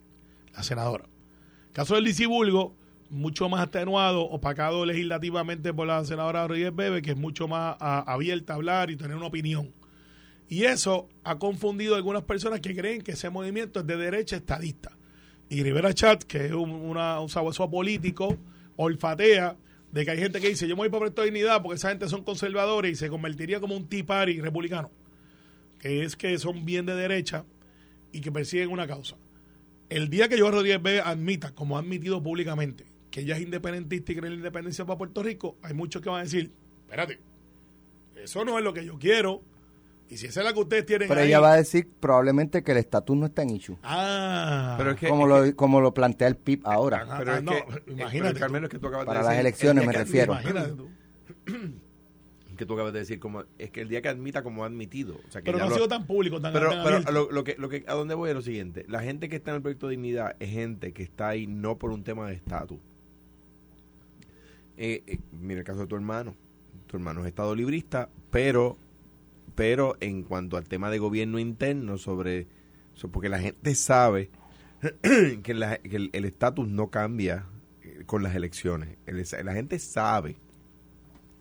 la 0.54 0.62
senadora. 0.62 1.08
Caso 1.72 1.94
del 1.94 2.12
Bulgo, 2.26 2.74
mucho 3.10 3.48
más 3.48 3.60
atenuado, 3.62 4.22
opacado 4.22 4.84
legislativamente 4.84 5.72
por 5.72 5.86
la 5.86 6.04
senadora 6.04 6.46
Rodríguez 6.46 6.74
Bebe, 6.74 7.00
que 7.02 7.12
es 7.12 7.16
mucho 7.16 7.48
más 7.48 7.76
a- 7.80 8.00
abierta 8.12 8.52
a 8.52 8.56
hablar 8.56 8.90
y 8.90 8.96
tener 8.96 9.16
una 9.16 9.26
opinión. 9.26 9.72
Y 10.50 10.64
eso 10.64 11.08
ha 11.22 11.38
confundido 11.38 11.94
a 11.94 11.96
algunas 11.96 12.24
personas 12.24 12.60
que 12.60 12.74
creen 12.74 13.02
que 13.02 13.12
ese 13.12 13.30
movimiento 13.30 13.80
es 13.80 13.86
de 13.86 13.96
derecha 13.96 14.36
estadista. 14.36 14.90
Y 15.48 15.62
Rivera 15.62 15.94
Chat, 15.94 16.24
que 16.24 16.46
es 16.46 16.52
un, 16.52 16.70
una, 16.70 17.20
un 17.20 17.28
sabueso 17.28 17.70
político, 17.70 18.36
olfatea 18.74 19.56
de 19.92 20.04
que 20.04 20.10
hay 20.10 20.18
gente 20.18 20.40
que 20.40 20.48
dice, 20.48 20.66
yo 20.66 20.74
me 20.74 20.88
voy 20.88 20.88
para 20.88 21.08
de 21.08 21.22
Dignidad 21.22 21.62
porque 21.62 21.76
esa 21.76 21.90
gente 21.90 22.08
son 22.08 22.24
conservadores 22.24 22.92
y 22.92 22.94
se 22.96 23.08
convertiría 23.08 23.60
como 23.60 23.76
un 23.76 23.88
tea 23.88 24.04
party 24.04 24.40
republicano. 24.40 24.90
Que 25.78 26.02
es 26.02 26.16
que 26.16 26.36
son 26.38 26.64
bien 26.64 26.84
de 26.84 26.96
derecha 26.96 27.44
y 28.10 28.20
que 28.20 28.32
persiguen 28.32 28.70
una 28.70 28.88
causa. 28.88 29.16
El 29.88 30.10
día 30.10 30.28
que 30.28 30.38
Joan 30.38 30.52
Rodríguez 30.52 30.82
Bebe 30.82 31.00
admita, 31.00 31.54
como 31.54 31.76
ha 31.76 31.80
admitido 31.80 32.20
públicamente, 32.20 32.86
que 33.12 33.20
ella 33.20 33.36
es 33.36 33.42
independentista 33.42 34.10
y 34.10 34.16
cree 34.16 34.26
en 34.26 34.32
la 34.34 34.38
independencia 34.38 34.84
para 34.84 34.98
Puerto 34.98 35.22
Rico, 35.22 35.58
hay 35.62 35.74
muchos 35.74 36.02
que 36.02 36.08
van 36.08 36.20
a 36.20 36.24
decir, 36.24 36.50
espérate, 36.82 37.20
eso 38.16 38.44
no 38.44 38.58
es 38.58 38.64
lo 38.64 38.74
que 38.74 38.84
yo 38.84 38.98
quiero. 38.98 39.42
Y 40.10 40.16
si 40.16 40.26
esa 40.26 40.40
es 40.40 40.46
la 40.46 40.52
que 40.52 40.58
ustedes 40.60 40.84
tienen 40.86 41.08
Pero 41.08 41.20
ahí, 41.20 41.28
ella 41.28 41.38
va 41.40 41.52
a 41.52 41.56
decir 41.56 41.88
probablemente 42.00 42.64
que 42.64 42.72
el 42.72 42.78
estatus 42.78 43.16
no 43.16 43.26
está 43.26 43.42
en 43.42 43.50
issue. 43.50 43.76
Ah, 43.84 44.74
Pero 44.76 44.90
es 44.90 44.96
que, 44.98 45.08
como, 45.08 45.26
lo, 45.26 45.54
como 45.54 45.80
lo 45.80 45.94
plantea 45.94 46.26
el 46.26 46.36
PIB 46.36 46.62
ahora. 46.66 47.02
Ajá. 47.02 47.18
pero 47.18 47.32
Ah, 47.32 47.36
es 47.38 47.42
no, 47.44 47.52
que, 47.52 47.92
imagínate 47.92 48.18
pero, 48.20 48.32
tú. 48.34 48.38
Carmelo, 48.40 48.66
es 48.66 48.70
que 48.72 48.78
tú 48.80 48.86
acabas 48.88 49.04
de 49.04 49.06
Para 49.06 49.20
decir- 49.20 49.30
las 49.32 49.40
elecciones 49.40 49.82
el 49.82 49.86
me 49.86 49.92
refiero. 49.92 50.32
imagínate 50.32 50.72
tú. 50.72 50.88
que 52.56 52.66
tú 52.66 52.74
acabas 52.74 52.92
de 52.92 52.98
decir 52.98 53.18
como 53.20 53.44
es 53.56 53.70
que 53.70 53.80
el 53.80 53.88
día 53.88 54.02
que 54.02 54.08
admita 54.10 54.42
como 54.42 54.64
ha 54.64 54.66
admitido 54.66 55.14
o 55.26 55.30
sea 55.30 55.40
que 55.40 55.46
Pero 55.46 55.58
no 55.58 55.64
ha 55.64 55.70
sido 55.74 55.88
tan 55.88 56.06
público, 56.06 56.42
tan, 56.42 56.52
pero, 56.52 56.68
tan 56.70 57.04
pero 57.04 57.30
lo 57.32 57.42
que, 57.42 57.54
lo 57.56 57.70
que 57.70 57.84
a 57.86 57.94
dónde 57.94 58.14
voy 58.14 58.28
es 58.28 58.34
lo 58.36 58.42
siguiente 58.42 58.84
la 58.86 59.00
gente 59.00 59.30
que 59.30 59.36
está 59.36 59.52
en 59.52 59.56
el 59.56 59.62
proyecto 59.62 59.86
de 59.86 59.92
dignidad 59.92 60.36
es 60.40 60.50
gente 60.50 60.92
que 60.92 61.02
está 61.02 61.28
ahí 61.28 61.46
no 61.46 61.78
por 61.78 61.90
un 61.90 62.04
tema 62.04 62.28
de 62.28 62.34
estatus 62.34 62.76
eh, 64.76 65.02
eh, 65.06 65.18
mira 65.32 65.60
el 65.60 65.64
caso 65.66 65.80
de 65.80 65.86
tu 65.86 65.94
hermano 65.94 66.34
tu 66.86 66.98
hermano 66.98 67.22
es 67.22 67.28
estado 67.28 67.54
librista 67.54 68.10
pero 68.30 68.76
pero 69.60 69.94
en 70.00 70.22
cuanto 70.22 70.56
al 70.56 70.66
tema 70.66 70.90
de 70.90 70.96
gobierno 70.98 71.38
interno 71.38 71.98
sobre, 71.98 72.46
so- 72.94 73.10
porque 73.10 73.28
la 73.28 73.40
gente 73.40 73.74
sabe 73.74 74.30
que, 75.42 75.52
la- 75.52 75.76
que 75.76 76.08
el 76.14 76.24
estatus 76.24 76.66
no 76.66 76.88
cambia 76.88 77.44
eh, 77.82 78.04
con 78.06 78.22
las 78.22 78.34
elecciones 78.34 78.96
El- 79.04 79.22
la 79.44 79.52
gente 79.52 79.78
sabe 79.78 80.36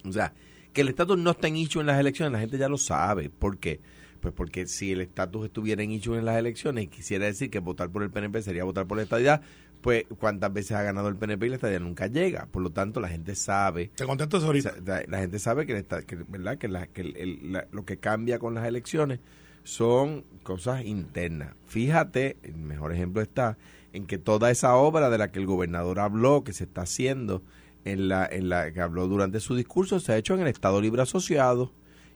o 0.04 0.12
sea, 0.12 0.34
que 0.74 0.82
el 0.82 0.90
estatus 0.90 1.18
no 1.18 1.32
está 1.32 1.48
en 1.48 1.56
issue 1.56 1.80
en 1.80 1.88
las 1.88 1.98
elecciones, 1.98 2.34
la 2.34 2.40
gente 2.40 2.58
ya 2.58 2.68
lo 2.68 2.78
sabe. 2.78 3.30
¿Por 3.30 3.58
qué? 3.58 3.80
Pues 4.20 4.34
porque 4.34 4.68
si 4.68 4.92
el 4.92 5.00
estatus 5.00 5.46
estuviera 5.46 5.82
en 5.82 5.92
issue 5.92 6.16
en 6.18 6.26
las 6.26 6.38
elecciones, 6.38 6.90
quisiera 6.90 7.26
decir 7.26 7.50
que 7.50 7.60
votar 7.60 7.90
por 7.90 8.04
el 8.04 8.12
PNP 8.12 8.42
sería 8.42 8.66
votar 8.66 8.86
por 8.86 8.98
la 8.98 9.04
estadidad, 9.04 9.42
pues 9.82 10.06
cuántas 10.20 10.52
veces 10.52 10.74
ha 10.74 10.84
ganado 10.84 11.08
el 11.08 11.16
PNP 11.16 11.46
y 11.46 11.50
la 11.50 11.56
estadía 11.56 11.80
nunca 11.80 12.08
llega. 12.08 12.48
Por 12.52 12.62
lo 12.62 12.70
tanto, 12.72 13.00
la 13.00 13.08
gente 13.10 13.36
sabe 13.36 13.92
Te 13.96 14.06
contesto 14.06 14.38
ahorita. 14.38 14.74
la, 14.86 15.04
la 15.08 15.20
gente 15.20 15.40
sabe 15.40 15.66
que, 15.66 15.78
está- 15.78 16.02
que, 16.02 16.16
¿verdad? 16.18 16.58
que, 16.58 16.68
la- 16.68 16.88
que 16.88 17.02
el- 17.02 17.16
el- 17.18 17.52
la- 17.54 17.68
lo 17.72 17.86
que 17.86 17.98
cambia 17.98 18.40
con 18.40 18.54
las 18.56 18.66
elecciones 18.66 19.20
son 19.64 20.24
cosas 20.44 20.84
internas. 20.86 21.54
Fíjate, 21.68 22.38
el 22.44 22.56
mejor 22.56 22.94
ejemplo 22.94 23.22
está 23.22 23.58
en 23.94 24.06
que 24.06 24.18
toda 24.18 24.52
esa 24.52 24.76
obra 24.76 25.10
de 25.10 25.18
la 25.18 25.32
que 25.32 25.40
el 25.40 25.46
gobernador 25.46 26.00
habló, 26.00 26.44
que 26.44 26.54
se 26.54 26.64
está 26.66 26.82
haciendo, 26.82 27.42
en 27.86 28.08
la, 28.10 28.26
en 28.30 28.50
la 28.50 28.72
que 28.74 28.82
habló 28.82 29.08
durante 29.08 29.40
su 29.40 29.56
discurso, 29.56 30.00
se 30.00 30.12
ha 30.12 30.18
hecho 30.18 30.34
en 30.34 30.42
el 30.42 30.48
Estado 30.48 30.82
Libre 30.82 31.02
Asociado 31.02 31.72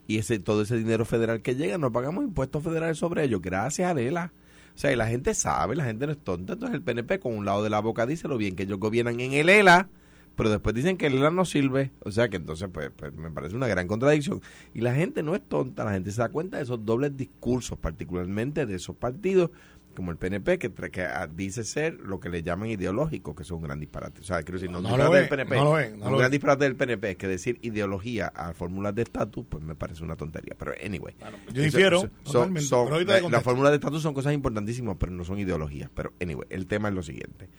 y 0.07 0.17
ese 0.17 0.37
todo 0.39 0.61
ese 0.63 0.77
dinero 0.77 1.05
federal 1.05 1.41
que 1.41 1.55
llega, 1.55 1.77
no 1.77 1.91
pagamos 1.91 2.25
impuestos 2.25 2.61
federales 2.63 2.97
sobre 2.97 3.23
ello. 3.23 3.39
Gracias 3.39 3.89
a 3.89 3.93
Lela. 3.93 4.33
O 4.75 4.77
sea, 4.77 4.91
y 4.91 4.95
la 4.95 5.07
gente 5.07 5.33
sabe, 5.33 5.75
la 5.75 5.85
gente 5.85 6.05
no 6.05 6.13
es 6.13 6.17
tonta. 6.17 6.53
Entonces 6.53 6.75
el 6.75 6.81
PNP 6.81 7.19
con 7.19 7.37
un 7.37 7.45
lado 7.45 7.63
de 7.63 7.69
la 7.69 7.79
boca 7.79 8.05
dice 8.05 8.27
lo 8.27 8.37
bien 8.37 8.55
que 8.55 8.63
ellos 8.63 8.79
gobiernan 8.79 9.19
en 9.19 9.33
el 9.33 9.49
ELA, 9.49 9.87
pero 10.35 10.49
después 10.49 10.73
dicen 10.73 10.97
que 10.97 11.07
el 11.07 11.13
ELA 11.15 11.29
no 11.29 11.45
sirve. 11.45 11.91
O 11.99 12.11
sea 12.11 12.29
que 12.29 12.37
entonces 12.37 12.69
pues, 12.73 12.91
pues, 12.95 13.13
me 13.13 13.29
parece 13.31 13.55
una 13.55 13.67
gran 13.67 13.87
contradicción. 13.87 14.41
Y 14.73 14.81
la 14.81 14.93
gente 14.95 15.21
no 15.21 15.35
es 15.35 15.41
tonta, 15.41 15.83
la 15.83 15.91
gente 15.91 16.11
se 16.11 16.21
da 16.21 16.29
cuenta 16.29 16.57
de 16.57 16.63
esos 16.63 16.83
dobles 16.83 17.15
discursos, 17.15 17.77
particularmente 17.77 18.65
de 18.65 18.75
esos 18.75 18.95
partidos 18.95 19.51
como 19.93 20.11
el 20.11 20.17
PNP, 20.17 20.57
que, 20.59 20.71
que 20.71 21.07
dice 21.35 21.63
ser 21.63 21.93
lo 21.99 22.19
que 22.19 22.29
le 22.29 22.43
llaman 22.43 22.69
ideológico, 22.69 23.35
que 23.35 23.43
es 23.43 23.51
un 23.51 23.61
gran 23.61 23.79
disparate. 23.79 24.21
O 24.21 24.23
sea, 24.23 24.43
quiero 24.43 24.59
decir, 24.59 24.69
no, 24.71 24.81
No 24.81 24.97
lo 24.97 25.11
del 25.11 25.27
PNP, 25.29 25.55
no 25.55 25.63
lo 25.63 25.71
no 25.97 26.05
un 26.07 26.11
lo 26.13 26.17
gran 26.17 26.31
disparate 26.31 26.63
del 26.65 26.75
PNP 26.75 27.11
es 27.11 27.17
que 27.17 27.27
decir 27.27 27.59
ideología 27.61 28.27
a 28.27 28.53
fórmulas 28.53 28.93
de 28.95 29.03
estatus, 29.03 29.45
pues 29.47 29.63
me 29.63 29.75
parece 29.75 30.03
una 30.03 30.15
tontería. 30.15 30.55
Pero 30.57 30.73
anyway. 30.85 31.13
yo 31.53 31.61
difiero 31.61 31.99
son- 32.23 32.53
son- 32.61 32.89
la- 33.05 33.13
las 33.31 33.43
fórmulas 33.43 33.71
de 33.71 33.75
estatus 33.77 34.01
son 34.01 34.13
cosas 34.13 34.33
importantísimas, 34.33 34.97
pero 34.99 35.11
no 35.11 35.23
son 35.23 35.39
ideologías. 35.39 35.89
Pero 35.93 36.13
anyway, 36.21 36.47
el 36.49 36.67
tema 36.67 36.89
es 36.89 36.95
lo 36.95 37.03
siguiente. 37.03 37.49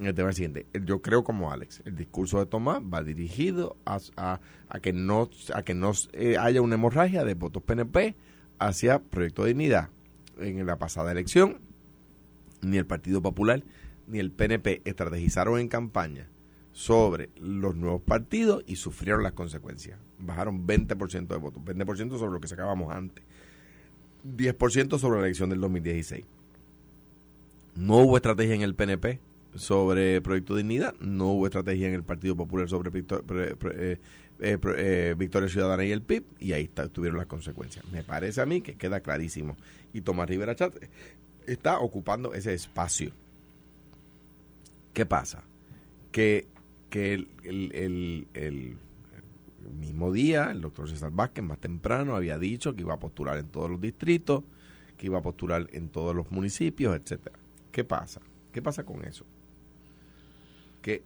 El 0.00 0.14
tema 0.14 0.30
es 0.30 0.38
el 0.40 0.46
siguiente. 0.46 0.66
Yo 0.86 1.02
creo 1.02 1.22
como 1.22 1.52
Alex, 1.52 1.82
el 1.84 1.94
discurso 1.94 2.38
de 2.38 2.46
Tomás 2.46 2.80
va 2.82 3.02
dirigido 3.02 3.76
a, 3.84 3.98
a- 4.16 4.40
a 4.70 4.80
que 4.80 4.92
no 4.94 5.28
a 5.54 5.62
que 5.62 5.74
no 5.74 5.92
eh, 6.14 6.36
haya 6.40 6.62
una 6.62 6.76
hemorragia 6.76 7.24
de 7.24 7.34
votos 7.34 7.62
PNP 7.62 8.14
hacia 8.58 9.00
Proyecto 9.00 9.42
de 9.42 9.48
Dignidad. 9.48 9.90
En 10.40 10.64
la 10.66 10.76
pasada 10.78 11.12
elección, 11.12 11.60
ni 12.62 12.78
el 12.78 12.86
Partido 12.86 13.20
Popular 13.20 13.62
ni 14.06 14.18
el 14.18 14.30
PNP 14.30 14.82
estrategizaron 14.84 15.58
en 15.60 15.68
campaña 15.68 16.28
sobre 16.72 17.30
los 17.38 17.76
nuevos 17.76 18.02
partidos 18.02 18.64
y 18.66 18.76
sufrieron 18.76 19.22
las 19.22 19.32
consecuencias. 19.32 19.98
Bajaron 20.18 20.66
20% 20.66 21.26
de 21.26 21.36
votos, 21.36 21.62
20% 21.64 22.18
sobre 22.18 22.32
lo 22.32 22.40
que 22.40 22.48
sacábamos 22.48 22.94
antes, 22.94 23.24
10% 24.24 24.98
sobre 24.98 25.20
la 25.20 25.26
elección 25.26 25.50
del 25.50 25.60
2016. 25.60 26.24
No 27.76 27.98
hubo 27.98 28.16
estrategia 28.16 28.54
en 28.54 28.62
el 28.62 28.74
PNP 28.74 29.20
sobre 29.54 30.20
Proyecto 30.20 30.56
Dignidad, 30.56 30.94
no 31.00 31.32
hubo 31.32 31.46
estrategia 31.46 31.88
en 31.88 31.94
el 31.94 32.04
Partido 32.04 32.36
Popular 32.36 32.68
sobre 32.68 32.90
eh, 32.98 33.98
eh, 34.40 34.58
eh, 34.76 35.14
Victoria 35.16 35.48
Ciudadana 35.48 35.84
y 35.84 35.90
el 35.90 36.02
PIB, 36.02 36.24
y 36.38 36.52
ahí 36.52 36.64
está, 36.64 36.88
tuvieron 36.88 37.18
las 37.18 37.26
consecuencias. 37.26 37.84
Me 37.92 38.02
parece 38.02 38.40
a 38.40 38.46
mí 38.46 38.62
que 38.62 38.74
queda 38.74 39.00
clarísimo. 39.00 39.56
Y 39.92 40.00
Tomás 40.00 40.28
Rivera 40.28 40.54
Chat 40.54 40.74
está 41.46 41.78
ocupando 41.80 42.34
ese 42.34 42.54
espacio. 42.54 43.12
¿Qué 44.92 45.06
pasa? 45.06 45.42
Que, 46.10 46.46
que 46.90 47.14
el, 47.14 47.28
el- 47.44 48.26
el- 48.34 48.76
mismo 49.78 50.12
día, 50.12 50.50
el 50.50 50.60
doctor 50.60 50.88
César 50.88 51.10
Vázquez, 51.12 51.44
más 51.44 51.58
temprano, 51.58 52.14
había 52.16 52.38
dicho 52.38 52.74
que 52.74 52.82
iba 52.82 52.94
a 52.94 52.98
postular 52.98 53.38
en 53.38 53.46
todos 53.46 53.70
los 53.70 53.80
distritos, 53.80 54.42
que 54.98 55.06
iba 55.06 55.18
a 55.18 55.22
postular 55.22 55.68
en 55.72 55.88
todos 55.88 56.14
los 56.14 56.30
municipios, 56.30 56.94
etcétera. 56.96 57.38
¿Qué 57.70 57.84
pasa? 57.84 58.20
¿Qué 58.52 58.60
pasa 58.60 58.84
con 58.84 59.04
eso? 59.04 59.24
Que 60.82 61.02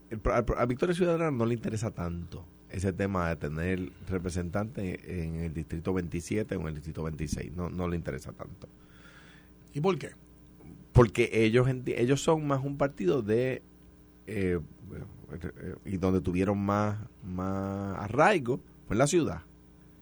a 0.56 0.66
Victoria 0.66 0.94
Ciudadana 0.94 1.30
no 1.30 1.44
le 1.46 1.54
interesa 1.54 1.90
tanto 1.90 2.44
ese 2.70 2.92
tema 2.92 3.28
de 3.28 3.36
tener 3.36 3.92
representantes 4.08 4.98
en 5.06 5.36
el 5.36 5.54
distrito 5.54 5.92
27 5.92 6.56
o 6.56 6.60
en 6.62 6.66
el 6.68 6.74
distrito 6.74 7.02
26. 7.04 7.52
No, 7.52 7.68
no 7.70 7.86
le 7.88 7.96
interesa 7.96 8.32
tanto 8.32 8.68
¿Y 9.74 9.80
por 9.80 9.98
qué? 9.98 10.10
Porque 10.96 11.30
ellos 11.32 11.68
ellos 11.86 12.22
son 12.22 12.46
más 12.46 12.64
un 12.64 12.76
partido 12.78 13.22
de 13.22 13.62
eh, 14.26 14.58
eh, 15.32 15.74
y 15.84 15.96
donde 15.98 16.20
tuvieron 16.20 16.58
más 16.58 16.98
más 17.24 17.98
arraigo 17.98 18.60
fue 18.86 18.94
en 18.94 18.98
la 18.98 19.06
ciudad. 19.06 19.42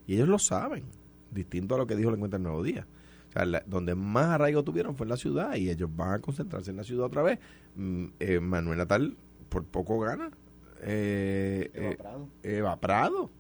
Y 0.07 0.15
ellos 0.15 0.29
lo 0.29 0.39
saben 0.39 0.85
distinto 1.31 1.75
a 1.75 1.79
lo 1.79 1.87
que 1.87 1.97
dijo 1.97 2.11
el 2.11 2.15
encuentro 2.17 2.39
del 2.39 2.45
nuevo 2.45 2.63
día. 2.63 2.87
O 3.29 3.33
sea 3.33 3.45
la- 3.45 3.63
donde 3.67 3.95
más 3.95 4.27
arraigo 4.27 4.63
tuvieron 4.63 4.95
fue 4.97 5.05
en 5.05 5.11
la 5.11 5.17
ciudad 5.17 5.57
y 5.57 5.69
ellos 5.71 5.91
van 5.95 6.13
a 6.13 6.19
concentrarse 6.21 6.71
en 6.71 6.77
la 6.77 6.85
ciudad 6.85 7.07
otra 7.07 7.23
vez. 7.23 7.39
Mm, 7.77 8.05
eh, 8.21 8.41
Manuel 8.41 8.79
Natal 8.79 9.17
por 9.49 9.65
poco 9.65 9.99
gana. 10.01 10.31
Eh, 10.83 11.71
Eva 11.75 11.91
eh, 11.91 11.97
Prado. 11.97 12.29
Eva 12.43 12.77
Prado 12.81 13.31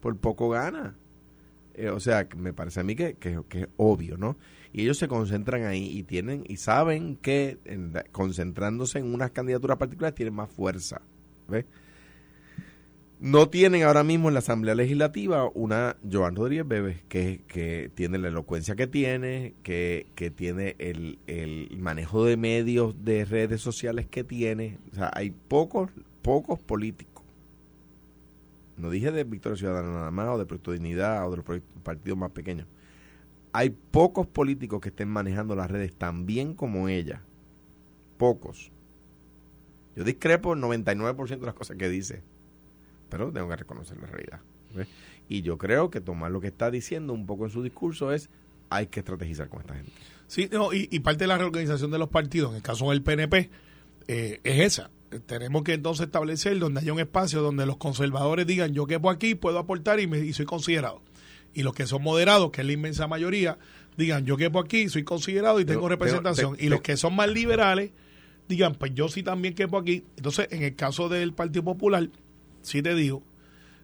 por 0.00 0.16
poco 0.16 0.48
gana. 0.48 0.94
Eh, 1.74 1.88
o 1.90 2.00
sea, 2.00 2.26
me 2.36 2.52
parece 2.52 2.80
a 2.80 2.82
mí 2.84 2.94
que, 2.94 3.14
que- 3.14 3.42
que 3.48 3.60
es 3.62 3.68
obvio, 3.76 4.16
¿no? 4.16 4.36
Y 4.72 4.82
ellos 4.82 4.98
se 4.98 5.08
concentran 5.08 5.64
ahí 5.64 5.90
y 5.98 6.02
tienen 6.04 6.44
y 6.46 6.56
saben 6.56 7.16
que 7.16 7.58
concentrándose 8.12 8.98
en 8.98 9.12
unas 9.12 9.32
candidaturas 9.32 9.78
particulares 9.78 10.14
tienen 10.14 10.34
más 10.34 10.50
fuerza. 10.50 11.02
¿ves? 11.48 11.64
No 13.18 13.48
tienen 13.48 13.82
ahora 13.82 14.04
mismo 14.04 14.28
en 14.28 14.34
la 14.34 14.38
Asamblea 14.38 14.74
Legislativa 14.74 15.50
una 15.54 15.96
Joan 16.10 16.36
Rodríguez 16.36 16.66
Bebes 16.66 17.02
que, 17.08 17.42
que 17.48 17.90
tiene 17.94 18.18
la 18.18 18.28
elocuencia 18.28 18.76
que 18.76 18.86
tiene, 18.86 19.54
que, 19.62 20.06
que 20.14 20.30
tiene 20.30 20.76
el, 20.78 21.18
el 21.26 21.76
manejo 21.78 22.24
de 22.24 22.36
medios, 22.36 23.04
de 23.04 23.24
redes 23.24 23.60
sociales 23.60 24.06
que 24.06 24.24
tiene. 24.24 24.78
O 24.92 24.94
sea, 24.94 25.10
hay 25.12 25.30
pocos, 25.30 25.90
pocos 26.22 26.60
políticos 26.60 27.10
no 28.80 28.90
dije 28.90 29.12
de 29.12 29.24
Victoria 29.24 29.56
Ciudadana 29.56 29.92
nada 29.92 30.10
más, 30.10 30.28
o 30.28 30.38
de 30.38 30.46
Proyecto 30.46 30.72
Dignidad, 30.72 31.26
o 31.26 31.30
de 31.30 31.36
los 31.36 31.62
partidos 31.82 32.18
más 32.18 32.30
pequeños. 32.30 32.66
Hay 33.52 33.70
pocos 33.70 34.26
políticos 34.26 34.80
que 34.80 34.90
estén 34.90 35.08
manejando 35.08 35.56
las 35.56 35.70
redes 35.70 35.92
tan 35.92 36.26
bien 36.26 36.54
como 36.54 36.88
ella. 36.88 37.22
Pocos. 38.16 38.70
Yo 39.96 40.04
discrepo 40.04 40.54
el 40.54 40.60
99% 40.60 41.40
de 41.40 41.46
las 41.46 41.54
cosas 41.54 41.76
que 41.76 41.88
dice, 41.88 42.22
pero 43.08 43.32
tengo 43.32 43.48
que 43.48 43.56
reconocer 43.56 43.98
la 43.98 44.06
realidad. 44.06 44.40
Y 45.28 45.42
yo 45.42 45.58
creo 45.58 45.90
que 45.90 46.00
Tomás 46.00 46.30
lo 46.30 46.40
que 46.40 46.48
está 46.48 46.70
diciendo 46.70 47.12
un 47.12 47.26
poco 47.26 47.44
en 47.44 47.50
su 47.50 47.62
discurso 47.62 48.12
es 48.12 48.30
hay 48.68 48.86
que 48.86 49.00
estrategizar 49.00 49.48
con 49.48 49.60
esta 49.60 49.74
gente. 49.74 49.92
Sí, 50.28 50.48
no, 50.52 50.72
y, 50.72 50.86
parte 51.00 51.24
de 51.24 51.28
la 51.28 51.38
reorganización 51.38 51.90
de 51.90 51.98
los 51.98 52.08
partidos, 52.08 52.50
en 52.50 52.56
el 52.56 52.62
caso 52.62 52.90
del 52.90 53.02
PNP, 53.02 53.50
eh, 54.06 54.40
es 54.44 54.60
esa. 54.60 54.90
Tenemos 55.26 55.64
que 55.64 55.72
entonces 55.72 56.06
establecer 56.06 56.56
donde 56.60 56.80
haya 56.80 56.92
un 56.92 57.00
espacio 57.00 57.42
donde 57.42 57.66
los 57.66 57.78
conservadores 57.78 58.46
digan 58.46 58.72
yo 58.72 58.86
quepo 58.86 59.10
aquí, 59.10 59.34
puedo 59.34 59.58
aportar 59.58 59.98
y, 59.98 60.06
me, 60.06 60.20
y 60.20 60.32
soy 60.32 60.46
considerado. 60.46 61.02
Y 61.54 61.62
los 61.62 61.74
que 61.74 61.86
son 61.86 62.02
moderados, 62.02 62.50
que 62.50 62.60
es 62.60 62.66
la 62.66 62.72
inmensa 62.72 63.06
mayoría, 63.08 63.58
digan 63.96 64.24
yo 64.24 64.36
quepo 64.36 64.58
aquí, 64.60 64.88
soy 64.88 65.02
considerado 65.04 65.58
y 65.60 65.64
tengo 65.64 65.80
Pero- 65.82 65.88
representación. 65.90 66.52
pero- 66.56 66.66
y 66.66 66.68
los 66.70 66.80
que 66.80 66.96
son 66.96 67.14
más 67.16 67.28
liberales 67.28 67.90
digan 68.48 68.74
pues 68.74 68.92
yo 68.94 69.08
sí 69.08 69.22
también 69.22 69.54
quepo 69.54 69.78
aquí. 69.78 70.04
Entonces, 70.16 70.48
en 70.50 70.62
el 70.62 70.74
caso 70.76 71.08
del 71.08 71.32
Partido 71.32 71.64
Popular, 71.64 72.08
sí 72.62 72.82
te 72.82 72.94
digo 72.94 73.22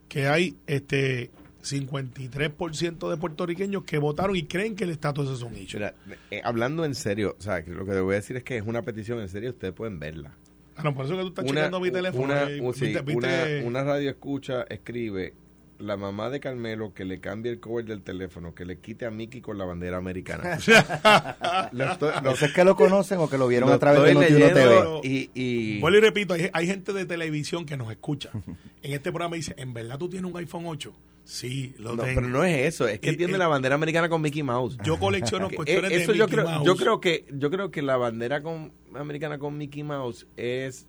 que 0.08 0.28
hay 0.28 0.56
este 0.66 1.30
53% 1.62 3.10
de 3.10 3.16
puertorriqueños 3.16 3.84
que 3.84 3.98
votaron 3.98 4.36
y 4.36 4.44
creen 4.44 4.76
que 4.76 4.84
el 4.84 4.90
estatus 4.90 5.28
es 5.30 5.42
un 5.42 5.54
hecho. 5.56 5.78
Mira, 5.78 5.94
eh, 6.30 6.40
hablando 6.44 6.84
en 6.84 6.94
serio, 6.94 7.36
o 7.38 7.42
sea, 7.42 7.64
que 7.64 7.70
lo 7.70 7.84
que 7.84 7.92
le 7.92 8.00
voy 8.00 8.14
a 8.14 8.16
decir 8.16 8.36
es 8.36 8.44
que 8.44 8.56
es 8.56 8.64
una 8.66 8.82
petición 8.82 9.20
en 9.20 9.28
serio, 9.28 9.50
ustedes 9.50 9.74
pueden 9.74 9.98
verla. 9.98 10.32
Ah, 10.76 10.82
no, 10.84 10.94
por 10.94 11.06
eso 11.06 11.16
que 11.16 11.22
tú 11.22 11.28
estás 11.28 11.44
checando 11.46 11.80
mi 11.80 11.90
teléfono. 11.90 12.24
Una, 12.24 12.50
y 12.50 12.60
un- 12.60 12.74
sí, 12.74 12.86
viste- 12.86 13.02
viste- 13.02 13.58
una- 13.60 13.66
una 13.68 13.84
radio 13.84 14.10
escucha, 14.10 14.62
escribe, 14.68 15.32
la 15.78 15.96
mamá 15.96 16.30
de 16.30 16.40
Carmelo 16.40 16.94
que 16.94 17.04
le 17.04 17.20
cambie 17.20 17.52
el 17.52 17.60
cover 17.60 17.84
del 17.84 18.02
teléfono, 18.02 18.54
que 18.54 18.64
le 18.64 18.78
quite 18.78 19.04
a 19.06 19.10
Mickey 19.10 19.40
con 19.40 19.58
la 19.58 19.64
bandera 19.64 19.96
americana. 19.98 20.58
lo 21.72 21.92
estoy, 21.92 22.12
lo- 22.14 22.20
No 22.22 22.36
sé 22.36 22.52
que 22.52 22.64
lo 22.64 22.76
conocen 22.76 23.18
o 23.18 23.28
que 23.28 23.38
lo 23.38 23.46
vieron 23.48 23.68
lo 23.68 23.74
a 23.74 23.78
través 23.78 24.02
de 24.02 24.14
Noti1 24.14 24.52
TV. 24.54 25.00
y, 25.04 25.30
y- 25.34 25.80
Vuelvo 25.80 25.98
y 25.98 26.00
repito, 26.00 26.34
hay, 26.34 26.48
hay 26.52 26.66
gente 26.66 26.92
de 26.92 27.04
televisión 27.06 27.66
que 27.66 27.76
nos 27.76 27.90
escucha. 27.90 28.30
En 28.82 28.92
este 28.92 29.10
programa 29.10 29.34
dice, 29.36 29.52
¿en 29.58 29.74
verdad 29.74 29.98
tú 29.98 30.08
tienes 30.08 30.30
un 30.30 30.36
iPhone 30.38 30.64
8? 30.66 30.94
Sí, 31.24 31.74
lo 31.78 31.96
no, 31.96 32.04
tengo. 32.04 32.14
pero 32.20 32.28
no 32.28 32.44
es 32.44 32.66
eso, 32.72 32.86
es 32.86 33.00
que 33.00 33.14
tiene 33.14 33.36
la 33.36 33.48
bandera 33.48 33.74
americana 33.74 34.08
con 34.08 34.22
Mickey 34.22 34.44
Mouse. 34.44 34.78
Yo 34.84 34.96
colecciono 35.00 35.48
Que, 35.48 35.56
cuestiones 35.56 35.90
eh, 35.90 35.96
eso 36.02 36.12
de 36.12 36.18
yo 36.18 36.26
Mickey 36.26 36.38
creo, 36.38 36.48
Mouse. 36.50 36.64
yo 36.66 36.76
creo 36.76 37.00
que 37.00 37.24
yo 37.32 37.50
creo 37.50 37.70
que 37.72 37.82
la 37.82 37.96
bandera 37.96 38.42
con, 38.42 38.70
americana 38.94 39.36
con 39.38 39.58
Mickey 39.58 39.82
Mouse 39.82 40.24
es 40.36 40.86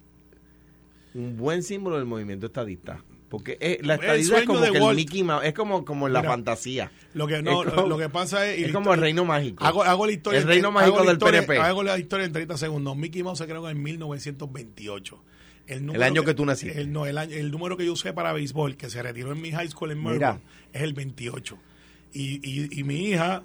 un 1.16 1.38
buen 1.38 1.64
símbolo 1.64 1.96
del 1.98 2.06
movimiento 2.06 2.46
estadista. 2.46 3.04
Porque 3.30 3.58
eh, 3.60 3.80
la 3.84 3.96
El 3.96 4.00
estadidad 4.02 4.40
es 4.40 4.46
como 4.46 4.62
que 4.62 4.72
Walt. 4.72 4.90
el 4.92 4.96
Mickey 4.96 5.24
Mouse, 5.24 5.46
es 5.46 5.54
como, 5.54 5.84
como 5.84 6.08
la 6.08 6.20
Mira, 6.22 6.32
fantasía. 6.32 6.92
Lo 7.14 7.28
que, 7.28 7.42
no, 7.42 7.64
Es 7.64 7.74
como- 7.74 7.88
lo 7.88 7.98
que 7.98 8.08
pasa 8.10 8.50
es... 8.50 8.68
Es 8.68 8.72
como 8.72 8.94
el 8.94 9.02
reino 9.02 9.26
mágico. 9.26 9.66
Hago, 9.66 9.84
hago 9.84 10.06
la 10.06 10.14
historia. 10.14 10.38
El 10.40 10.44
en- 10.44 10.50
reino 10.50 10.72
mágico 10.72 11.04
del 11.04 11.14
historia- 11.14 11.42
PNP. 11.46 11.60
Hago 11.62 11.84
la 11.84 11.98
historia 12.00 12.26
en 12.26 12.32
30 12.32 12.58
segundos. 12.58 12.96
Mickey 12.96 13.24
Mouse 13.24 13.40
se 13.40 13.46
creó 13.46 13.68
en 13.70 13.84
1928. 13.84 15.24
El, 15.68 15.86
número 15.86 16.06
año 16.06 16.24
que 16.24 16.34
tú 16.34 16.46
naciste. 16.46 16.80
El, 16.80 16.94
no, 16.94 17.06
el, 17.06 17.18
año- 17.18 17.36
el 17.36 17.52
número 17.52 17.76
que 17.76 17.86
yo 17.86 17.92
usé 17.94 18.14
para 18.14 18.32
béisbol, 18.32 18.78
que 18.78 18.90
se 18.90 19.04
retiró 19.04 19.34
en 19.34 19.42
mi 19.42 19.52
high 19.52 19.68
school 19.70 19.92
en. 19.92 20.02
Melbourne, 20.02 20.40
es 20.72 20.82
el 20.82 20.94
28. 20.94 21.58
Y, 22.14 22.40
y, 22.42 22.80
y 22.80 22.84
mi 22.86 23.10
hija, 23.10 23.44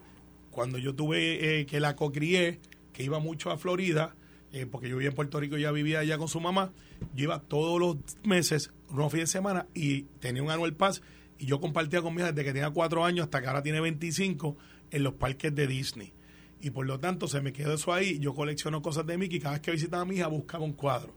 cuando 0.52 0.78
yo 0.78 0.94
tuve 0.94 1.60
eh, 1.60 1.66
que 1.66 1.80
la 1.80 1.96
cocrié, 1.96 2.60
que 2.92 3.02
iba 3.02 3.18
mucho 3.18 3.50
a 3.50 3.58
Florida, 3.58 4.14
eh, 4.52 4.66
porque 4.70 4.88
yo 4.88 4.96
vivía 4.96 5.08
en 5.08 5.16
Puerto 5.16 5.40
Rico 5.40 5.58
y 5.58 5.62
ya 5.62 5.72
vivía 5.72 5.98
allá 5.98 6.16
con 6.18 6.28
su 6.28 6.38
mamá. 6.40 6.70
Yo 7.16 7.24
iba 7.24 7.40
todos 7.40 7.80
los 7.80 7.96
meses, 8.22 8.70
unos 9.00 9.12
fines 9.12 9.28
de 9.28 9.32
semana, 9.32 9.66
y 9.74 10.02
tenía 10.20 10.42
un 10.42 10.50
annual 10.50 10.74
pass. 10.74 11.02
Y 11.38 11.46
yo 11.46 11.60
compartía 11.60 12.02
con 12.02 12.14
mi 12.14 12.20
hija 12.20 12.32
desde 12.32 12.44
que 12.44 12.52
tenía 12.52 12.70
cuatro 12.70 13.04
años 13.04 13.24
hasta 13.24 13.40
que 13.40 13.48
ahora 13.48 13.62
tiene 13.62 13.80
25 13.80 14.56
en 14.90 15.02
los 15.02 15.14
parques 15.14 15.54
de 15.54 15.66
Disney. 15.66 16.12
Y 16.60 16.70
por 16.70 16.86
lo 16.86 17.00
tanto 17.00 17.26
se 17.26 17.40
me 17.40 17.52
quedó 17.52 17.74
eso 17.74 17.92
ahí. 17.92 18.20
Yo 18.20 18.34
colecciono 18.34 18.80
cosas 18.82 19.04
de 19.06 19.18
Mickey. 19.18 19.40
Cada 19.40 19.54
vez 19.54 19.62
que 19.62 19.72
visitaba 19.72 20.02
a 20.02 20.04
mi 20.04 20.16
hija 20.16 20.28
buscaba 20.28 20.62
un 20.64 20.72
cuadro. 20.72 21.12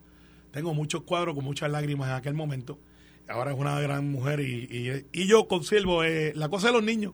Tengo 0.52 0.74
muchos 0.74 1.04
cuadros 1.04 1.36
con 1.36 1.44
muchas 1.44 1.70
lágrimas 1.70 2.10
en 2.10 2.16
aquel 2.16 2.34
momento. 2.34 2.80
Ahora 3.28 3.52
es 3.52 3.60
una 3.60 3.80
gran 3.80 4.10
mujer 4.10 4.40
y, 4.40 5.06
y, 5.12 5.28
yo 5.28 5.48
conservo 5.48 6.04
eh, 6.04 6.32
la 6.36 6.50
cosa 6.50 6.68
de 6.68 6.74
los 6.74 6.84
niños. 6.84 7.14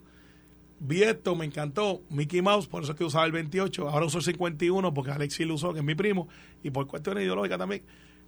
Vi 0.79 1.03
esto, 1.03 1.35
me 1.35 1.45
encantó. 1.45 2.03
Mickey 2.09 2.41
Mouse, 2.41 2.67
por 2.67 2.83
eso 2.83 2.93
es 2.93 2.97
que 2.97 3.03
usaba 3.03 3.25
el 3.25 3.31
28. 3.33 3.89
Ahora 3.89 4.05
uso 4.05 4.19
el 4.19 4.23
51 4.23 4.93
porque 4.93 5.11
Alexis 5.11 5.45
lo 5.45 5.55
usó, 5.55 5.73
que 5.73 5.79
es 5.79 5.85
mi 5.85 5.95
primo. 5.95 6.29
Y 6.63 6.69
por 6.69 6.87
cuestiones 6.87 7.23
ideológicas 7.23 7.57
también. 7.57 7.83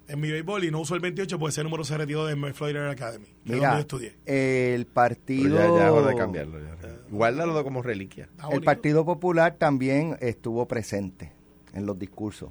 En 0.07 0.19
mi 0.19 0.29
béisbol 0.31 0.65
y 0.65 0.71
no 0.71 0.81
uso 0.81 0.95
el 0.95 1.01
28 1.01 1.39
porque 1.39 1.51
ese 1.51 1.63
número 1.63 1.83
se 1.85 1.97
retiró 1.97 2.25
de 2.25 2.35
Florida 2.53 2.89
Academy. 2.89 3.25
Donde 3.45 3.61
yo 3.65 3.77
estudié. 3.79 4.15
el 4.25 4.83
Pero 4.85 4.93
partido... 4.93 5.57
ya, 5.57 5.65
ya 5.85 5.91
hora 5.93 6.07
de 6.07 6.15
cambiarlo. 6.15 6.59
Ya. 6.59 6.75
Guárdalo 7.09 7.63
como 7.63 7.81
reliquia. 7.81 8.27
El. 8.51 8.61
Partido 8.63 9.05
Popular 9.05 9.55
también 9.57 10.17
estuvo 10.19 10.67
presente 10.67 11.31
en 11.73 11.85
los 11.85 11.97
discursos. 11.97 12.49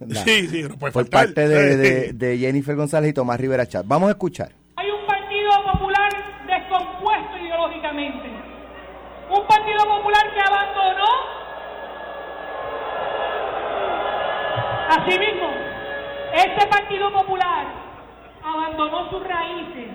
La- 0.00 0.20
Sí, 0.24 0.48
sí, 0.48 0.62
no 0.64 0.76
puede 0.76 0.92
por 0.92 1.04
faltar. 1.04 1.26
parte 1.28 1.48
de, 1.48 1.76
de- 1.76 2.12
de 2.14 2.38
Jennifer 2.38 2.76
González 2.76 3.10
y 3.10 3.14
Tomás 3.14 3.40
Rivera 3.40 3.66
Chat. 3.66 3.86
Vamos 3.86 4.08
a 4.08 4.12
escuchar. 4.12 4.52
Hay 4.76 4.88
un 4.90 5.06
partido 5.06 5.50
popular 5.72 6.10
descompuesto 6.46 7.38
ideológicamente. 7.38 8.28
Un 9.30 9.46
partido 9.46 9.78
popular 9.78 10.22
que 10.34 10.40
abandonó 10.40 11.06
Asimismo, 14.90 15.48
este 16.32 16.66
Partido 16.66 17.12
Popular 17.12 17.66
abandonó 18.44 19.10
sus 19.10 19.26
raíces 19.26 19.88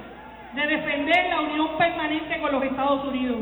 de 0.54 0.68
defender 0.68 1.30
la 1.30 1.42
unión 1.42 1.78
permanente 1.78 2.40
con 2.40 2.52
los 2.52 2.64
Estados 2.64 3.06
Unidos. 3.06 3.40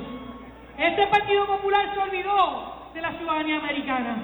Este 0.77 1.07
Partido 1.07 1.45
Popular 1.45 1.93
se 1.93 1.99
olvidó 1.99 2.89
de 2.93 3.01
la 3.01 3.11
ciudadanía 3.13 3.57
americana 3.57 4.15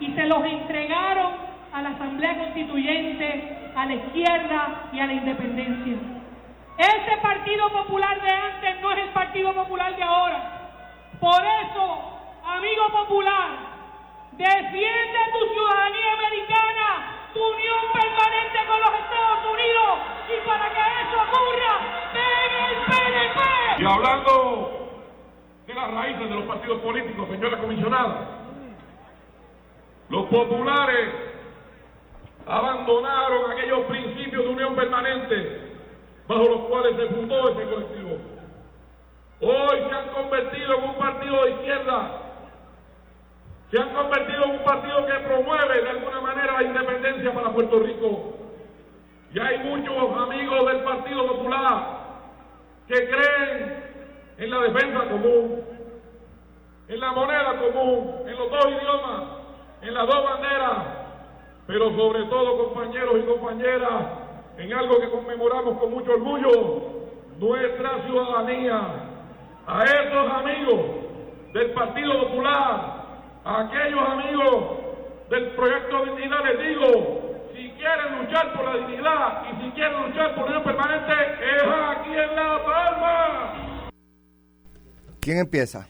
y 0.00 0.12
se 0.12 0.26
los 0.26 0.44
entregaron 0.44 1.32
a 1.72 1.82
la 1.82 1.90
Asamblea 1.90 2.38
Constituyente, 2.38 3.72
a 3.74 3.86
la 3.86 3.94
izquierda 3.94 4.88
y 4.92 5.00
a 5.00 5.06
la 5.06 5.12
independencia. 5.12 5.96
Ese 6.78 7.16
Partido 7.22 7.70
Popular 7.70 8.20
de 8.20 8.30
antes 8.30 8.80
no 8.82 8.92
es 8.92 8.98
el 8.98 9.08
Partido 9.10 9.54
Popular 9.54 9.96
de 9.96 10.02
ahora. 10.02 10.52
Por 11.20 11.42
eso, 11.42 11.98
amigo 12.44 12.88
popular, 12.92 13.76
Defiende 14.36 15.18
tu 15.32 15.54
ciudadanía 15.54 16.12
americana, 16.12 17.15
unión 17.36 17.82
permanente 17.92 18.58
con 18.66 18.80
los 18.80 18.92
Estados 19.00 19.40
Unidos 19.52 19.90
y 20.28 20.46
para 20.46 20.66
que 20.72 20.80
eso 20.80 21.16
ocurra, 21.22 21.72
ven 22.12 22.52
el 22.64 22.76
PNP. 22.86 23.82
Y 23.82 23.86
hablando 23.86 24.90
de 25.66 25.74
las 25.74 25.90
raíces 25.92 26.28
de 26.28 26.34
los 26.34 26.44
partidos 26.44 26.80
políticos, 26.80 27.28
señora 27.28 27.58
comisionada, 27.58 28.36
los 30.08 30.26
populares 30.26 31.26
abandonaron 32.46 33.50
aquellos 33.50 33.80
principios 33.86 34.44
de 34.44 34.50
unión 34.50 34.74
permanente 34.76 35.66
bajo 36.28 36.42
los 36.42 36.60
cuales 36.62 36.96
se 36.96 37.06
fundó 37.14 37.48
ese 37.50 37.64
colectivo. 37.64 38.18
Hoy 39.40 39.78
se 39.88 39.94
han 39.94 40.08
convertido 40.08 40.78
en 40.78 40.84
un 40.84 40.94
partido 40.96 41.44
de 41.44 41.50
izquierda, 41.50 42.20
se 43.70 43.80
han 43.80 43.90
convertido 43.90 44.44
en 44.44 44.50
un 44.50 44.64
partido 44.64 45.06
que 45.06 45.12
promueve 45.12 45.82
de 45.82 45.90
alguna 45.90 46.20
manera 46.20 46.25
la 46.56 46.62
independencia 46.62 47.34
para 47.34 47.50
Puerto 47.50 47.78
Rico. 47.80 48.34
Y 49.32 49.38
hay 49.38 49.58
muchos 49.58 50.16
amigos 50.16 50.66
del 50.66 50.80
Partido 50.84 51.26
Popular 51.26 51.96
que 52.88 52.94
creen 52.94 53.84
en 54.38 54.50
la 54.50 54.60
defensa 54.60 55.08
común, 55.10 55.64
en 56.88 57.00
la 57.00 57.12
moneda 57.12 57.58
común, 57.58 58.14
en 58.26 58.36
los 58.36 58.50
dos 58.50 58.66
idiomas, 58.66 59.22
en 59.82 59.94
las 59.94 60.06
dos 60.06 60.24
banderas, 60.24 60.78
pero 61.66 61.90
sobre 61.96 62.24
todo, 62.24 62.64
compañeros 62.64 63.16
y 63.18 63.26
compañeras, 63.26 64.02
en 64.56 64.72
algo 64.72 65.00
que 65.00 65.10
conmemoramos 65.10 65.78
con 65.78 65.90
mucho 65.90 66.12
orgullo, 66.12 66.80
nuestra 67.38 68.02
ciudadanía. 68.06 68.80
A 69.66 69.82
esos 69.82 70.32
amigos 70.32 70.80
del 71.52 71.72
Partido 71.72 72.28
Popular, 72.28 73.04
a 73.44 73.60
aquellos 73.60 74.08
amigos 74.08 74.85
del 75.30 75.50
Proyecto 75.56 76.04
Dignidad 76.04 76.44
les 76.44 76.68
digo, 76.68 77.48
si 77.52 77.70
quieren 77.70 78.18
luchar 78.18 78.52
por 78.54 78.64
la 78.64 78.86
dignidad 78.86 79.42
y 79.50 79.64
si 79.64 79.70
quieren 79.72 80.02
luchar 80.06 80.34
por 80.34 80.44
unión 80.44 80.62
permanente, 80.62 81.12
es 81.12 81.62
aquí 81.62 82.10
en 82.10 82.36
La 82.36 82.64
Palma. 82.64 83.90
¿Quién 85.20 85.38
empieza? 85.38 85.88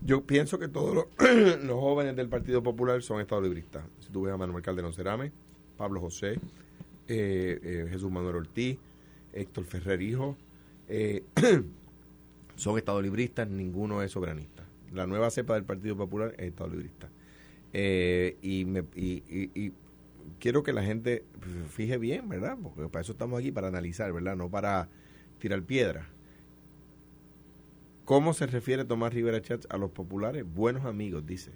Yo 0.00 0.22
pienso 0.24 0.58
que 0.58 0.68
todos 0.68 0.94
los, 0.94 1.06
los 1.64 1.80
jóvenes 1.80 2.16
del 2.16 2.28
Partido 2.28 2.62
Popular 2.62 3.02
son 3.02 3.20
estadolibristas. 3.20 3.84
Si 4.00 4.10
tú 4.10 4.22
ves 4.22 4.34
a 4.34 4.36
Manuel 4.36 4.62
Calderón 4.62 4.92
Cerame, 4.92 5.32
Pablo 5.76 6.00
José, 6.00 6.40
eh, 7.08 7.60
eh, 7.62 7.86
Jesús 7.88 8.10
Manuel 8.10 8.36
Ortiz, 8.36 8.78
Héctor 9.32 9.64
Ferrer 9.64 10.02
Hijo, 10.02 10.36
eh, 10.88 11.24
son 12.56 12.78
estadolibristas, 12.78 13.48
ninguno 13.48 14.02
es 14.02 14.10
soberanista. 14.10 14.64
La 14.92 15.06
nueva 15.06 15.30
cepa 15.30 15.54
del 15.54 15.64
Partido 15.64 15.96
Popular 15.96 16.34
es 16.36 16.48
estadolibrista. 16.48 17.08
Eh, 17.72 18.36
y, 18.42 18.64
me, 18.64 18.80
y, 18.94 19.22
y- 19.28 19.50
y 19.54 19.72
quiero 20.40 20.62
que 20.62 20.72
la 20.72 20.82
gente 20.84 21.24
fije 21.70 21.98
bien, 21.98 22.28
¿verdad? 22.28 22.58
Porque 22.62 22.88
para 22.90 23.02
eso 23.02 23.12
estamos 23.12 23.38
aquí, 23.40 23.52
para 23.52 23.68
analizar, 23.68 24.12
¿verdad? 24.12 24.36
No 24.36 24.50
para 24.50 24.88
tirar 25.40 25.62
piedras. 25.64 26.06
¿Cómo 28.06 28.32
se 28.32 28.46
refiere 28.46 28.86
Tomás 28.86 29.12
Rivera 29.12 29.42
Chats 29.42 29.66
a 29.70 29.76
los 29.76 29.90
populares? 29.90 30.44
Buenos 30.46 30.86
amigos, 30.86 31.26
dice. 31.26 31.52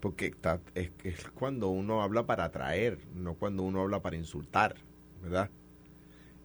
Porque 0.00 0.26
está, 0.26 0.60
es, 0.74 0.90
es 1.02 1.28
cuando 1.30 1.68
uno 1.68 2.02
habla 2.02 2.26
para 2.26 2.44
atraer, 2.44 2.98
no 3.14 3.34
cuando 3.34 3.62
uno 3.62 3.80
habla 3.80 4.02
para 4.02 4.16
insultar, 4.16 4.76
¿verdad? 5.22 5.50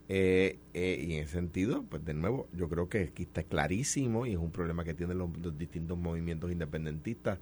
Eh, 0.08 0.58
eh, 0.74 1.04
y 1.06 1.14
en 1.14 1.22
ese 1.24 1.34
sentido, 1.34 1.84
pues 1.88 2.04
de 2.04 2.14
nuevo, 2.14 2.48
yo 2.52 2.68
creo 2.68 2.88
que 2.88 3.02
aquí 3.04 3.22
está 3.24 3.44
clarísimo 3.44 4.26
y 4.26 4.32
es 4.32 4.38
un 4.38 4.50
problema 4.50 4.84
que 4.84 4.94
tienen 4.94 5.18
los, 5.18 5.36
los 5.38 5.56
distintos 5.56 5.96
movimientos 5.98 6.50
independentistas 6.50 7.38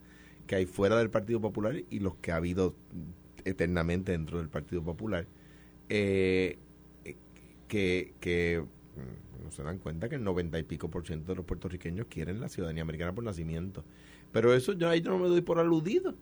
que 0.49 0.57
hay 0.57 0.66
fuera 0.66 0.99
del 0.99 1.11
Partido 1.11 1.40
Popular 1.40 1.76
y 1.88 2.01
los 2.01 2.16
que 2.16 2.32
ha 2.32 2.36
habido 2.36 2.74
eternamente 3.44 4.11
dentro 4.11 4.38
del 4.38 4.49
Partido 4.49 4.82
Popular, 4.82 5.26
eh, 5.88 6.59
que, 7.68 8.14
que 8.18 8.64
mm, 8.96 9.44
no 9.44 9.53
se 9.53 9.62
dan 9.62 9.78
cuenta 9.78 10.09
que 10.09 10.16
el 10.16 10.24
noventa 10.24 10.59
y 10.59 10.64
pico 10.64 10.90
por 10.90 11.07
ciento 11.07 11.30
de 11.30 11.36
los 11.36 11.44
puertorriqueños 11.44 12.07
quieren 12.09 12.40
la 12.40 12.49
ciudadanía 12.49 12.82
americana 12.82 13.14
por 13.14 13.22
nacimiento. 13.22 13.84
Pero 14.32 14.53
eso 14.55 14.72
yo 14.72 14.88
ahí 14.88 15.01
no 15.03 15.18
me 15.18 15.28
doy 15.28 15.42
por 15.42 15.61
aludido. 15.61 16.14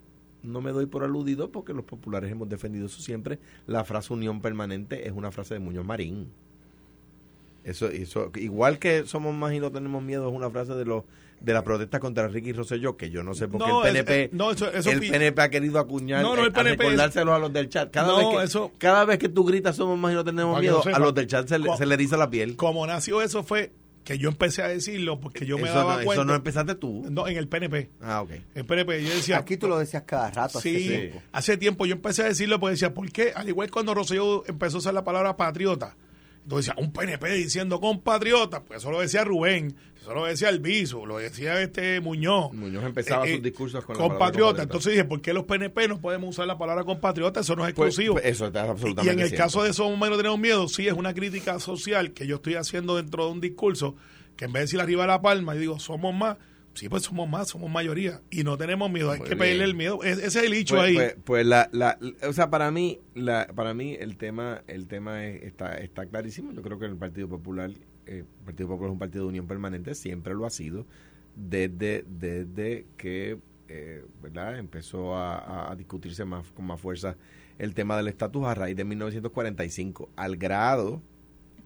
No 0.42 0.60
me 0.60 0.70
doy 0.70 0.86
por 0.86 1.02
aludido 1.02 1.50
porque 1.50 1.72
los 1.72 1.84
populares 1.84 2.30
hemos 2.30 2.48
defendido 2.48 2.86
eso 2.86 3.00
siempre. 3.00 3.38
La 3.66 3.84
frase 3.84 4.12
unión 4.12 4.40
permanente 4.40 5.06
es 5.06 5.12
una 5.12 5.32
frase 5.32 5.54
de 5.54 5.60
Muñoz 5.60 5.86
Marín. 5.86 6.28
Eso, 7.64 7.88
eso, 7.88 8.30
igual 8.36 8.78
que 8.78 9.06
somos 9.06 9.34
más 9.34 9.52
y 9.52 9.58
no 9.58 9.72
tenemos 9.72 10.00
miedo, 10.00 10.28
es 10.28 10.34
una 10.34 10.50
frase 10.50 10.74
de 10.74 10.84
los 10.84 11.02
de 11.40 11.52
la 11.52 11.62
protesta 11.62 12.00
contra 12.00 12.26
Ricky 12.28 12.52
Rosselló, 12.52 12.96
que 12.96 13.10
yo 13.10 13.22
no 13.22 13.34
sé 13.34 13.46
por 13.48 13.62
qué 13.62 13.68
No, 13.70 13.84
el 13.84 13.92
PNP, 13.92 14.22
eh, 14.24 14.30
no, 14.32 14.50
eso- 14.52 14.72
eso 14.72 14.90
el 14.90 15.00
PNP 15.00 15.42
ha 15.42 15.48
querido 15.50 15.78
acuñar, 15.78 16.22
No, 16.22 16.34
no, 16.34 16.42
el 16.42 16.48
eh, 16.48 16.50
PNP 16.50 16.68
a 16.68 16.72
es- 16.72 16.78
recordárselos 16.92 17.34
a 17.34 17.38
los 17.38 17.52
del 17.52 17.68
chat. 17.68 17.90
Cada, 17.90 18.08
No, 18.08 18.16
vez 18.30 18.38
que, 18.38 18.44
eso- 18.44 18.72
cada 18.78 19.04
vez 19.04 19.18
que 19.18 19.28
tú 19.28 19.44
gritas 19.44 19.76
somos 19.76 19.98
más 19.98 20.12
y 20.12 20.14
no 20.14 20.24
tenemos 20.24 20.58
miedo, 20.60 20.82
a 20.92 20.98
los 20.98 21.14
del 21.14 21.26
chat 21.26 21.46
se, 21.48 21.58
le- 21.58 21.66
Co- 21.68 21.76
se 21.76 21.86
le 21.86 21.94
eriza 21.94 22.16
la 22.16 22.30
piel. 22.30 22.56
Como 22.56 22.86
nació 22.86 23.22
eso 23.22 23.42
fue 23.44 23.70
que 24.02 24.18
yo 24.18 24.28
empecé 24.28 24.62
a 24.62 24.68
decirlo 24.68 25.18
porque 25.20 25.44
yo 25.46 25.58
me 25.58 25.64
eso, 25.64 25.74
daba 25.74 25.96
no, 25.98 26.04
cuenta. 26.04 26.12
eso 26.12 26.24
no 26.24 26.34
empezaste 26.36 26.74
tú. 26.76 27.04
No, 27.10 27.26
en 27.26 27.36
el 27.36 27.48
PNP. 27.48 27.90
Ah, 28.00 28.22
ok. 28.22 28.30
El 28.54 28.64
PNP, 28.64 29.02
yo 29.02 29.10
decía. 29.10 29.38
Aquí 29.38 29.56
tú 29.56 29.66
lo 29.68 29.78
decías 29.78 30.04
cada 30.06 30.30
rato. 30.30 30.58
hace 30.58 30.70
Sí, 30.78 30.86
tiempo. 30.88 31.22
hace 31.32 31.56
tiempo 31.56 31.86
yo 31.86 31.94
empecé 31.96 32.22
a 32.22 32.26
decirlo 32.26 32.60
porque 32.60 32.72
decía, 32.72 32.94
¿por 32.94 33.10
qué? 33.10 33.32
Al 33.34 33.48
igual 33.48 33.68
cuando 33.70 33.94
Rosselló 33.94 34.44
empezó 34.46 34.76
a 34.76 34.78
usar 34.78 34.94
la 34.94 35.02
palabra 35.02 35.36
patriota, 35.36 35.96
entonces 36.46 36.72
un 36.78 36.92
PNP 36.92 37.28
diciendo 37.34 37.80
compatriota, 37.80 38.62
pues 38.62 38.78
eso 38.80 38.92
lo 38.92 39.00
decía 39.00 39.24
Rubén, 39.24 39.74
eso 40.00 40.14
lo 40.14 40.26
decía 40.26 40.48
Albizu, 40.48 41.04
lo 41.04 41.18
decía 41.18 41.60
este 41.60 42.00
Muñoz. 42.00 42.52
Muñoz 42.52 42.84
empezaba 42.84 43.26
Eh, 43.26 43.30
sus 43.30 43.38
eh, 43.38 43.42
discursos 43.42 43.84
con 43.84 43.96
compatriota. 43.96 44.62
Entonces 44.62 44.92
dije, 44.92 45.04
¿por 45.04 45.20
qué 45.20 45.32
los 45.32 45.42
PNP 45.44 45.88
no 45.88 46.00
podemos 46.00 46.30
usar 46.30 46.46
la 46.46 46.56
palabra 46.56 46.84
compatriota? 46.84 47.40
Eso 47.40 47.56
no 47.56 47.66
es 47.66 47.74
Pues- 47.74 47.88
exclusivo. 47.88 48.14
pues 48.14 48.26
eso 48.26 48.46
está 48.46 48.64
y 48.64 48.68
absolutamente 48.68 49.12
en 49.12 49.20
el 49.20 49.28
cierto. 49.30 49.44
caso 49.44 49.62
de 49.64 49.72
Somos 49.72 50.06
y 50.06 50.10
no 50.10 50.16
tenemos 50.16 50.38
miedo, 50.38 50.68
sí 50.68 50.86
es 50.86 50.94
una 50.94 51.12
crítica 51.14 51.58
social 51.58 52.12
que 52.12 52.28
yo 52.28 52.36
estoy 52.36 52.54
haciendo 52.54 52.94
dentro 52.96 53.26
de 53.26 53.32
un 53.32 53.40
discurso 53.40 53.96
que 54.36 54.44
en 54.44 54.52
vez 54.52 54.60
de 54.60 54.64
decir 54.66 54.80
arriba 54.80 55.02
de 55.02 55.08
la 55.08 55.20
palma, 55.22 55.54
yo 55.54 55.60
digo, 55.60 55.78
somos 55.80 56.14
más. 56.14 56.36
Sí, 56.76 56.88
pues 56.88 57.02
somos 57.04 57.28
más, 57.28 57.48
somos 57.48 57.70
mayoría. 57.70 58.20
Y 58.30 58.44
no 58.44 58.56
tenemos 58.56 58.90
miedo, 58.90 59.10
hay 59.10 59.18
Muy 59.18 59.28
que 59.28 59.34
bien. 59.34 59.38
pedirle 59.46 59.64
el 59.64 59.74
miedo. 59.74 60.02
Es- 60.04 60.18
ese 60.18 60.26
es 60.40 60.44
el 60.44 60.52
hecho 60.52 60.76
Pues, 60.76 60.86
ahí. 60.88 60.94
pues, 60.94 61.16
pues 61.24 61.46
la, 61.46 61.68
la, 61.72 61.98
o 62.28 62.32
sea, 62.32 62.50
para 62.50 62.70
mí, 62.70 63.00
la, 63.14 63.46
para 63.54 63.72
mí 63.74 63.96
el 63.98 64.16
tema, 64.16 64.62
el 64.66 64.86
tema 64.86 65.26
es- 65.26 65.42
está, 65.42 65.74
está 65.78 66.06
clarísimo. 66.06 66.52
Yo 66.52 66.62
creo 66.62 66.78
que 66.78 66.86
el 66.86 66.96
Partido 66.96 67.28
Popular, 67.28 67.70
eh, 68.06 68.18
el 68.18 68.24
Partido 68.44 68.68
Popular 68.68 68.90
es 68.90 68.92
un 68.92 68.98
partido 68.98 69.24
de 69.24 69.28
unión 69.30 69.46
permanente, 69.46 69.94
siempre 69.94 70.34
lo 70.34 70.44
ha 70.46 70.50
sido, 70.50 70.86
desde, 71.34 72.04
desde 72.08 72.86
que 72.96 73.38
eh, 73.68 74.04
¿verdad? 74.22 74.58
empezó 74.58 75.16
a, 75.16 75.72
a 75.72 75.74
discutirse 75.76 76.24
más 76.24 76.46
con 76.52 76.66
más 76.66 76.80
fuerza 76.80 77.16
el 77.58 77.74
tema 77.74 77.96
del 77.96 78.06
estatus 78.08 78.44
a 78.44 78.54
raíz 78.54 78.76
de 78.76 78.84
1945, 78.84 80.10
al 80.14 80.36
grado, 80.36 81.00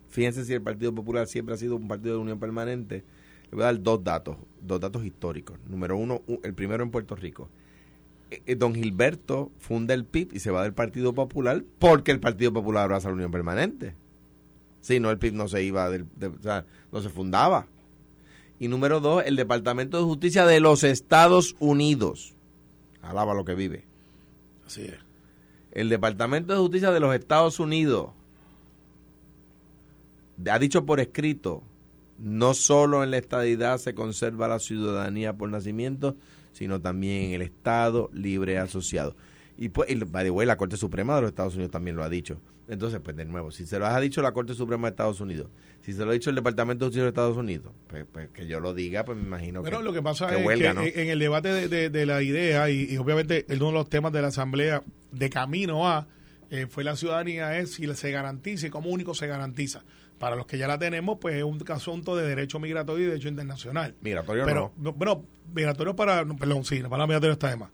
fíjense 0.09 0.45
si 0.45 0.53
el 0.55 0.63
Partido 0.63 0.95
Popular 0.95 1.27
siempre 1.27 1.55
ha 1.55 1.59
sido 1.59 1.77
un 1.77 1.89
partido 1.89 2.15
de 2.15 2.21
unión 2.21 2.39
permanente, 2.39 3.05
le 3.51 3.57
voy 3.57 3.63
a 3.63 3.67
dar 3.67 3.83
dos 3.83 4.03
datos, 4.05 4.37
dos 4.61 4.81
datos 4.81 5.05
históricos. 5.05 5.59
Número 5.69 5.97
uno, 5.97 6.23
el 6.43 6.55
primero 6.55 6.83
en 6.85 6.91
Puerto 6.91 7.17
Rico. 7.17 7.49
Eh, 8.31 8.43
eh, 8.47 8.55
Don 8.55 8.75
Gilberto 8.75 9.51
funda 9.59 9.93
el 9.95 10.05
PIB 10.05 10.35
y 10.35 10.39
se 10.41 10.51
va 10.51 10.63
del 10.63 10.73
Partido 10.75 11.13
Popular 11.15 11.65
porque 11.79 12.13
el 12.13 12.21
Partido 12.21 12.53
Popular 12.53 12.85
abraza 12.85 13.09
la 13.09 13.15
unión 13.15 13.31
permanente. 13.33 13.95
Si 14.81 15.01
no, 15.01 15.11
el 15.11 15.19
PIB 15.19 15.35
no 15.35 15.49
se 15.49 15.63
iba, 15.63 15.91
del, 15.91 16.07
de- 16.17 16.29
o 16.29 16.43
sea, 16.43 16.65
no 16.93 17.01
se 17.03 17.09
fundaba. 17.09 17.67
Y 18.59 18.69
número 18.69 19.01
dos, 19.01 19.23
el 19.27 19.37
Departamento 19.37 19.99
de 19.99 20.05
Justicia 20.05 20.47
de 20.47 20.61
los 20.61 20.85
Estados 20.85 21.57
Unidos. 21.61 22.35
Alaba 23.03 23.35
lo 23.35 23.45
que 23.45 23.55
vive. 23.55 23.85
Así 24.67 24.83
es. 24.83 24.95
El 25.73 25.89
Departamento 25.89 26.53
de 26.53 26.59
Justicia 26.61 26.91
de 26.93 27.01
los 27.01 27.15
Estados 27.15 27.59
Unidos 27.59 28.11
ha 30.51 30.59
dicho 30.59 30.87
por 30.87 31.01
escrito, 31.01 31.63
no 32.21 32.55
solo 32.55 33.03
en 33.03 33.11
la 33.11 33.19
estadidad 33.19 33.79
se 33.79 33.95
conserva 33.95 34.47
la 34.49 34.59
ciudadanía 34.59 35.33
por 35.35 35.49
nacimiento, 35.51 36.17
sino 36.53 36.81
también 36.81 37.25
en 37.25 37.33
el 37.33 37.43
Estado 37.43 38.11
libre 38.13 38.59
asociado. 38.59 39.17
Y 39.57 39.69
pues, 39.71 39.91
y, 39.91 39.95
by 39.97 40.25
the 40.25 40.31
way, 40.31 40.47
la 40.47 40.57
Corte 40.57 40.77
Suprema 40.77 41.15
de 41.17 41.23
los 41.23 41.29
Estados 41.31 41.55
Unidos 41.55 41.71
también 41.71 41.97
lo 41.97 42.03
ha 42.03 42.09
dicho. 42.09 42.41
Entonces, 42.69 43.01
pues 43.03 43.17
de 43.17 43.25
nuevo, 43.25 43.51
si 43.51 43.67
se 43.67 43.79
lo 43.79 43.87
ha 43.87 44.01
dicho 44.01 44.23
la 44.23 44.33
Corte 44.33 44.55
Suprema 44.55 44.87
de 44.87 44.91
Estados 44.93 45.21
Unidos, 45.21 45.49
si 45.83 45.93
se 45.93 46.05
lo 46.05 46.11
ha 46.11 46.15
dicho 46.15 46.31
el 46.31 46.37
Departamento 46.37 46.85
de 46.85 46.89
Justicia 46.89 47.03
de 47.03 47.09
Estados 47.09 47.37
Unidos, 47.37 47.73
pues, 47.89 48.07
pues 48.11 48.29
que 48.31 48.47
yo 48.47 48.61
lo 48.61 48.75
diga, 48.75 49.05
pues 49.05 49.19
me 49.19 49.25
imagino 49.25 49.63
Pero 49.63 49.79
que, 49.79 49.85
lo 49.85 49.93
que 49.93 50.03
pasa 50.03 50.29
que 50.29 50.39
es 50.41 50.47
huelga, 50.47 50.69
que 50.71 50.75
¿no? 50.75 50.83
en, 50.83 50.93
en 50.99 51.09
el 51.09 51.19
debate 51.19 51.49
de, 51.49 51.69
de- 51.69 51.91
de 51.91 52.07
la 52.07 52.23
idea 52.23 52.71
y, 52.71 52.85
y 52.93 52.97
obviamente 52.97 53.45
uno 53.51 53.67
de 53.67 53.73
los 53.73 53.89
temas 53.89 54.13
de 54.13 54.23
la 54.23 54.29
Asamblea 54.29 54.83
de 55.11 55.31
camino 55.31 55.89
a 55.89 56.07
eh, 56.51 56.67
fue 56.69 56.85
la 56.85 56.97
ciudadanía 56.97 57.59
es 57.59 57.73
si 57.75 57.93
se 57.95 58.11
garantiza 58.13 58.67
y 58.69 58.71
cómo 58.71 58.89
único 58.91 59.15
se 59.15 59.27
garantiza. 59.27 59.83
Para 60.21 60.37
los 60.37 60.45
que 60.47 60.57
ya 60.59 60.69
la 60.69 60.79
tenemos, 60.79 61.19
pues 61.19 61.35
es 61.35 61.43
un 61.43 61.59
asunto 61.71 62.15
de 62.15 62.29
derecho 62.29 62.61
migratorio 62.61 63.05
y 63.07 63.09
derecho 63.09 63.29
internacional. 63.29 63.95
Migratorio 64.03 64.45
Pero, 64.45 64.73
no. 64.77 64.83
no, 64.85 64.93
bueno, 64.93 65.25
migratorio 65.55 65.97
para, 65.97 66.25
perdón, 66.27 66.63
sí, 66.65 66.81
para 66.83 67.07
migratorio 67.07 67.33
está 67.33 67.49
de 67.49 67.57
más. 67.57 67.71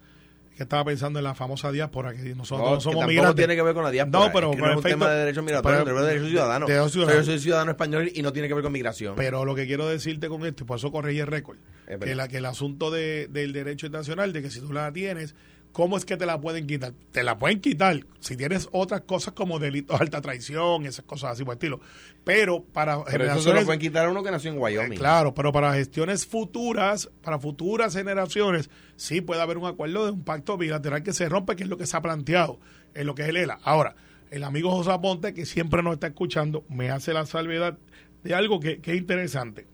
Que 0.57 0.63
estaba 0.63 0.85
pensando 0.87 1.19
en 1.19 1.25
la 1.25 1.35
famosa 1.35 1.71
diáspora, 1.71 2.15
que 2.15 2.35
nosotros 2.35 2.65
No, 2.67 2.71
no, 2.71 2.77
que 2.79 2.83
somos 2.85 3.07
migrantes. 3.07 3.35
tiene 3.37 3.57
que 3.57 3.63
ver 3.63 3.75
con 3.75 3.83
la 3.85 3.91
diáspora. 3.91 4.27
No, 4.27 4.33
pero 4.33 4.51
es 4.53 4.57
que 4.57 4.63
no 4.63 4.71
es 4.71 4.77
un 4.77 4.83
tema 4.85 5.11
de 5.11 5.19
derecho 5.19 5.43
migratorio, 5.43 5.85
pero- 5.85 6.01
de 6.03 6.07
derecho 6.09 6.29
ciudadano. 6.29 6.67
de 6.67 6.73
derecho 6.73 6.89
ciudadano. 6.91 7.19
Yo 7.19 7.25
soy 7.27 7.39
ciudadano 7.41 7.71
español 7.73 8.11
y 8.15 8.23
no 8.23 8.33
tiene 8.33 8.49
que 8.49 8.55
ver 8.55 8.63
con 8.63 8.73
migración. 8.73 9.17
Pero 9.17 9.45
lo 9.45 9.55
que 9.55 9.67
quiero 9.67 9.87
decirte 9.89 10.29
con 10.29 10.47
esto, 10.47 10.63
y 10.63 10.67
por 10.67 10.79
eso 10.79 10.91
corregí 10.93 11.19
el 11.19 11.27
récord, 11.27 11.59
Es 11.89 11.99
que, 11.99 12.15
la, 12.15 12.29
que 12.29 12.39
el 12.39 12.47
asunto 12.47 12.91
de- 12.93 13.27
del 13.29 13.53
derecho 13.53 13.85
internacional, 13.87 14.33
de 14.33 14.41
que 14.41 14.51
si 14.51 14.61
tú 14.61 14.73
la 14.73 14.91
tienes, 14.93 15.35
¿cómo 15.77 15.99
es 15.99 16.07
que 16.07 16.17
te 16.17 16.25
la 16.25 16.41
pueden 16.41 16.67
quitar? 16.67 16.95
Te 17.13 17.23
la 17.23 17.37
pueden 17.37 17.61
quitar 17.61 18.01
si 18.19 18.35
tienes 18.35 18.67
otras 18.73 19.03
cosas 19.03 19.35
como 19.35 19.59
delitos 19.59 19.99
de 19.99 20.05
alta 20.07 20.23
traición, 20.23 20.87
esas 20.87 21.05
cosas 21.05 21.33
así 21.33 21.45
por 21.45 21.53
el 21.53 21.57
estilo. 21.59 21.81
Pero 22.25 22.65
para 22.65 23.05
pero 23.05 23.25
eso 23.25 23.35
se 23.43 23.49
lo 23.51 23.57
generaciones- 23.61 23.65
pueden 23.67 23.81
quitar 23.81 24.07
a 24.07 24.11
uno 24.11 24.23
que 24.23 24.31
nació 24.31 24.53
en 24.53 24.59
Wyoming. 24.59 24.95
eh, 24.95 24.97
Claro, 24.97 25.35
pero 25.35 25.53
para 25.53 25.75
gestiones 25.75 26.25
futuras, 26.27 27.11
para 27.21 27.39
futuras 27.39 27.93
generaciones, 27.93 28.71
sí 28.97 29.21
puede 29.21 29.43
haber 29.43 29.59
un 29.59 29.67
acuerdo 29.67 30.07
de 30.07 30.13
un 30.13 30.25
pacto 30.25 30.57
bilateral 30.57 31.03
que 31.03 31.13
se 31.13 31.29
rompe, 31.29 31.57
que 31.57 31.65
es 31.65 31.69
lo 31.69 31.77
que 31.77 31.87
se 31.87 31.95
ha 31.95 32.01
planteado 32.01 32.59
en 32.95 33.07
lo 33.07 33.15
que 33.15 33.25
es 33.25 33.29
el 33.29 33.37
ELA. 33.37 33.59
Ahora, 33.63 33.97
el 34.31 34.45
amigo 34.45 34.71
José 34.71 34.93
Aponte, 34.93 35.35
que 35.35 35.45
siempre 35.45 35.83
nos 35.83 35.93
está 35.93 36.07
escuchando, 36.07 36.65
me 36.71 36.91
hace 36.91 37.13
la 37.13 37.27
salvedad 37.27 37.77
de 38.25 38.35
algo 38.35 38.61
que, 38.61 38.81
que 38.81 38.93
es 38.93 38.97
interesante, 38.97 39.67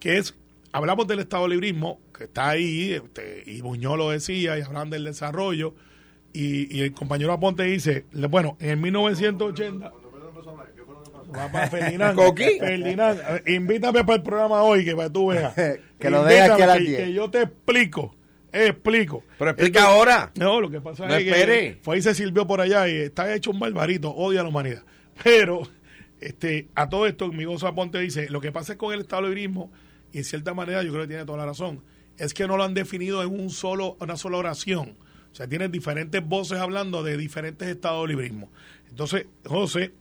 que 0.00 0.16
es, 0.16 0.34
hablamos 0.72 1.06
del 1.06 1.18
Estado 1.20 1.46
librismo, 1.46 2.00
que 2.22 2.26
está 2.26 2.50
ahí, 2.50 2.92
este, 2.92 3.42
y 3.46 3.62
Muñoz 3.62 3.98
lo 3.98 4.10
decía, 4.10 4.56
y 4.56 4.62
hablan 4.62 4.90
del 4.90 5.02
desarrollo, 5.04 5.74
y, 6.32 6.72
y 6.76 6.82
el 6.82 6.92
compañero 6.92 7.32
Aponte 7.32 7.64
dice, 7.64 8.04
bueno, 8.30 8.56
en 8.60 8.80
1980... 8.80 9.92
Va 11.34 11.50
para 11.50 11.68
Ferdinand. 11.68 12.18
Ferdinand, 12.60 13.48
invítame 13.48 14.04
para 14.04 14.16
el 14.16 14.22
programa 14.22 14.62
hoy, 14.62 14.84
que 14.84 14.94
para 14.94 15.10
tú 15.10 15.28
veas. 15.28 15.54
Que 15.98 16.10
lo 16.10 16.24
deje 16.24 16.42
aquí 16.42 16.62
a 16.62 16.66
las 16.66 16.78
que- 16.78 16.84
10. 16.84 17.00
Que 17.04 17.12
yo 17.12 17.30
te 17.30 17.42
explico, 17.42 18.14
explico. 18.52 19.24
Pero 19.38 19.50
explica 19.52 19.84
ahora. 19.84 20.30
No, 20.34 20.60
lo 20.60 20.68
que 20.68 20.80
pasa 20.80 21.06
No 21.06 21.14
es 21.14 21.24
espere. 21.24 21.74
que 21.76 21.78
fue 21.82 21.98
y 21.98 22.02
se 22.02 22.14
sirvió 22.14 22.46
por 22.46 22.60
allá 22.60 22.88
y 22.88 22.96
está 22.96 23.32
hecho 23.34 23.50
un 23.52 23.60
barbarito, 23.60 24.10
odia 24.14 24.40
a 24.40 24.42
la 24.42 24.48
humanidad. 24.48 24.82
Pero 25.24 25.62
este, 26.20 26.68
a 26.74 26.88
todo 26.88 27.06
esto, 27.06 27.28
mi 27.32 27.44
gozo 27.44 27.66
Aponte 27.68 27.98
dice, 27.98 28.28
lo 28.30 28.40
que 28.40 28.50
pasa 28.52 28.72
es 28.72 28.78
con 28.78 28.92
el 28.92 29.00
Estado 29.00 29.32
y 29.32 30.18
en 30.18 30.24
cierta 30.24 30.52
manera 30.54 30.82
yo 30.82 30.90
creo 30.90 31.02
que 31.04 31.08
tiene 31.08 31.24
toda 31.24 31.38
la 31.38 31.46
razón, 31.46 31.82
es 32.18 32.34
que 32.34 32.46
no 32.46 32.56
lo 32.56 32.64
han 32.64 32.74
definido 32.74 33.22
en 33.22 33.28
un 33.28 33.50
solo, 33.50 33.96
una 34.00 34.16
sola 34.16 34.38
oración. 34.38 34.96
O 35.30 35.34
sea, 35.34 35.48
tienen 35.48 35.72
diferentes 35.72 36.26
voces 36.26 36.58
hablando 36.58 37.02
de 37.02 37.16
diferentes 37.16 37.66
estados 37.68 38.02
de 38.02 38.08
librismo. 38.08 38.50
Entonces, 38.90 39.26
José, 39.46 39.92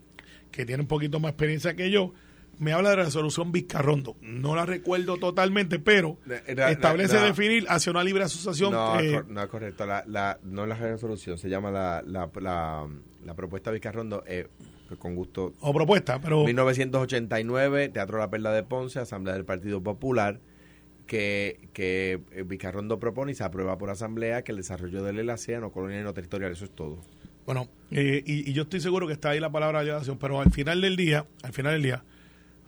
que 0.52 0.66
tiene 0.66 0.82
un 0.82 0.88
poquito 0.88 1.20
más 1.20 1.32
experiencia 1.32 1.76
que 1.76 1.90
yo, 1.90 2.14
me 2.60 2.74
habla 2.74 2.92
de 2.92 2.98
la 2.98 3.04
resolución 3.06 3.52
Vizcarrondo. 3.52 4.18
No 4.22 4.56
la 4.56 4.66
recuerdo 4.66 5.18
totalmente, 5.18 5.80
pero 5.80 6.18
establece 6.46 7.18
definir 7.18 7.66
hacia 7.70 7.92
una 7.92 8.04
libre 8.04 8.24
asociación. 8.24 8.74
No, 8.74 9.00
eh, 9.00 9.24
no 9.28 9.42
es 9.42 9.48
correcto. 9.48 9.86
La, 9.86 10.04
la, 10.06 10.38
no 10.44 10.64
es 10.64 10.70
la 10.70 10.76
resolución, 10.76 11.38
se 11.38 11.50
llama 11.50 11.72
la, 11.72 12.04
la, 12.06 12.30
la, 12.40 12.88
la 13.24 13.34
propuesta 13.34 13.72
Vizcarrondo. 13.72 14.24
Eh, 14.28 14.48
con 15.00 15.16
gusto. 15.16 15.54
o 15.62 15.74
propuesta, 15.74 16.20
pero 16.20 16.44
1989, 16.44 17.90
Teatro 17.90 18.20
La 18.20 18.30
Perla 18.30 18.52
de 18.52 18.64
Ponce, 18.64 19.00
Asamblea 19.00 19.36
del 19.36 19.46
Partido 19.46 19.82
Popular, 19.82 20.42
que, 21.12 21.68
que 21.74 22.22
eh, 22.32 22.44
Vizcarrondo 22.44 22.98
propone 22.98 23.34
y 23.34 23.36
se 23.36 23.44
aprueba 23.44 23.78
por 23.78 23.90
Asamblea 23.90 24.44
que 24.46 24.54
el 24.54 24.58
desarrollo 24.60 25.04
del 25.04 25.20
ELA 25.20 25.36
sea 25.36 25.60
no 25.60 25.70
colonial 25.74 26.00
y 26.00 26.04
no 26.06 26.14
territorial. 26.14 26.54
Eso 26.54 26.64
es 26.64 26.72
todo. 26.72 27.02
bueno, 27.46 27.68
eh, 27.92 28.24
y, 28.26 28.50
y 28.50 28.54
yo 28.54 28.62
estoy 28.64 28.80
seguro 28.80 29.08
que 29.08 29.14
está 29.14 29.32
ahí 29.32 29.42
la 29.42 29.52
palabra 29.52 29.80
aliación, 29.80 30.18
pero 30.18 30.40
al 30.40 30.52
final 30.52 30.80
del 30.80 30.96
día, 30.96 31.26
al 31.44 31.52
final 31.52 31.74
del 31.74 31.84
día, 31.84 32.06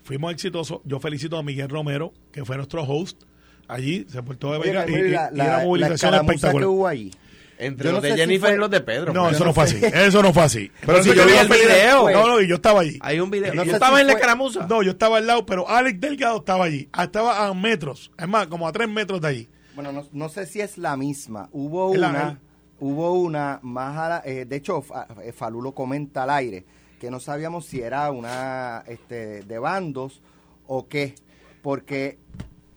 fuimos 0.03 0.33
exitosos. 0.33 0.81
Yo 0.83 0.99
felicito 0.99 1.37
a 1.37 1.43
Miguel 1.43 1.69
Romero, 1.69 2.11
que 2.33 2.43
fue 2.43 2.57
nuestro 2.57 2.83
host 2.83 3.23
allí, 3.69 4.05
se 4.09 4.21
portó 4.23 4.51
de 4.51 4.57
Oye, 4.57 4.71
y, 4.89 4.93
y- 4.93 5.09
la, 5.11 5.29
y 5.31 5.35
una 5.35 5.43
la, 5.45 5.57
la 5.59 5.63
movilización 5.65 6.11
que 6.11 6.17
espectacular. 6.33 6.67
hubo 6.67 6.85
allí. 6.87 7.11
Entre 7.57 7.85
Yo 7.87 7.91
los 7.93 8.01
no 8.01 8.07
de 8.07 8.13
si 8.13 8.19
Jennifer 8.19 8.49
fue- 8.49 8.55
y 8.55 8.59
los 8.59 8.69
de 8.71 8.81
Pedro. 8.81 9.13
No, 9.13 9.23
pues. 9.23 9.35
eso 9.35 9.45
no 9.45 9.53
fue 9.53 9.63
así. 9.63 9.79
Eso 9.93 10.21
no 10.23 10.33
fue 10.33 10.43
así. 10.43 10.71
Pero 10.85 11.03
si 11.03 11.13
yo 11.13 11.25
vi 11.25 11.33
el 11.33 11.47
video. 11.47 12.09
No, 12.09 12.27
no, 12.27 12.41
y 12.41 12.47
yo 12.47 12.55
estaba 12.55 12.81
allí. 12.81 12.97
Hay 13.01 13.19
un 13.19 13.29
video. 13.31 13.53
No 13.53 13.63
yo 13.63 13.73
estaba 13.73 13.97
si 13.97 14.01
en 14.01 14.07
la 14.07 14.13
escaramuza. 14.13 14.65
No, 14.67 14.81
yo 14.83 14.91
estaba 14.91 15.17
al 15.17 15.27
lado, 15.27 15.45
pero 15.45 15.69
Alex 15.69 15.99
Delgado 16.01 16.37
estaba 16.37 16.65
allí. 16.65 16.89
Ah, 16.91 17.03
Estaba 17.05 17.45
a 17.47 17.53
metros. 17.53 18.11
Es 18.17 18.27
más, 18.27 18.47
como 18.47 18.67
a 18.67 18.71
tres 18.71 18.89
metros 18.89 19.21
de 19.21 19.27
allí. 19.27 19.49
Bueno, 19.75 19.91
no, 19.91 20.07
no 20.11 20.29
sé 20.29 20.45
si 20.45 20.61
es 20.61 20.77
la 20.77 20.95
misma. 20.97 21.49
Hubo 21.51 21.93
Es 21.93 21.99
la- 21.99 22.09
una, 22.09 22.39
hubo 22.79 23.13
una 23.13 23.59
más 23.63 23.97
a 23.97 24.09
la- 24.09 24.21
eh, 24.25 24.45
de 24.45 24.55
hecho, 24.55 24.81
Fa- 24.81 25.07
eh, 25.23 25.31
Falú 25.31 25.61
lo 25.61 25.73
comenta 25.73 26.23
al 26.23 26.29
aire, 26.31 26.65
que 26.99 27.09
no 27.11 27.19
sabíamos 27.19 27.65
si 27.65 27.81
era 27.81 28.09
una 28.11 28.83
este, 28.87 29.43
de 29.43 29.59
bandos 29.59 30.21
o 30.67 30.87
qué, 30.87 31.15
porque 31.61 32.17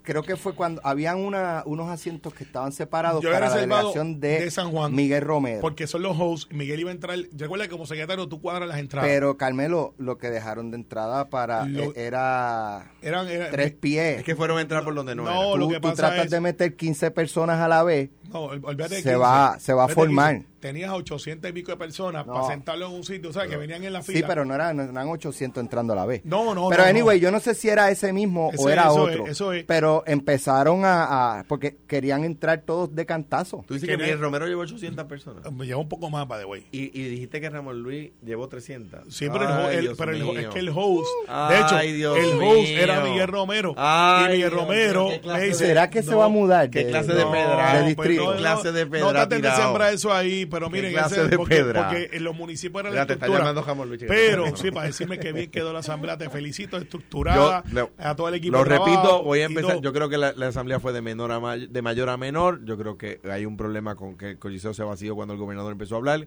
creo 0.06 0.22
que 0.22 0.36
fue 0.36 0.54
cuando 0.54 0.80
habían 0.84 1.18
una, 1.18 1.62
unos 1.66 1.90
asientos 1.90 2.32
que 2.32 2.44
estaban 2.44 2.72
separados 2.72 3.22
Yo 3.22 3.30
para 3.30 3.50
la 3.50 3.54
delegación 3.56 4.20
de, 4.20 4.40
de 4.40 4.50
San 4.50 4.70
Juan. 4.70 4.94
Miguel 4.94 5.20
Romero. 5.22 5.60
Porque 5.60 5.86
son 5.86 6.00
los 6.02 6.16
hosts. 6.18 6.48
Miguel 6.54 6.80
iba 6.80 6.90
a 6.90 6.94
entrar. 6.94 7.18
Recuerda 7.36 7.64
que 7.66 7.70
como 7.72 7.84
secretario 7.86 8.26
tú 8.28 8.40
cuadras 8.40 8.68
las 8.68 8.78
entradas. 8.78 9.06
Pero 9.10 9.36
Carmelo, 9.36 9.94
lo 9.98 10.16
que 10.16 10.30
dejaron 10.30 10.70
de 10.70 10.76
entrada 10.78 11.28
para 11.28 11.66
Lo- 11.66 11.82
eh, 11.90 11.92
era 11.96 12.92
eran, 13.02 13.28
eran- 13.28 13.50
tres 13.50 13.72
pies. 13.72 14.18
Es 14.18 14.24
que 14.24 14.34
fueron 14.36 14.58
a 14.58 14.60
entrar 14.62 14.84
por 14.84 14.94
donde 14.94 15.14
no, 15.14 15.24
No, 15.24 15.30
era. 15.30 15.52
tú, 15.52 15.58
lo 15.58 15.68
que 15.68 15.74
tú 15.74 15.80
pasa 15.82 15.94
tratas 15.96 16.24
es- 16.26 16.30
de 16.30 16.40
meter 16.40 16.76
15 16.76 17.10
personas 17.10 17.60
a 17.60 17.68
la 17.68 17.82
vez. 17.82 18.08
No, 18.32 18.44
ol- 18.44 18.60
olvídate 18.64 18.94
de 18.96 19.02
Se 19.02 19.08
15. 19.10 19.16
va- 19.16 19.58
se 19.58 19.72
va 19.72 19.84
a 19.84 19.88
formar. 19.88 20.42
15. 20.66 20.76
Tenías 20.76 20.90
800 20.92 21.50
y 21.50 21.52
pico 21.52 21.70
de 21.72 21.76
personas 21.76 22.26
No. 22.26 22.32
para 22.34 22.46
sentarlo 22.48 22.86
en 22.88 22.92
un 22.94 23.04
sitio, 23.04 23.30
o 23.30 23.32
sea, 23.32 23.46
que 23.46 23.56
venían 23.56 23.82
en 23.84 23.92
la 23.92 24.02
fila. 24.02 24.18
Sí, 24.18 24.24
pero 24.26 24.44
no 24.44 24.54
eran, 24.54 24.76
no 24.76 24.82
eran 24.82 25.08
800 25.08 25.60
entrando 25.62 25.92
a 25.92 25.96
la 25.96 26.06
vez. 26.06 26.22
No, 26.24 26.54
no, 26.54 26.68
Pero 26.68 26.82
no, 26.82 26.88
anyway, 26.88 27.18
no. 27.18 27.22
yo 27.24 27.30
no 27.30 27.40
sé 27.40 27.54
si 27.54 27.68
era 27.68 27.90
ese 27.90 28.12
mismo 28.12 28.48
o 28.48 28.52
Ese- 28.52 28.72
era 28.72 28.82
eso 28.84 28.94
otro. 29.02 29.24
es, 29.26 29.30
eso 29.30 29.52
es. 29.52 29.64
Pero 29.64 30.02
empezaron 30.06 30.84
a, 30.84 31.38
a- 31.38 31.44
porque 31.44 31.76
querían 31.86 32.24
entrar 32.24 32.62
todos 32.62 32.94
de 32.94 33.06
cantazo. 33.06 33.64
Tú 33.66 33.74
dices 33.74 33.88
Que 33.88 33.96
Miguel 33.96 34.18
Romero 34.18 34.46
llevó 34.46 34.62
800 34.62 35.04
personas. 35.06 35.50
Me 35.52 35.66
llevó 35.66 35.80
un 35.82 35.88
poco 35.88 36.10
más, 36.10 36.26
para 36.26 36.40
de 36.40 36.44
güey. 36.46 36.64
Y, 36.72 36.98
y 37.00 37.08
dijiste 37.08 37.40
que 37.40 37.48
Ramón 37.48 37.80
Luis 37.82 38.10
llevó 38.24 38.48
300. 38.48 39.14
Sí, 39.14 39.28
pero, 39.32 39.44
el, 39.44 39.50
Ay, 39.50 39.76
el- 39.76 39.80
Dios 39.82 39.94
pero 39.98 40.10
el 40.12 40.22
es 40.38 40.48
que 40.48 40.58
el 40.58 40.68
host, 40.74 41.06
Ay, 41.28 41.54
de 41.54 41.60
hecho, 41.62 41.78
Dios 41.96 42.18
el 42.18 42.24
host 42.42 42.68
mío. 42.68 42.78
era 42.80 43.00
Miguel 43.04 43.28
Romero. 43.28 43.74
Ay, 43.76 44.24
y 44.24 44.36
Miguel 44.36 44.50
Dios 44.50 44.52
Romero 44.60 45.08
me 45.24 45.40
dice, 45.42 45.66
¿Será 45.66 45.88
que 45.90 46.02
se 46.02 46.14
va 46.14 46.24
a 46.24 46.28
mudar? 46.28 46.70
¿Qué 46.70 46.84
de- 46.84 46.90
clase 46.90 47.12
de 47.12 47.24
no, 47.24 47.30
pedra? 47.32 47.78
de 47.80 47.86
distrito? 47.86 48.36
clase 48.36 48.72
de 48.72 48.86
pedra 48.86 49.04
No 49.06 49.10
traten 49.12 49.42
de 49.42 49.50
sembrar 49.52 49.92
eso 49.94 50.12
ahí, 50.12 50.46
pero 50.58 50.70
¿Qué 50.70 50.76
miren, 50.76 50.92
clase 50.92 51.20
ese- 51.20 51.28
de 51.28 51.36
porque, 51.36 51.56
pedra? 51.56 51.88
porque 51.88 52.10
en 52.16 52.24
los 52.24 52.34
municipios 52.36 52.80
era 52.80 52.90
la 52.90 52.94
Mira, 52.94 53.06
te 53.06 53.12
está 53.12 53.26
estructura. 53.26 53.38
llamando 53.50 53.62
Jamón 53.62 53.88
Luis. 53.88 54.04
Pero, 54.08 54.44
sí, 54.56 54.70
para 54.70 54.86
decirme 54.86 55.18
que 55.18 55.32
bien 55.32 55.50
quedó 55.50 55.72
la 55.72 55.80
asamblea, 55.80 56.16
te 56.16 56.30
felicito, 56.30 56.76
estructurada, 56.76 57.62
Yo 57.72 57.90
a 57.98 58.16
todo 58.16 58.28
el 58.28 58.34
equipo 58.34 58.56
Lo 58.56 58.64
repito, 58.64 59.22
voy 59.22 59.40
a 59.40 59.44
empezar. 59.46 59.80
Yo 59.80 59.92
creo 59.92 60.08
que 60.08 60.18
la, 60.18 60.32
la 60.32 60.48
asamblea 60.48 60.80
fue 60.80 60.92
de 60.92 61.02
menor 61.02 61.30
a 61.32 61.40
may- 61.40 61.66
de 61.66 61.82
mayor 61.82 62.08
a 62.08 62.16
menor. 62.16 62.64
Yo 62.64 62.76
creo 62.78 62.96
que 62.96 63.20
hay 63.30 63.44
un 63.46 63.56
problema 63.56 63.94
con 63.96 64.16
que 64.16 64.30
el 64.30 64.38
coliseo 64.38 64.72
se 64.74 64.82
vació 64.82 65.14
cuando 65.14 65.34
el 65.34 65.40
gobernador 65.40 65.72
empezó 65.72 65.96
a 65.96 65.98
hablar. 65.98 66.26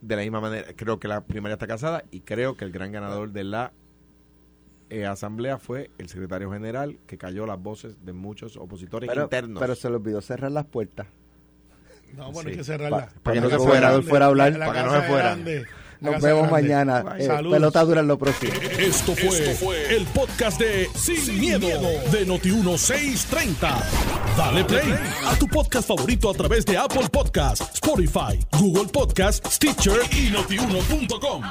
De 0.00 0.16
la 0.16 0.22
misma 0.22 0.40
manera, 0.40 0.66
creo 0.76 0.98
que 0.98 1.06
la 1.08 1.24
primaria 1.24 1.54
está 1.54 1.66
casada 1.66 2.04
y 2.10 2.20
creo 2.20 2.56
que 2.56 2.64
el 2.64 2.72
gran 2.72 2.90
ganador 2.92 3.30
de 3.30 3.44
la 3.44 3.72
eh, 4.90 5.06
asamblea 5.06 5.58
fue 5.58 5.90
el 5.98 6.08
secretario 6.08 6.50
general 6.52 6.98
que 7.06 7.16
cayó 7.16 7.46
las 7.46 7.62
voces 7.62 8.04
de 8.04 8.12
muchos 8.12 8.56
opositores 8.56 9.08
Pero, 9.08 9.22
internos. 9.22 9.60
pero 9.60 9.74
se 9.74 9.88
le 9.88 9.96
olvidó 9.96 10.20
cerrar 10.20 10.50
las 10.52 10.66
puertas. 10.66 11.06
No, 12.16 12.30
bueno, 12.32 12.48
Sí. 12.48 12.52
hay 12.52 12.56
que 12.58 12.64
cerrarla. 12.64 13.06
Pa- 13.06 13.08
para 13.22 13.34
que 13.34 13.40
no 13.40 13.50
se 13.50 13.56
fuera, 13.58 13.80
grande, 13.90 14.08
fuera 14.08 14.24
a 14.24 14.28
hablar. 14.28 14.52
la 14.52 14.66
Para 14.66 14.78
que 14.82 14.86
no 14.88 15.00
se 15.00 15.08
fuera. 15.08 15.36
Nos 16.00 16.20
vemos 16.20 16.48
grande. 16.48 16.50
mañana. 16.50 17.04
Eh, 17.16 17.26
Salud. 17.26 17.52
pelota 17.52 17.84
dura 17.84 18.00
en 18.00 18.08
lo 18.08 18.18
próximo. 18.18 18.52
Esto 18.76 19.14
fue, 19.14 19.94
el 19.96 20.04
podcast 20.06 20.58
de 20.60 20.88
Sin, 20.96 21.38
miedo, 21.40 21.68
de 22.10 22.26
Noti1630. 22.26 23.78
Dale 24.36 24.64
play 24.64 24.94
a 25.26 25.34
tu 25.36 25.46
podcast 25.46 25.86
favorito 25.86 26.28
a 26.30 26.34
través 26.34 26.66
de 26.66 26.76
Apple 26.76 27.08
Podcasts, 27.10 27.70
Spotify, 27.74 28.38
Google 28.58 28.88
Podcasts, 28.92 29.54
Stitcher 29.54 30.00
y 30.10 30.30
notiuno.com. 30.30 31.42